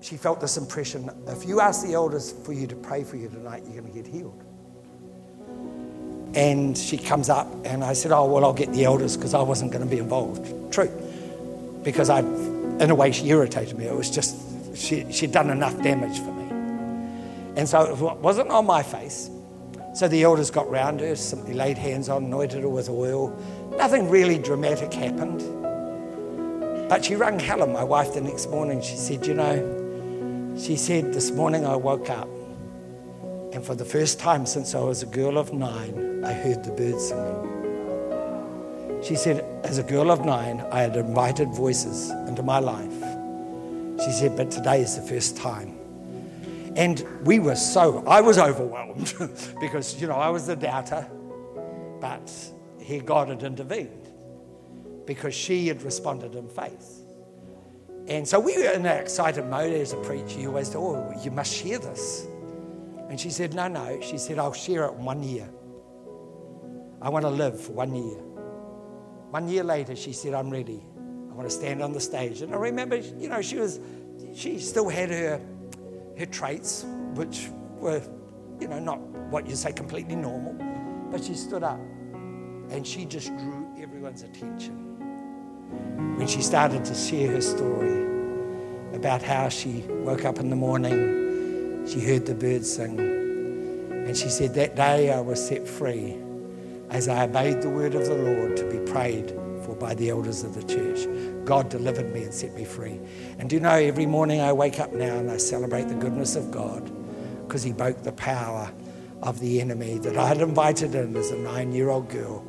she 0.01 0.17
felt 0.17 0.41
this 0.41 0.57
impression 0.57 1.11
if 1.27 1.45
you 1.45 1.61
ask 1.61 1.85
the 1.85 1.95
elders 1.95 2.33
for 2.45 2.53
you 2.53 2.67
to 2.69 2.77
pray 2.77 3.03
for 3.03 3.17
you 3.17 3.29
tonight, 3.29 3.65
you're 3.65 3.83
going 3.83 3.93
to 3.93 4.03
get 4.03 4.07
healed. 4.07 4.45
And 6.35 6.77
she 6.77 6.99
comes 6.99 7.29
up, 7.29 7.49
and 7.65 7.83
I 7.83 7.95
said, 7.95 8.13
Oh, 8.13 8.27
well, 8.27 8.45
I'll 8.45 8.53
get 8.53 8.73
the 8.73 8.85
elders 8.85 9.17
because 9.17 9.35
I 9.35 9.41
wasn't 9.41 9.73
going 9.73 9.83
to 9.83 9.91
be 9.91 9.99
involved. 9.99 10.73
True. 10.73 10.91
Because 11.83 12.11
I, 12.11 12.21
in 12.21 12.91
a 12.91 12.95
way, 12.95 13.11
she 13.13 13.29
irritated 13.29 13.79
me. 13.79 13.87
It 13.87 13.95
was 13.95 14.11
just, 14.11 14.37
she, 14.77 15.11
she'd 15.11 15.33
done 15.33 15.51
enough 15.51 15.83
damage 15.83 16.19
for 16.19 16.33
me. 16.33 16.49
And 17.57 17.69
so 17.69 17.83
it 17.83 18.19
wasn't 18.21 18.51
on 18.51 18.67
my 18.67 18.83
face. 18.83 19.31
So 19.99 20.07
the 20.07 20.23
elders 20.23 20.53
got 20.53 20.71
round 20.71 21.01
her, 21.01 21.17
simply 21.17 21.55
laid 21.55 21.77
hands 21.77 22.09
on, 22.09 22.27
anointed 22.27 22.63
her 22.63 22.69
with 22.69 22.89
oil, 22.89 23.37
Nothing 23.77 24.09
really 24.09 24.39
dramatic 24.39 24.95
happened. 24.95 25.41
But 26.89 27.05
she 27.05 27.17
rang 27.17 27.41
Helen, 27.41 27.73
my 27.73 27.83
wife, 27.83 28.15
the 28.15 28.21
next 28.21 28.49
morning. 28.49 28.81
She 28.81 28.95
said, 28.95 29.27
You 29.27 29.35
know, 29.35 30.57
she 30.57 30.77
said, 30.77 31.13
This 31.13 31.33
morning 31.33 31.67
I 31.67 31.75
woke 31.75 32.11
up, 32.11 32.29
and 33.53 33.67
for 33.67 33.75
the 33.75 33.85
first 33.85 34.21
time 34.21 34.47
since 34.47 34.73
I 34.73 34.79
was 34.79 35.03
a 35.03 35.07
girl 35.07 35.37
of 35.37 35.53
nine, 35.53 36.25
I 36.25 36.33
heard 36.33 36.63
the 36.63 36.71
birds 36.71 37.09
singing. 37.09 39.03
She 39.03 39.17
said, 39.17 39.45
As 39.65 39.79
a 39.79 39.83
girl 39.83 40.13
of 40.13 40.25
nine, 40.25 40.65
I 40.71 40.83
had 40.83 40.95
invited 40.95 41.49
voices 41.49 42.11
into 42.29 42.45
my 42.45 42.61
life. 42.61 43.03
She 44.05 44.13
said, 44.13 44.37
But 44.37 44.53
today 44.53 44.81
is 44.81 44.95
the 44.95 45.03
first 45.03 45.37
time. 45.37 45.78
And 46.79 47.05
we 47.27 47.41
were 47.41 47.57
so, 47.57 48.05
I 48.07 48.21
was 48.21 48.39
overwhelmed 48.39 49.13
because, 49.61 50.01
you 50.01 50.07
know, 50.07 50.15
I 50.15 50.29
was 50.29 50.47
the 50.47 50.55
doubter. 50.55 51.11
But 52.01 52.33
here 52.81 53.03
God 53.03 53.31
had 53.31 53.43
intervened 53.43 54.09
because 55.05 55.35
she 55.35 55.67
had 55.67 55.83
responded 55.83 56.37
in 56.37 56.49
faith. 56.49 57.01
And 58.07 58.27
so 58.27 58.39
we 58.39 58.57
were 58.57 58.71
in 58.71 58.85
that 58.85 59.03
excited 59.03 59.45
mode 59.47 59.73
as 59.73 59.93
a 59.93 59.97
preacher. 59.97 60.39
You 60.39 60.51
always 60.51 60.69
thought, 60.69 61.15
oh, 61.17 61.21
you 61.21 61.33
must 61.33 61.53
share 61.53 61.81
this. 61.81 62.29
And 63.09 63.19
she 63.19 63.31
said, 63.31 63.55
no, 63.55 63.67
no. 63.67 64.01
She 64.01 64.17
said, 64.17 64.39
I'll 64.39 64.53
share 64.53 64.85
it 64.85 64.93
in 64.93 65.05
one 65.05 65.25
year. 65.25 65.51
I 67.03 67.09
want 67.09 67.25
to 67.25 67.31
live 67.31 67.61
for 67.61 67.73
one 67.73 67.93
year. 67.93 68.19
One 69.31 69.49
year 69.49 69.65
later, 69.65 69.97
she 69.97 70.13
said, 70.13 70.33
I'm 70.33 70.49
ready. 70.49 70.87
I 71.29 71.35
want 71.35 71.51
to 71.51 71.55
stand 71.55 71.83
on 71.83 71.91
the 71.91 72.01
stage. 72.01 72.41
And 72.41 72.55
I 72.55 72.57
remember, 72.57 72.99
you 72.99 73.29
know, 73.29 73.43
she 73.43 73.57
was, 73.57 73.81
she 74.33 74.61
still 74.61 74.89
had 74.89 75.11
her, 75.11 75.41
her 76.19 76.27
traits, 76.27 76.85
which 77.15 77.49
were, 77.79 78.03
you 78.61 78.69
know, 78.69 78.79
not 78.79 79.01
what 79.31 79.47
you 79.49 79.57
say 79.57 79.73
completely 79.73 80.17
normal. 80.17 80.55
But 81.11 81.25
she 81.25 81.35
stood 81.35 81.63
up 81.63 81.81
and 82.71 82.87
she 82.87 83.05
just 83.05 83.29
drew 83.39 83.67
everyone's 83.81 84.23
attention 84.23 84.89
when 86.19 86.27
she 86.27 86.43
started 86.43 86.85
to 86.85 86.95
share 86.95 87.31
her 87.31 87.41
story 87.41 88.03
about 88.93 89.23
how 89.23 89.49
she 89.49 89.85
woke 89.89 90.25
up 90.25 90.41
in 90.41 90.51
the 90.51 90.57
morning, 90.57 91.87
she 91.87 92.01
heard 92.01 92.27
the 92.27 92.35
birds 92.35 92.75
sing, 92.75 92.99
and 92.99 94.17
she 94.17 94.29
said, 94.29 94.53
That 94.55 94.75
day 94.75 95.13
I 95.13 95.21
was 95.21 95.47
set 95.47 95.67
free 95.69 96.17
as 96.91 97.07
I 97.07 97.25
obeyed 97.25 97.63
the 97.63 97.71
word 97.71 97.95
of 97.95 98.07
the 98.07 98.17
Lord 98.17 98.57
to 98.57 98.65
be 98.69 98.91
prayed 98.91 99.31
for 99.63 99.77
by 99.77 99.95
the 99.95 100.11
elders 100.11 100.43
of 100.43 100.55
the 100.55 100.63
church. 100.65 101.07
God 101.49 101.71
delivered 101.71 102.13
me 102.13 102.25
and 102.25 102.35
set 102.35 102.55
me 102.55 102.67
free. 102.67 103.01
And 103.39 103.49
do 103.49 103.57
you 103.57 103.61
know, 103.61 103.71
every 103.71 104.05
morning 104.05 104.43
I 104.43 104.53
wake 104.53 104.79
up 104.79 104.93
now 104.93 105.17
and 105.17 105.31
I 105.31 105.39
celebrate 105.39 105.89
the 105.89 105.95
goodness 105.95 106.37
of 106.37 106.51
God 106.51 106.93
because 107.47 107.63
He 107.63 107.73
broke 107.73 108.03
the 108.03 108.13
power 108.13 108.71
of 109.23 109.41
the 109.41 109.59
enemy 109.59 109.97
that 110.01 110.19
I 110.19 110.29
had 110.29 110.43
invited 110.43 110.95
in 110.95 111.17
as 111.17 111.31
a 111.31 111.39
nine 111.39 111.73
year 111.73 111.89
old 111.89 112.11
girl 112.11 112.45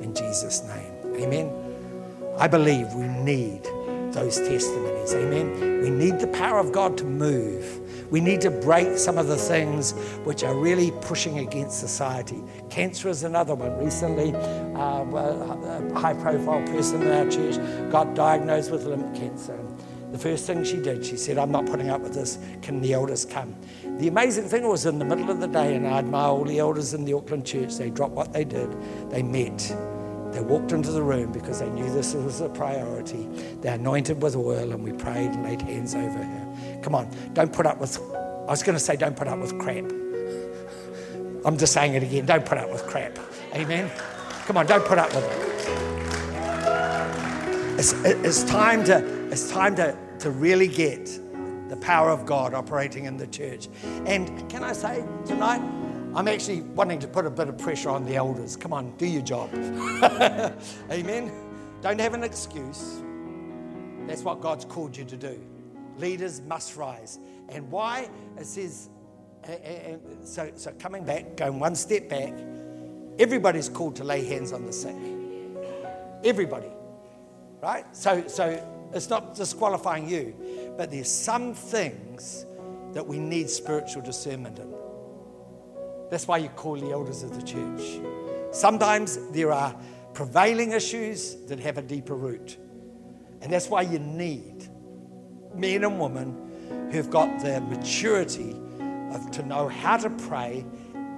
in 0.00 0.14
Jesus' 0.14 0.62
name. 0.64 1.20
Amen. 1.22 1.52
I 2.38 2.48
believe 2.48 2.90
we 2.94 3.06
need 3.06 3.64
those 4.14 4.38
testimonies. 4.38 5.12
Amen. 5.12 5.82
We 5.82 5.90
need 5.90 6.18
the 6.18 6.28
power 6.28 6.58
of 6.58 6.72
God 6.72 6.96
to 6.98 7.04
move. 7.04 7.62
We 8.10 8.20
need 8.20 8.40
to 8.42 8.50
break 8.50 8.96
some 8.98 9.18
of 9.18 9.26
the 9.26 9.36
things 9.36 9.92
which 10.24 10.42
are 10.42 10.54
really 10.54 10.92
pushing 11.02 11.38
against 11.40 11.78
society. 11.78 12.42
Cancer 12.70 13.08
is 13.08 13.22
another 13.24 13.54
one. 13.54 13.76
Recently, 13.78 14.34
uh, 14.34 15.04
a 15.04 15.98
high 15.98 16.14
profile 16.14 16.62
person 16.66 17.02
in 17.02 17.10
our 17.10 17.30
church 17.30 17.56
got 17.90 18.14
diagnosed 18.14 18.70
with 18.70 18.84
lymph 18.84 19.14
cancer. 19.16 19.58
The 20.10 20.18
first 20.18 20.46
thing 20.46 20.64
she 20.64 20.80
did, 20.80 21.04
she 21.04 21.18
said, 21.18 21.36
I'm 21.36 21.50
not 21.50 21.66
putting 21.66 21.90
up 21.90 22.00
with 22.00 22.14
this. 22.14 22.38
Can 22.62 22.80
the 22.80 22.94
elders 22.94 23.26
come? 23.26 23.54
The 23.98 24.08
amazing 24.08 24.44
thing 24.48 24.66
was 24.66 24.86
in 24.86 24.98
the 24.98 25.04
middle 25.04 25.30
of 25.30 25.40
the 25.40 25.48
day, 25.48 25.74
and 25.74 25.86
I 25.86 25.98
admire 25.98 26.28
all 26.28 26.44
the 26.44 26.58
elders 26.58 26.94
in 26.94 27.04
the 27.04 27.12
Auckland 27.12 27.44
church, 27.44 27.76
they 27.76 27.90
dropped 27.90 28.14
what 28.14 28.32
they 28.32 28.44
did, 28.44 28.74
they 29.10 29.22
met 29.22 29.70
They 30.32 30.40
walked 30.40 30.72
into 30.72 30.92
the 30.92 31.02
room 31.02 31.32
because 31.32 31.60
they 31.60 31.70
knew 31.70 31.90
this 31.92 32.14
was 32.14 32.40
a 32.40 32.48
priority. 32.48 33.26
They 33.60 33.70
anointed 33.70 34.22
with 34.22 34.36
oil 34.36 34.72
and 34.72 34.84
we 34.84 34.92
prayed 34.92 35.30
and 35.30 35.42
laid 35.42 35.62
hands 35.62 35.94
over 35.94 36.22
her. 36.22 36.67
Come 36.82 36.94
on, 36.94 37.10
don't 37.34 37.52
put 37.52 37.66
up 37.66 37.78
with, 37.78 37.98
I 37.98 38.50
was 38.50 38.62
going 38.62 38.76
to 38.76 38.82
say, 38.82 38.96
don't 38.96 39.16
put 39.16 39.28
up 39.28 39.38
with 39.38 39.58
crap. 39.58 39.84
I'm 41.44 41.56
just 41.56 41.72
saying 41.72 41.94
it 41.94 42.02
again, 42.02 42.26
don't 42.26 42.44
put 42.44 42.58
up 42.58 42.70
with 42.70 42.86
crap. 42.86 43.18
Amen? 43.54 43.90
Come 44.46 44.56
on, 44.56 44.66
don't 44.66 44.84
put 44.84 44.98
up 44.98 45.14
with 45.14 45.24
it. 45.24 45.48
It's, 47.78 47.92
it's 48.04 48.44
time, 48.44 48.84
to, 48.84 49.28
it's 49.30 49.50
time 49.50 49.76
to, 49.76 49.96
to 50.20 50.30
really 50.30 50.66
get 50.66 51.06
the 51.68 51.76
power 51.76 52.10
of 52.10 52.26
God 52.26 52.54
operating 52.54 53.04
in 53.04 53.16
the 53.16 53.26
church. 53.26 53.68
And 54.06 54.50
can 54.50 54.64
I 54.64 54.72
say 54.72 55.04
tonight, 55.26 55.60
I'm 56.14 56.26
actually 56.26 56.62
wanting 56.62 56.98
to 57.00 57.08
put 57.08 57.26
a 57.26 57.30
bit 57.30 57.48
of 57.48 57.58
pressure 57.58 57.90
on 57.90 58.04
the 58.04 58.16
elders. 58.16 58.56
Come 58.56 58.72
on, 58.72 58.96
do 58.96 59.06
your 59.06 59.22
job. 59.22 59.50
Amen. 60.90 61.30
Don't 61.82 62.00
have 62.00 62.14
an 62.14 62.24
excuse. 62.24 63.00
That's 64.06 64.22
what 64.22 64.40
God's 64.40 64.64
called 64.64 64.96
you 64.96 65.04
to 65.04 65.16
do. 65.16 65.38
Leaders 65.98 66.40
must 66.42 66.76
rise. 66.76 67.18
And 67.48 67.70
why? 67.70 68.08
It 68.36 68.46
says, 68.46 68.88
so, 70.24 70.50
so 70.54 70.72
coming 70.78 71.04
back, 71.04 71.36
going 71.36 71.58
one 71.58 71.74
step 71.74 72.08
back, 72.08 72.32
everybody's 73.18 73.68
called 73.68 73.96
to 73.96 74.04
lay 74.04 74.24
hands 74.24 74.52
on 74.52 74.66
the 74.66 74.72
sick. 74.72 74.96
Everybody. 76.24 76.70
Right? 77.60 77.84
So, 77.96 78.26
so 78.28 78.64
it's 78.92 79.10
not 79.10 79.34
disqualifying 79.34 80.08
you, 80.08 80.74
but 80.76 80.90
there's 80.90 81.10
some 81.10 81.54
things 81.54 82.46
that 82.92 83.06
we 83.06 83.18
need 83.18 83.50
spiritual 83.50 84.02
discernment 84.02 84.58
in. 84.58 84.72
That's 86.10 86.26
why 86.26 86.38
you 86.38 86.48
call 86.50 86.76
the 86.76 86.90
elders 86.90 87.22
of 87.22 87.34
the 87.34 87.42
church. 87.42 88.00
Sometimes 88.50 89.18
there 89.32 89.52
are 89.52 89.76
prevailing 90.14 90.72
issues 90.72 91.34
that 91.46 91.60
have 91.60 91.78
a 91.78 91.82
deeper 91.82 92.14
root. 92.14 92.56
And 93.40 93.52
that's 93.52 93.68
why 93.68 93.82
you 93.82 93.98
need 93.98 94.67
men 95.58 95.84
and 95.84 96.00
women 96.00 96.88
who've 96.92 97.10
got 97.10 97.40
the 97.40 97.60
maturity 97.60 98.56
of 99.12 99.30
to 99.32 99.42
know 99.44 99.68
how 99.68 99.96
to 99.96 100.10
pray, 100.10 100.64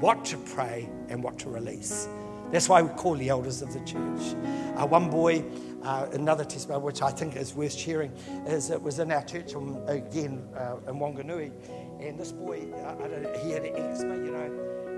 what 0.00 0.24
to 0.26 0.36
pray, 0.36 0.88
and 1.08 1.22
what 1.22 1.38
to 1.38 1.50
release. 1.50 2.08
That's 2.50 2.68
why 2.68 2.82
we 2.82 2.88
call 2.94 3.14
the 3.14 3.28
elders 3.28 3.62
of 3.62 3.72
the 3.72 3.80
church. 3.80 4.34
Uh, 4.76 4.86
one 4.86 5.08
boy, 5.08 5.44
uh, 5.82 6.08
another 6.12 6.44
testimony, 6.44 6.82
which 6.82 7.00
I 7.00 7.10
think 7.10 7.36
is 7.36 7.54
worth 7.54 7.72
sharing, 7.72 8.12
is 8.46 8.70
it 8.70 8.82
was 8.82 8.98
in 8.98 9.12
our 9.12 9.22
church 9.22 9.52
again 9.86 10.48
uh, 10.56 10.76
in 10.88 10.98
Wanganui, 10.98 11.52
and 12.00 12.18
this 12.18 12.32
boy, 12.32 12.66
uh, 12.72 13.38
he 13.44 13.52
had 13.52 13.64
an 13.64 13.76
eczema, 13.76 14.16
you 14.16 14.32
know, 14.32 14.89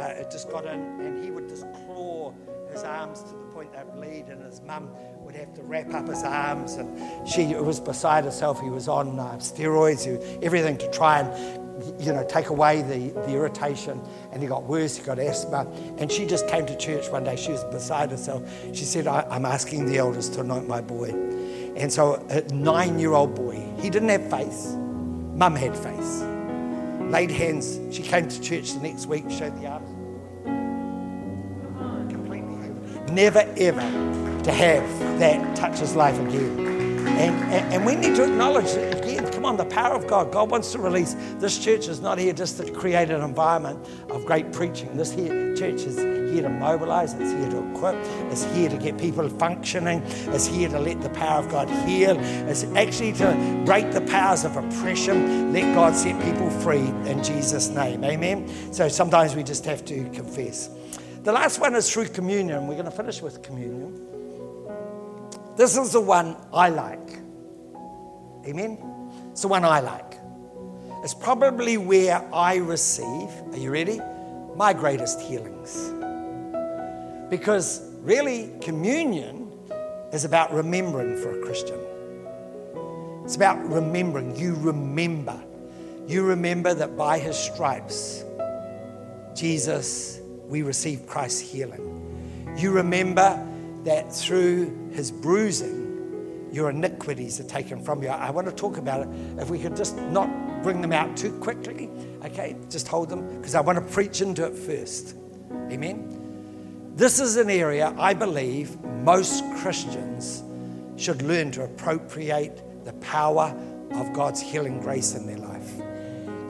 uh, 0.00 0.20
it 0.20 0.30
just 0.30 0.50
got 0.50 0.66
in, 0.66 0.80
and 1.00 1.24
he 1.24 1.30
would 1.30 1.48
just 1.48 1.66
claw 1.86 2.32
his 2.70 2.82
arms 2.82 3.22
to 3.22 3.30
the 3.30 3.44
point 3.52 3.72
they'd 3.72 3.92
bleed, 3.94 4.26
and 4.28 4.42
his 4.42 4.60
mum 4.62 4.90
would 5.20 5.34
have 5.34 5.54
to 5.54 5.62
wrap 5.62 5.92
up 5.94 6.08
his 6.08 6.22
arms, 6.22 6.74
and 6.74 7.28
she 7.28 7.54
was 7.54 7.80
beside 7.80 8.24
herself. 8.24 8.60
He 8.60 8.70
was 8.70 8.88
on 8.88 9.18
uh, 9.18 9.36
steroids, 9.36 10.06
everything 10.42 10.76
to 10.78 10.90
try 10.90 11.20
and 11.20 11.60
you 11.98 12.12
know, 12.12 12.24
take 12.28 12.50
away 12.50 12.82
the, 12.82 13.10
the 13.22 13.34
irritation. 13.34 14.00
And 14.32 14.40
he 14.40 14.48
got 14.48 14.62
worse, 14.64 14.96
he 14.96 15.02
got 15.02 15.18
asthma. 15.18 15.66
And 15.98 16.10
she 16.10 16.24
just 16.24 16.46
came 16.46 16.66
to 16.66 16.76
church 16.76 17.08
one 17.08 17.24
day. 17.24 17.36
She 17.36 17.50
was 17.50 17.64
beside 17.64 18.10
herself. 18.10 18.48
She 18.72 18.84
said, 18.84 19.06
I'm 19.08 19.44
asking 19.44 19.86
the 19.86 19.98
elders 19.98 20.28
to 20.30 20.40
anoint 20.40 20.68
my 20.68 20.80
boy. 20.80 21.10
And 21.76 21.92
so, 21.92 22.24
a 22.30 22.42
nine 22.54 23.00
year 23.00 23.14
old 23.14 23.34
boy, 23.34 23.60
he 23.80 23.90
didn't 23.90 24.08
have 24.10 24.30
faith, 24.30 24.76
mum 25.34 25.56
had 25.56 25.76
faith 25.76 26.33
laid 27.14 27.30
hands. 27.30 27.78
She 27.94 28.02
came 28.02 28.28
to 28.28 28.40
church 28.40 28.72
the 28.72 28.80
next 28.80 29.06
week, 29.06 29.30
showed 29.30 29.56
the 29.60 29.68
arms. 29.68 29.88
Completely. 32.10 33.14
Never 33.14 33.44
ever 33.56 34.42
to 34.42 34.50
have 34.50 34.84
that 35.20 35.54
touch 35.54 35.78
his 35.78 35.94
life 35.94 36.18
again. 36.18 36.58
And, 37.06 37.36
and, 37.54 37.74
and 37.74 37.86
we 37.86 37.94
need 37.94 38.16
to 38.16 38.24
acknowledge 38.24 38.72
again. 38.72 39.03
Come 39.44 39.60
on, 39.60 39.68
the 39.68 39.74
power 39.74 39.94
of 39.94 40.06
God. 40.06 40.32
God 40.32 40.50
wants 40.50 40.72
to 40.72 40.78
release. 40.78 41.14
This 41.34 41.62
church 41.62 41.86
is 41.86 42.00
not 42.00 42.16
here 42.16 42.32
just 42.32 42.56
to 42.56 42.72
create 42.72 43.10
an 43.10 43.20
environment 43.20 43.78
of 44.08 44.24
great 44.24 44.54
preaching. 44.54 44.96
This 44.96 45.12
here, 45.12 45.54
church 45.54 45.82
is 45.82 45.98
here 45.98 46.44
to 46.44 46.48
mobilize, 46.48 47.12
it's 47.12 47.30
here 47.30 47.50
to 47.50 47.70
equip, 47.70 47.94
it's 48.32 48.44
here 48.54 48.70
to 48.70 48.78
get 48.78 48.96
people 48.96 49.28
functioning, 49.28 50.00
it's 50.32 50.46
here 50.46 50.70
to 50.70 50.80
let 50.80 51.02
the 51.02 51.10
power 51.10 51.40
of 51.40 51.50
God 51.50 51.68
heal, 51.86 52.16
it's 52.48 52.64
actually 52.74 53.12
to 53.12 53.62
break 53.66 53.92
the 53.92 54.00
powers 54.00 54.44
of 54.44 54.56
oppression, 54.56 55.52
let 55.52 55.74
God 55.74 55.94
set 55.94 56.18
people 56.24 56.48
free 56.48 56.86
in 57.04 57.22
Jesus' 57.22 57.68
name. 57.68 58.02
Amen. 58.02 58.48
So 58.72 58.88
sometimes 58.88 59.36
we 59.36 59.42
just 59.42 59.66
have 59.66 59.84
to 59.84 60.08
confess. 60.08 60.70
The 61.22 61.32
last 61.32 61.60
one 61.60 61.74
is 61.74 61.92
through 61.92 62.08
communion. 62.08 62.66
We're 62.66 62.76
going 62.76 62.86
to 62.86 62.90
finish 62.90 63.20
with 63.20 63.42
communion. 63.42 64.00
This 65.58 65.76
is 65.76 65.92
the 65.92 66.00
one 66.00 66.34
I 66.50 66.70
like. 66.70 67.18
Amen? 68.46 68.93
It's 69.34 69.42
the 69.42 69.48
one 69.48 69.64
I 69.64 69.80
like. 69.80 70.20
It's 71.02 71.12
probably 71.12 71.76
where 71.76 72.24
I 72.32 72.54
receive, 72.58 73.28
are 73.50 73.58
you 73.58 73.72
ready? 73.72 73.98
My 74.54 74.72
greatest 74.72 75.20
healings. 75.20 75.92
Because 77.30 77.80
really, 78.02 78.52
communion 78.60 79.50
is 80.12 80.24
about 80.24 80.54
remembering 80.54 81.16
for 81.16 81.36
a 81.36 81.42
Christian. 81.44 81.80
It's 83.24 83.34
about 83.34 83.58
remembering. 83.68 84.36
You 84.36 84.54
remember. 84.54 85.42
You 86.06 86.22
remember 86.22 86.72
that 86.72 86.96
by 86.96 87.18
his 87.18 87.36
stripes, 87.36 88.22
Jesus, 89.34 90.20
we 90.46 90.62
receive 90.62 91.08
Christ's 91.08 91.40
healing. 91.40 92.54
You 92.56 92.70
remember 92.70 93.44
that 93.82 94.14
through 94.14 94.92
his 94.92 95.10
bruising, 95.10 95.83
your 96.54 96.70
iniquities 96.70 97.40
are 97.40 97.44
taken 97.44 97.82
from 97.82 98.02
you. 98.02 98.08
I 98.08 98.30
want 98.30 98.46
to 98.46 98.52
talk 98.52 98.76
about 98.76 99.02
it. 99.02 99.08
If 99.38 99.50
we 99.50 99.58
could 99.58 99.76
just 99.76 99.96
not 99.96 100.28
bring 100.62 100.80
them 100.80 100.92
out 100.92 101.16
too 101.16 101.32
quickly, 101.40 101.90
okay? 102.24 102.56
Just 102.70 102.88
hold 102.88 103.08
them 103.08 103.36
because 103.36 103.54
I 103.54 103.60
want 103.60 103.78
to 103.78 103.92
preach 103.92 104.20
into 104.20 104.46
it 104.46 104.56
first. 104.56 105.16
Amen. 105.70 106.92
This 106.96 107.18
is 107.18 107.36
an 107.36 107.50
area 107.50 107.94
I 107.98 108.14
believe 108.14 108.80
most 109.02 109.44
Christians 109.56 110.42
should 110.96 111.22
learn 111.22 111.50
to 111.52 111.64
appropriate 111.64 112.62
the 112.84 112.92
power 112.94 113.54
of 113.92 114.12
God's 114.12 114.40
healing 114.40 114.80
grace 114.80 115.14
in 115.14 115.26
their 115.26 115.38
life. 115.38 115.80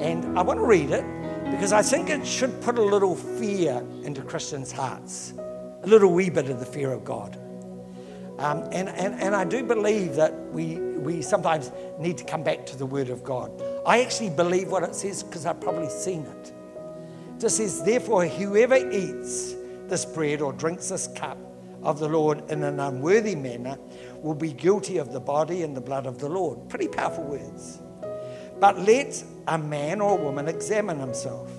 And 0.01 0.39
I 0.39 0.43
want 0.43 0.59
to 0.59 0.67
read 0.67 0.91
it 0.91 1.05
because 1.51 1.73
I 1.73 1.83
think 1.83 2.11
it 2.11 2.27
should 2.27 2.61
put 2.61 2.79
a 2.79 2.83
little 2.83 3.15
fear 3.17 3.83
into 4.03 4.23
Christians' 4.23 4.71
hearts 4.71 5.33
a 5.85 5.87
little 5.87 6.13
wee 6.13 6.31
bit 6.31 6.49
of 6.49 6.61
the 6.61 6.67
fear 6.67 6.91
of 6.93 7.05
God. 7.05 7.39
Um, 8.39 8.65
and, 8.73 8.89
and, 8.89 9.15
and 9.21 9.35
I 9.35 9.45
do 9.45 9.63
believe 9.63 10.17
that 10.17 10.35
we, 10.51 10.77
we 10.79 11.23
sometimes 11.23 11.71
need 11.99 12.19
to 12.19 12.25
come 12.25 12.43
back 12.43 12.67
to 12.67 12.77
the 12.77 12.87
Word 12.87 13.09
of 13.09 13.23
God. 13.23 13.51
I 13.87 14.03
actually 14.03 14.31
believe 14.31 14.71
what 14.71 14.83
it 14.83 14.95
says 14.95 15.23
because 15.23 15.47
I've 15.47 15.61
probably 15.61 15.89
seen 15.89 16.23
it. 16.23 16.53
It 17.37 17.41
just 17.41 17.59
says, 17.59 17.85
Therefore, 17.85 18.27
whoever 18.27 18.77
eats 18.77 19.55
this 19.87 20.05
bread 20.05 20.41
or 20.41 20.53
drinks 20.53 20.89
this 20.89 21.09
cup 21.09 21.39
of 21.83 22.01
the 22.01 22.09
Lord 22.09 22.51
in 22.51 22.65
an 22.65 22.81
unworthy 22.81 23.37
manner 23.37 23.79
will 24.23 24.35
be 24.35 24.53
guilty 24.53 24.97
of 24.99 25.13
the 25.13 25.21
body 25.21 25.63
and 25.63 25.77
the 25.77 25.81
blood 25.81 26.07
of 26.07 26.19
the 26.19 26.29
Lord. 26.29 26.69
Pretty 26.69 26.89
powerful 26.89 27.25
words. 27.25 27.81
But 28.59 28.81
let 28.81 29.23
a 29.47 29.59
man 29.59 30.01
or 30.01 30.19
a 30.19 30.23
woman 30.23 30.49
examine 30.49 30.99
himself. 30.99 31.51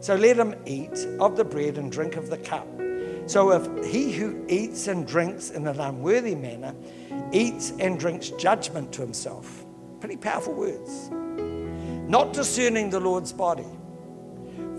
So 0.00 0.14
let 0.14 0.36
him 0.36 0.54
eat 0.66 1.06
of 1.20 1.36
the 1.36 1.44
bread 1.44 1.78
and 1.78 1.90
drink 1.90 2.16
of 2.16 2.28
the 2.28 2.38
cup. 2.38 2.66
So 3.32 3.50
if 3.52 3.86
he 3.86 4.12
who 4.12 4.44
eats 4.46 4.88
and 4.88 5.06
drinks 5.06 5.48
in 5.48 5.66
an 5.66 5.80
unworthy 5.80 6.34
manner 6.34 6.74
eats 7.32 7.72
and 7.80 7.98
drinks 7.98 8.28
judgment 8.28 8.92
to 8.92 9.00
himself, 9.00 9.64
pretty 10.00 10.18
powerful 10.18 10.52
words, 10.52 11.08
not 12.10 12.34
discerning 12.34 12.90
the 12.90 13.00
Lord's 13.00 13.32
body. 13.32 13.64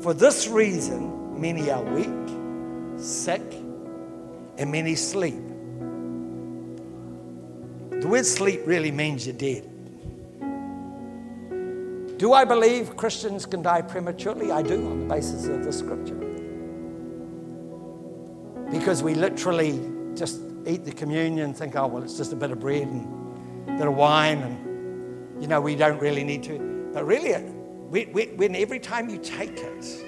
For 0.04 0.14
this 0.14 0.48
reason, 0.48 1.42
many 1.42 1.72
are 1.72 1.82
weak, 1.82 3.00
sick, 3.00 3.42
and 4.60 4.72
many 4.72 4.94
sleep. 4.94 5.42
The 8.02 8.08
word 8.08 8.28
sleep 8.28 8.62
really 8.68 8.92
means 8.92 9.26
you're 9.26 9.36
dead. 9.36 9.68
Do 12.20 12.34
I 12.34 12.46
believe 12.46 12.96
Christians 12.98 13.48
can 13.48 13.64
die 13.64 13.82
prematurely? 13.82 14.52
I 14.52 14.62
do 14.62 14.76
on 14.76 15.00
the 15.00 15.16
basis 15.16 15.48
of 15.48 15.64
the 15.64 15.74
scripture 15.74 16.23
because 18.84 19.02
we 19.02 19.16
literally 19.16 19.80
just 20.14 20.42
eat 20.68 20.84
the 20.84 20.92
communion 20.92 21.54
think, 21.54 21.74
oh, 21.78 21.88
well, 21.88 22.04
it's 22.04 22.18
just 22.18 22.34
a 22.34 22.36
bit 22.36 22.52
of 22.52 22.60
bread 22.60 22.86
and 22.86 23.70
a 23.70 23.78
bit 23.78 23.88
of 23.88 23.96
wine, 23.96 24.40
and, 24.40 25.42
you 25.42 25.48
know, 25.48 25.62
we 25.62 25.74
don't 25.74 25.98
really 26.00 26.22
need 26.22 26.44
to. 26.44 26.92
But 26.94 27.06
really, 27.06 27.34
we, 27.90 28.08
we, 28.08 28.26
when 28.36 28.58
every 28.58 28.82
time 28.82 29.10
you 29.10 29.20
take 29.20 29.58
it, 29.58 30.06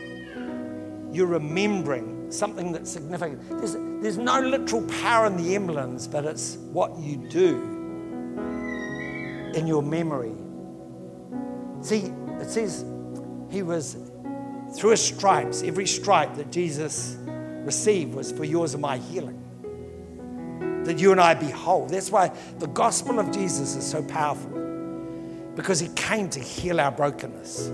you're 1.10 1.26
remembering 1.26 2.30
something 2.30 2.74
that's 2.74 2.92
significant. 2.92 3.48
There's, 3.48 3.78
there's 4.02 4.18
no 4.18 4.42
literal 4.42 4.86
power 5.02 5.28
in 5.28 5.38
the 5.38 5.56
emblems, 5.56 6.06
but 6.06 6.26
it's 6.26 6.58
what 6.58 7.00
you 7.00 7.16
do 7.30 7.56
in 9.56 9.68
your 9.68 9.84
memory. 9.84 10.36
See, 11.80 12.12
it 12.42 12.50
says 12.50 12.84
he 13.50 13.64
was 13.64 13.96
through 14.76 14.90
his 14.90 15.02
stripes, 15.02 15.64
every 15.64 15.88
stripe 15.88 16.36
that 16.36 16.52
Jesus 16.52 17.16
received 17.66 18.14
was 18.14 18.32
for 18.32 18.46
yours 18.46 18.74
and 18.74 18.82
my 18.82 18.98
healing. 18.98 19.42
that 20.86 21.00
you 21.00 21.12
and 21.12 21.20
I 21.20 21.34
be 21.34 21.50
whole. 21.50 21.88
That's 21.88 22.12
why 22.12 22.32
the 22.60 22.68
gospel 22.68 23.20
of 23.20 23.32
Jesus 23.32 23.76
is 23.76 23.86
so 23.86 24.04
powerful 24.04 24.52
because 25.56 25.80
he 25.80 25.88
came 25.96 26.30
to 26.30 26.40
heal 26.40 26.80
our 26.80 26.92
brokenness. 26.92 27.72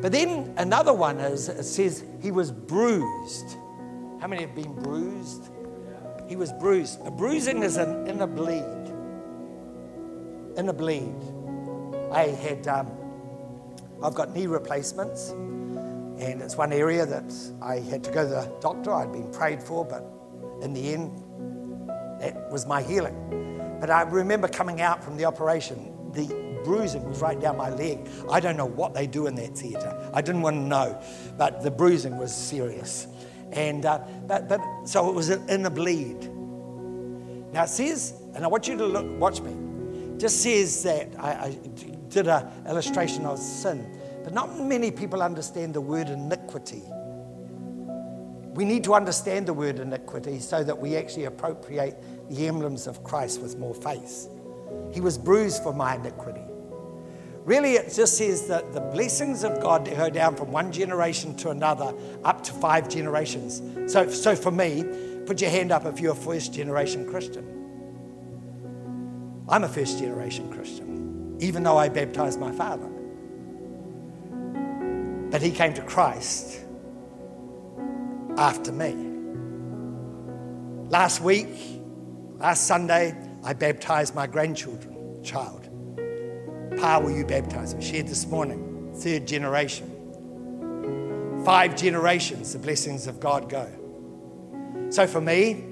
But 0.00 0.12
then 0.12 0.54
another 0.56 0.92
one 0.92 1.18
is 1.18 1.48
it 1.48 1.64
says 1.64 2.04
he 2.22 2.30
was 2.30 2.50
bruised. 2.50 3.56
How 4.20 4.26
many 4.26 4.42
have 4.42 4.54
been 4.54 4.72
bruised? 4.82 5.50
He 6.28 6.36
was 6.36 6.52
bruised. 6.52 7.04
A 7.06 7.10
bruising 7.10 7.62
is 7.62 7.76
an 7.76 8.06
inner 8.06 8.26
bleed. 8.26 8.92
Inner 10.56 10.72
bleed. 10.72 11.14
I 12.10 12.28
had, 12.28 12.66
um, 12.68 12.90
I've 14.02 14.14
got 14.14 14.34
knee 14.34 14.46
replacements, 14.46 15.34
and 16.18 16.40
it's 16.40 16.56
one 16.56 16.72
area 16.72 17.04
that 17.04 17.34
I 17.60 17.80
had 17.80 18.04
to 18.04 18.10
go 18.10 18.24
to 18.24 18.30
the 18.30 18.52
doctor. 18.60 18.92
I'd 18.92 19.12
been 19.12 19.30
prayed 19.32 19.62
for, 19.62 19.84
but 19.84 20.04
in 20.62 20.72
the 20.72 20.92
end, 20.92 21.10
that 22.20 22.50
was 22.50 22.66
my 22.66 22.82
healing. 22.82 23.76
But 23.80 23.90
I 23.90 24.02
remember 24.02 24.48
coming 24.48 24.80
out 24.80 25.02
from 25.02 25.16
the 25.16 25.24
operation, 25.24 25.92
the 26.12 26.26
bruising 26.64 27.06
was 27.08 27.20
right 27.20 27.38
down 27.38 27.56
my 27.56 27.70
leg. 27.70 28.08
I 28.30 28.40
don't 28.40 28.56
know 28.56 28.64
what 28.64 28.94
they 28.94 29.06
do 29.06 29.26
in 29.26 29.34
that 29.34 29.56
theatre. 29.56 30.10
I 30.14 30.22
didn't 30.22 30.42
want 30.42 30.56
to 30.56 30.60
know, 30.62 31.02
but 31.36 31.62
the 31.62 31.70
bruising 31.70 32.16
was 32.16 32.34
serious. 32.34 33.06
And 33.52 33.84
uh, 33.84 34.00
but, 34.26 34.48
but 34.48 34.60
so 34.84 35.08
it 35.08 35.14
was 35.14 35.30
in 35.30 35.62
the 35.62 35.70
bleed. 35.70 36.30
Now 37.52 37.64
it 37.64 37.68
says, 37.68 38.14
and 38.34 38.44
I 38.44 38.48
want 38.48 38.66
you 38.66 38.76
to 38.76 38.86
look, 38.86 39.06
watch 39.20 39.40
me. 39.40 39.54
Just 40.18 40.42
says 40.42 40.82
that 40.84 41.08
I, 41.18 41.30
I 41.30 41.58
did 42.08 42.26
an 42.26 42.48
illustration 42.68 43.26
of 43.26 43.38
sin, 43.38 43.86
but 44.24 44.32
not 44.32 44.58
many 44.58 44.90
people 44.90 45.22
understand 45.22 45.74
the 45.74 45.80
word 45.82 46.08
iniquity. 46.08 46.82
We 48.54 48.64
need 48.64 48.82
to 48.84 48.94
understand 48.94 49.46
the 49.46 49.52
word 49.52 49.78
iniquity 49.78 50.40
so 50.40 50.64
that 50.64 50.78
we 50.78 50.96
actually 50.96 51.26
appropriate 51.26 52.02
the 52.30 52.46
emblems 52.46 52.86
of 52.86 53.04
Christ 53.04 53.42
with 53.42 53.58
more 53.58 53.74
faith. 53.74 54.28
He 54.92 55.02
was 55.02 55.18
bruised 55.18 55.62
for 55.62 55.74
my 55.74 55.96
iniquity. 55.96 56.40
Really, 57.44 57.74
it 57.74 57.92
just 57.92 58.16
says 58.16 58.48
that 58.48 58.72
the 58.72 58.80
blessings 58.80 59.44
of 59.44 59.60
God 59.60 59.84
go 59.84 60.08
down 60.08 60.34
from 60.36 60.50
one 60.50 60.72
generation 60.72 61.36
to 61.36 61.50
another 61.50 61.92
up 62.24 62.42
to 62.44 62.52
five 62.52 62.88
generations. 62.88 63.60
So, 63.92 64.08
so 64.08 64.34
for 64.34 64.50
me, 64.50 64.84
put 65.26 65.42
your 65.42 65.50
hand 65.50 65.70
up 65.70 65.84
if 65.84 66.00
you're 66.00 66.12
a 66.12 66.16
first 66.16 66.54
generation 66.54 67.06
Christian. 67.06 67.44
I'm 69.50 69.64
a 69.64 69.68
first 69.68 69.98
generation 69.98 70.50
Christian, 70.50 71.36
even 71.40 71.62
though 71.62 71.76
I 71.76 71.90
baptized 71.90 72.40
my 72.40 72.52
father. 72.52 72.93
But 75.34 75.42
he 75.42 75.50
came 75.50 75.74
to 75.74 75.82
Christ 75.82 76.60
after 78.38 78.70
me. 78.70 78.94
Last 80.88 81.20
week, 81.22 81.48
last 82.36 82.68
Sunday, 82.68 83.16
I 83.42 83.52
baptized 83.52 84.14
my 84.14 84.28
grandchildren, 84.28 85.24
child. 85.24 85.68
Pa, 86.78 87.00
will 87.00 87.10
you 87.10 87.26
baptize? 87.26 87.74
We 87.74 87.82
shared 87.82 88.06
this 88.06 88.28
morning, 88.28 88.92
third 88.94 89.26
generation. 89.26 89.90
Five 91.44 91.74
generations, 91.74 92.52
the 92.52 92.60
blessings 92.60 93.08
of 93.08 93.18
God 93.18 93.48
go. 93.48 93.68
So 94.90 95.04
for 95.04 95.20
me, 95.20 95.64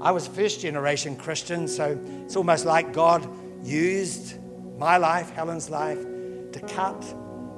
I 0.00 0.10
was 0.10 0.26
first 0.26 0.60
generation 0.60 1.14
Christian, 1.14 1.68
so 1.68 1.96
it's 2.24 2.34
almost 2.34 2.64
like 2.64 2.92
God 2.92 3.24
used 3.62 4.38
my 4.76 4.96
life, 4.96 5.30
Helen's 5.30 5.70
life, 5.70 6.02
to 6.50 6.60
cut 6.66 7.00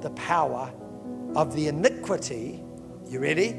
the 0.03 0.11
power 0.11 0.71
of 1.37 1.55
the 1.55 1.67
iniquity. 1.67 2.59
You 3.07 3.19
ready? 3.19 3.55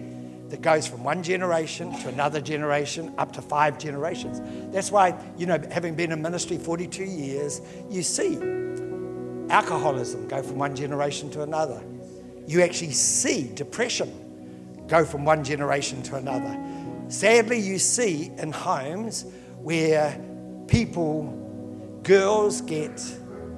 That 0.49 0.63
goes 0.63 0.87
from 0.87 1.05
one 1.05 1.23
generation 1.23 1.97
to 2.01 2.09
another 2.09 2.41
generation 2.41 3.15
up 3.19 3.33
to 3.35 3.43
five 3.43 3.79
generations. 3.79 4.41
That's 4.73 4.91
why, 4.91 5.15
you 5.37 5.47
know, 5.47 5.63
having 5.71 5.95
been 5.95 6.11
in 6.11 6.21
ministry 6.21 6.59
42 6.59 7.05
years, 7.05 7.61
you 7.89 8.03
see 8.03 8.37
alcoholism 9.49 10.27
go 10.27 10.43
from 10.43 10.59
one 10.59 10.75
generation 10.75 11.31
to 11.31 11.43
another. 11.43 11.81
You 12.47 12.63
actually 12.63 12.93
see 12.93 13.53
depression 13.55 14.11
go 14.89 15.05
from 15.05 15.25
one 15.25 15.45
generation 15.45 16.03
to 16.05 16.17
another. 16.17 16.59
Sadly, 17.09 17.61
you 17.61 17.79
see 17.79 18.33
in 18.39 18.53
homes 18.53 19.25
where 19.59 20.19
people, 20.67 21.25
girls 22.03 22.61
get 22.63 23.01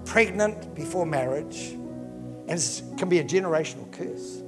pregnant 0.04 0.74
before 0.74 1.06
marriage, 1.06 1.76
and 2.50 2.58
it 2.58 2.82
can 2.98 3.08
be 3.08 3.20
a 3.20 3.24
generational 3.24 3.90
curse. 3.92 4.42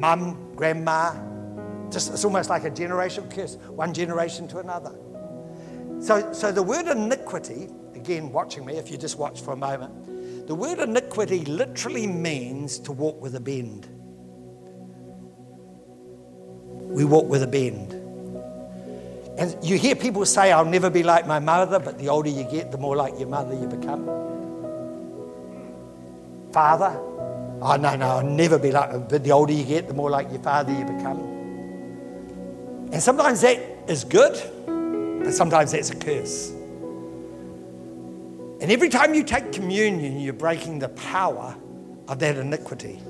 Mum, 0.00 0.54
grandma, 0.56 1.14
just 1.90 2.10
it's 2.10 2.24
almost 2.24 2.48
like 2.48 2.64
a 2.64 2.70
generational 2.70 3.30
curse, 3.30 3.56
one 3.68 3.92
generation 3.92 4.48
to 4.48 4.58
another. 4.58 4.94
So, 6.00 6.32
so 6.32 6.50
the 6.50 6.62
word 6.62 6.88
iniquity, 6.88 7.68
again, 7.94 8.32
watching 8.32 8.64
me, 8.64 8.78
if 8.78 8.90
you 8.90 8.96
just 8.96 9.18
watch 9.18 9.42
for 9.42 9.52
a 9.52 9.56
moment, 9.56 10.46
the 10.46 10.54
word 10.54 10.78
iniquity 10.78 11.44
literally 11.44 12.06
means 12.06 12.78
to 12.80 12.92
walk 12.92 13.20
with 13.20 13.34
a 13.34 13.40
bend. 13.40 13.86
We 16.88 17.04
walk 17.04 17.26
with 17.26 17.42
a 17.42 17.46
bend. 17.46 17.92
And 19.38 19.62
you 19.62 19.76
hear 19.76 19.94
people 19.94 20.24
say, 20.24 20.52
I'll 20.52 20.64
never 20.64 20.88
be 20.88 21.02
like 21.02 21.26
my 21.26 21.38
mother, 21.38 21.78
but 21.78 21.98
the 21.98 22.08
older 22.08 22.30
you 22.30 22.44
get, 22.44 22.70
the 22.70 22.78
more 22.78 22.96
like 22.96 23.18
your 23.18 23.28
mother 23.28 23.54
you 23.54 23.66
become. 23.66 24.23
Father, 26.54 26.96
oh 27.62 27.76
no, 27.80 27.96
no, 27.96 28.06
I'll 28.06 28.22
never 28.22 28.60
be 28.60 28.70
like, 28.70 29.08
but 29.08 29.24
the 29.24 29.32
older 29.32 29.52
you 29.52 29.64
get, 29.64 29.88
the 29.88 29.94
more 29.94 30.08
like 30.08 30.30
your 30.30 30.40
father 30.40 30.72
you 30.72 30.84
become. 30.84 31.18
And 32.92 33.02
sometimes 33.02 33.40
that 33.40 33.58
is 33.88 34.04
good, 34.04 34.40
but 35.24 35.32
sometimes 35.32 35.72
that's 35.72 35.90
a 35.90 35.96
curse. 35.96 36.50
And 38.60 38.70
every 38.70 38.88
time 38.88 39.14
you 39.14 39.24
take 39.24 39.50
communion, 39.50 40.20
you're 40.20 40.32
breaking 40.32 40.78
the 40.78 40.90
power 40.90 41.56
of 42.06 42.20
that 42.20 42.36
iniquity. 42.36 43.00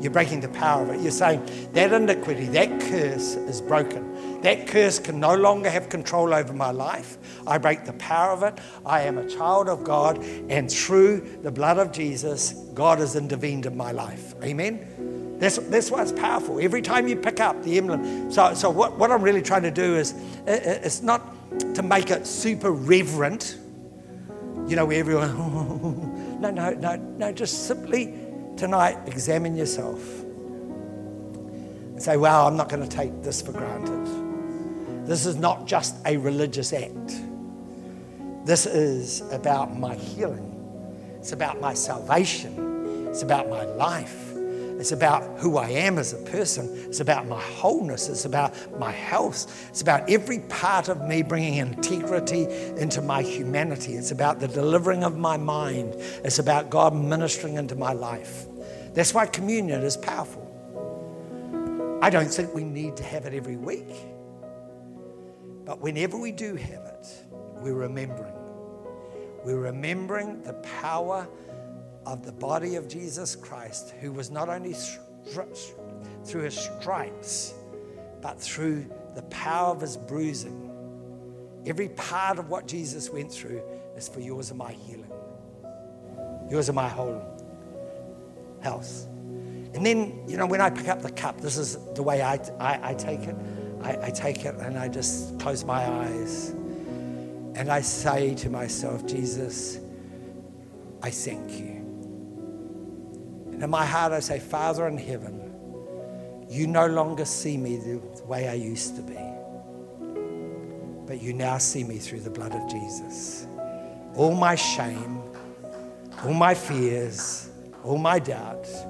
You're 0.00 0.12
breaking 0.12 0.40
the 0.40 0.48
power 0.48 0.82
of 0.82 0.90
it. 0.90 1.00
You're 1.00 1.10
saying 1.10 1.44
that 1.72 1.92
iniquity, 1.92 2.46
that 2.48 2.80
curse 2.80 3.34
is 3.34 3.60
broken. 3.60 4.40
That 4.42 4.66
curse 4.66 4.98
can 4.98 5.18
no 5.18 5.34
longer 5.34 5.70
have 5.70 5.88
control 5.88 6.34
over 6.34 6.52
my 6.52 6.70
life. 6.70 7.18
I 7.46 7.58
break 7.58 7.84
the 7.84 7.94
power 7.94 8.32
of 8.32 8.42
it. 8.42 8.58
I 8.84 9.02
am 9.02 9.18
a 9.18 9.28
child 9.28 9.68
of 9.68 9.84
God, 9.84 10.22
and 10.48 10.70
through 10.70 11.38
the 11.42 11.50
blood 11.50 11.78
of 11.78 11.92
Jesus, 11.92 12.52
God 12.74 12.98
has 12.98 13.16
intervened 13.16 13.66
in 13.66 13.76
my 13.76 13.92
life. 13.92 14.34
Amen? 14.42 15.36
That's, 15.38 15.58
that's 15.58 15.90
why 15.90 16.02
it's 16.02 16.12
powerful. 16.12 16.60
Every 16.60 16.82
time 16.82 17.08
you 17.08 17.16
pick 17.16 17.40
up 17.40 17.62
the 17.62 17.76
emblem. 17.78 18.30
So, 18.30 18.54
so 18.54 18.70
what, 18.70 18.96
what 18.98 19.10
I'm 19.10 19.22
really 19.22 19.42
trying 19.42 19.62
to 19.62 19.70
do 19.70 19.96
is 19.96 20.14
it's 20.46 21.02
not 21.02 21.22
to 21.74 21.82
make 21.82 22.10
it 22.10 22.26
super 22.26 22.70
reverent 22.70 23.58
you 24.68 24.74
know, 24.74 24.84
where 24.84 24.98
everyone, 24.98 26.40
no, 26.40 26.50
no, 26.50 26.70
no, 26.70 26.96
no, 26.96 27.32
just 27.32 27.66
simply 27.66 28.12
tonight 28.56 28.98
examine 29.06 29.56
yourself 29.56 30.00
and 31.96 32.02
say, 32.02 32.16
wow, 32.16 32.46
I'm 32.46 32.56
not 32.56 32.68
going 32.68 32.86
to 32.86 32.96
take 32.96 33.22
this 33.22 33.40
for 33.40 33.52
granted. 33.52 35.06
This 35.06 35.24
is 35.24 35.36
not 35.36 35.66
just 35.66 35.96
a 36.04 36.16
religious 36.16 36.72
act. 36.72 37.20
This 38.44 38.66
is 38.66 39.22
about 39.32 39.78
my 39.78 39.94
healing. 39.94 40.52
It's 41.18 41.32
about 41.32 41.60
my 41.60 41.74
salvation. 41.74 43.08
It's 43.08 43.22
about 43.22 43.48
my 43.48 43.64
life. 43.64 44.25
It's 44.78 44.92
about 44.92 45.38
who 45.38 45.56
I 45.56 45.70
am 45.70 45.98
as 45.98 46.12
a 46.12 46.18
person. 46.30 46.70
It's 46.86 47.00
about 47.00 47.26
my 47.26 47.40
wholeness. 47.40 48.08
It's 48.08 48.26
about 48.26 48.54
my 48.78 48.92
health. 48.92 49.68
It's 49.70 49.80
about 49.80 50.08
every 50.10 50.40
part 50.40 50.88
of 50.88 51.02
me 51.02 51.22
bringing 51.22 51.54
integrity 51.54 52.44
into 52.76 53.00
my 53.00 53.22
humanity. 53.22 53.94
It's 53.94 54.10
about 54.10 54.38
the 54.38 54.48
delivering 54.48 55.02
of 55.02 55.16
my 55.16 55.36
mind. 55.38 55.94
It's 56.24 56.38
about 56.38 56.68
God 56.68 56.94
ministering 56.94 57.54
into 57.54 57.74
my 57.74 57.92
life. 57.92 58.46
That's 58.92 59.14
why 59.14 59.26
communion 59.26 59.82
is 59.82 59.96
powerful. 59.96 60.42
I 62.02 62.10
don't 62.10 62.28
think 62.28 62.54
we 62.54 62.64
need 62.64 62.96
to 62.98 63.04
have 63.04 63.24
it 63.24 63.32
every 63.32 63.56
week. 63.56 63.88
But 65.64 65.80
whenever 65.80 66.18
we 66.18 66.32
do 66.32 66.54
have 66.54 66.84
it, 66.84 67.08
we're 67.60 67.74
remembering. 67.74 68.34
We're 69.44 69.60
remembering 69.60 70.42
the 70.42 70.52
power 70.54 71.26
of 72.06 72.24
the 72.24 72.32
body 72.32 72.76
of 72.76 72.88
Jesus 72.88 73.34
Christ, 73.34 73.92
who 74.00 74.12
was 74.12 74.30
not 74.30 74.48
only 74.48 74.74
through 75.24 76.42
his 76.42 76.56
stripes, 76.56 77.52
but 78.22 78.40
through 78.40 78.86
the 79.14 79.22
power 79.22 79.74
of 79.74 79.80
his 79.80 79.96
bruising. 79.96 80.62
Every 81.66 81.88
part 81.90 82.38
of 82.38 82.48
what 82.48 82.68
Jesus 82.68 83.10
went 83.10 83.30
through 83.30 83.60
is 83.96 84.08
for 84.08 84.20
yours 84.20 84.50
and 84.50 84.58
my 84.58 84.72
healing, 84.72 85.10
yours 86.48 86.68
and 86.68 86.76
my 86.76 86.88
whole 86.88 87.20
health. 88.62 89.06
And 89.74 89.84
then, 89.84 90.26
you 90.28 90.36
know, 90.36 90.46
when 90.46 90.60
I 90.60 90.70
pick 90.70 90.88
up 90.88 91.02
the 91.02 91.10
cup, 91.10 91.40
this 91.40 91.58
is 91.58 91.76
the 91.94 92.02
way 92.02 92.22
I, 92.22 92.34
I, 92.60 92.90
I 92.90 92.94
take 92.94 93.20
it. 93.20 93.36
I, 93.82 94.06
I 94.06 94.10
take 94.10 94.44
it 94.44 94.54
and 94.54 94.78
I 94.78 94.88
just 94.88 95.38
close 95.40 95.64
my 95.64 95.84
eyes 95.84 96.50
and 97.56 97.70
I 97.70 97.80
say 97.80 98.34
to 98.36 98.50
myself, 98.50 99.06
Jesus, 99.06 99.80
I 101.02 101.10
thank 101.10 101.50
you. 101.52 101.75
And 103.56 103.64
in 103.64 103.70
my 103.70 103.86
heart, 103.86 104.12
I 104.12 104.20
say, 104.20 104.38
Father 104.38 104.86
in 104.86 104.98
heaven, 104.98 105.40
you 106.46 106.66
no 106.66 106.86
longer 106.86 107.24
see 107.24 107.56
me 107.56 107.78
the 107.78 107.96
way 108.26 108.48
I 108.48 108.52
used 108.52 108.96
to 108.96 109.02
be. 109.02 109.16
but 111.06 111.22
you 111.22 111.32
now 111.32 111.56
see 111.56 111.82
me 111.82 111.96
through 111.96 112.20
the 112.20 112.30
blood 112.30 112.54
of 112.54 112.68
Jesus. 112.68 113.46
All 114.14 114.34
my 114.34 114.56
shame, 114.56 115.22
all 116.22 116.34
my 116.34 116.52
fears, 116.54 117.48
all 117.82 117.96
my 117.96 118.18
doubts 118.18 118.82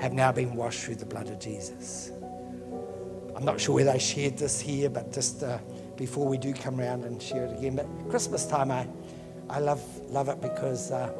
have 0.00 0.14
now 0.14 0.32
been 0.32 0.54
washed 0.54 0.80
through 0.80 0.94
the 0.94 1.04
blood 1.04 1.28
of 1.28 1.38
Jesus. 1.38 2.10
I'm 3.36 3.44
not 3.44 3.60
sure 3.60 3.74
whether 3.74 3.90
I 3.90 3.98
shared 3.98 4.38
this 4.38 4.62
here, 4.62 4.88
but 4.88 5.12
just 5.12 5.42
uh, 5.42 5.58
before 5.96 6.26
we 6.26 6.38
do 6.38 6.54
come 6.54 6.80
around 6.80 7.04
and 7.04 7.20
share 7.20 7.44
it 7.44 7.58
again. 7.58 7.76
But 7.76 7.86
Christmas 8.08 8.46
time, 8.46 8.70
I, 8.70 8.88
I 9.50 9.58
love, 9.58 9.82
love 10.08 10.30
it 10.30 10.40
because 10.40 10.90
uh, 10.90 11.12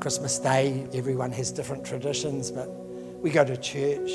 Christmas 0.00 0.38
Day, 0.38 0.86
everyone 0.94 1.32
has 1.32 1.50
different 1.50 1.84
traditions, 1.84 2.52
but 2.52 2.68
we 3.20 3.30
go 3.30 3.44
to 3.44 3.56
church, 3.56 4.10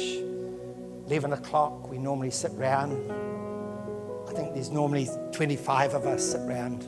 11 1.08 1.34
o'clock, 1.34 1.90
we 1.90 1.98
normally 1.98 2.32
sit 2.32 2.52
round. 2.54 3.12
I 4.30 4.34
think 4.34 4.54
there's 4.54 4.70
normally 4.70 5.10
25 5.34 5.94
of 5.94 6.06
us 6.06 6.24
sit 6.32 6.40
round, 6.48 6.88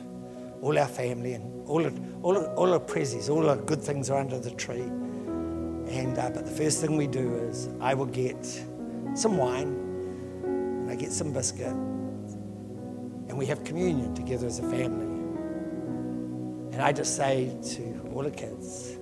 all 0.62 0.78
our 0.78 0.88
family, 0.88 1.34
and 1.34 1.68
all, 1.68 1.84
of, 1.84 2.24
all, 2.24 2.38
all 2.38 2.66
the 2.70 2.80
prezzies, 2.80 3.28
all 3.28 3.42
the 3.42 3.56
good 3.56 3.82
things 3.82 4.08
are 4.08 4.18
under 4.18 4.38
the 4.38 4.52
tree. 4.52 4.80
And, 4.80 6.16
uh, 6.16 6.30
but 6.30 6.46
the 6.46 6.50
first 6.50 6.80
thing 6.80 6.96
we 6.96 7.06
do 7.06 7.34
is 7.34 7.68
I 7.80 7.92
will 7.92 8.06
get 8.06 8.44
some 9.14 9.36
wine 9.36 9.68
and 10.42 10.90
I 10.90 10.94
get 10.94 11.12
some 11.12 11.34
biscuit, 11.34 11.66
and 11.68 13.36
we 13.36 13.44
have 13.44 13.62
communion 13.62 14.14
together 14.14 14.46
as 14.46 14.58
a 14.58 14.70
family. 14.70 15.05
And 16.76 16.84
I 16.84 16.92
just 16.92 17.16
say 17.16 17.50
to 17.76 18.10
all 18.12 18.22
the 18.22 18.30
kids, 18.30 18.98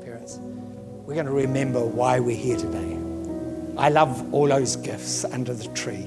parents, 0.00 0.38
we're 0.38 1.14
going 1.14 1.26
to 1.26 1.32
remember 1.32 1.84
why 1.84 2.20
we're 2.20 2.36
here 2.36 2.56
today. 2.56 2.96
I 3.76 3.88
love 3.88 4.32
all 4.32 4.46
those 4.46 4.76
gifts 4.76 5.24
under 5.24 5.52
the 5.54 5.66
tree, 5.74 6.04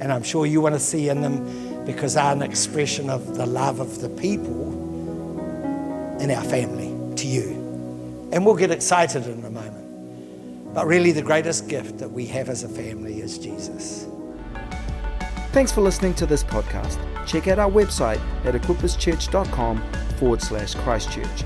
and 0.00 0.10
I'm 0.10 0.22
sure 0.22 0.46
you 0.46 0.62
want 0.62 0.76
to 0.76 0.80
see 0.80 1.10
in 1.10 1.20
them 1.20 1.84
because 1.84 2.14
they're 2.14 2.32
an 2.32 2.40
expression 2.40 3.10
of 3.10 3.36
the 3.36 3.44
love 3.44 3.80
of 3.80 4.00
the 4.00 4.08
people 4.08 4.72
in 6.22 6.30
our 6.30 6.44
family 6.44 7.16
to 7.16 7.26
you. 7.26 7.50
And 8.32 8.46
we'll 8.46 8.54
get 8.54 8.70
excited 8.70 9.26
in 9.26 9.44
a 9.44 9.50
moment. 9.50 10.74
But 10.74 10.86
really, 10.86 11.12
the 11.12 11.20
greatest 11.20 11.68
gift 11.68 11.98
that 11.98 12.10
we 12.10 12.24
have 12.28 12.48
as 12.48 12.62
a 12.62 12.68
family 12.70 13.20
is 13.20 13.36
Jesus. 13.36 14.06
Thanks 15.52 15.70
for 15.70 15.82
listening 15.82 16.14
to 16.14 16.24
this 16.24 16.42
podcast. 16.42 17.13
Check 17.26 17.48
out 17.48 17.58
our 17.58 17.70
website 17.70 18.20
at 18.44 18.54
equipperschurch.com 18.54 19.82
forward 20.18 20.42
slash 20.42 20.74
Christchurch. 20.74 21.44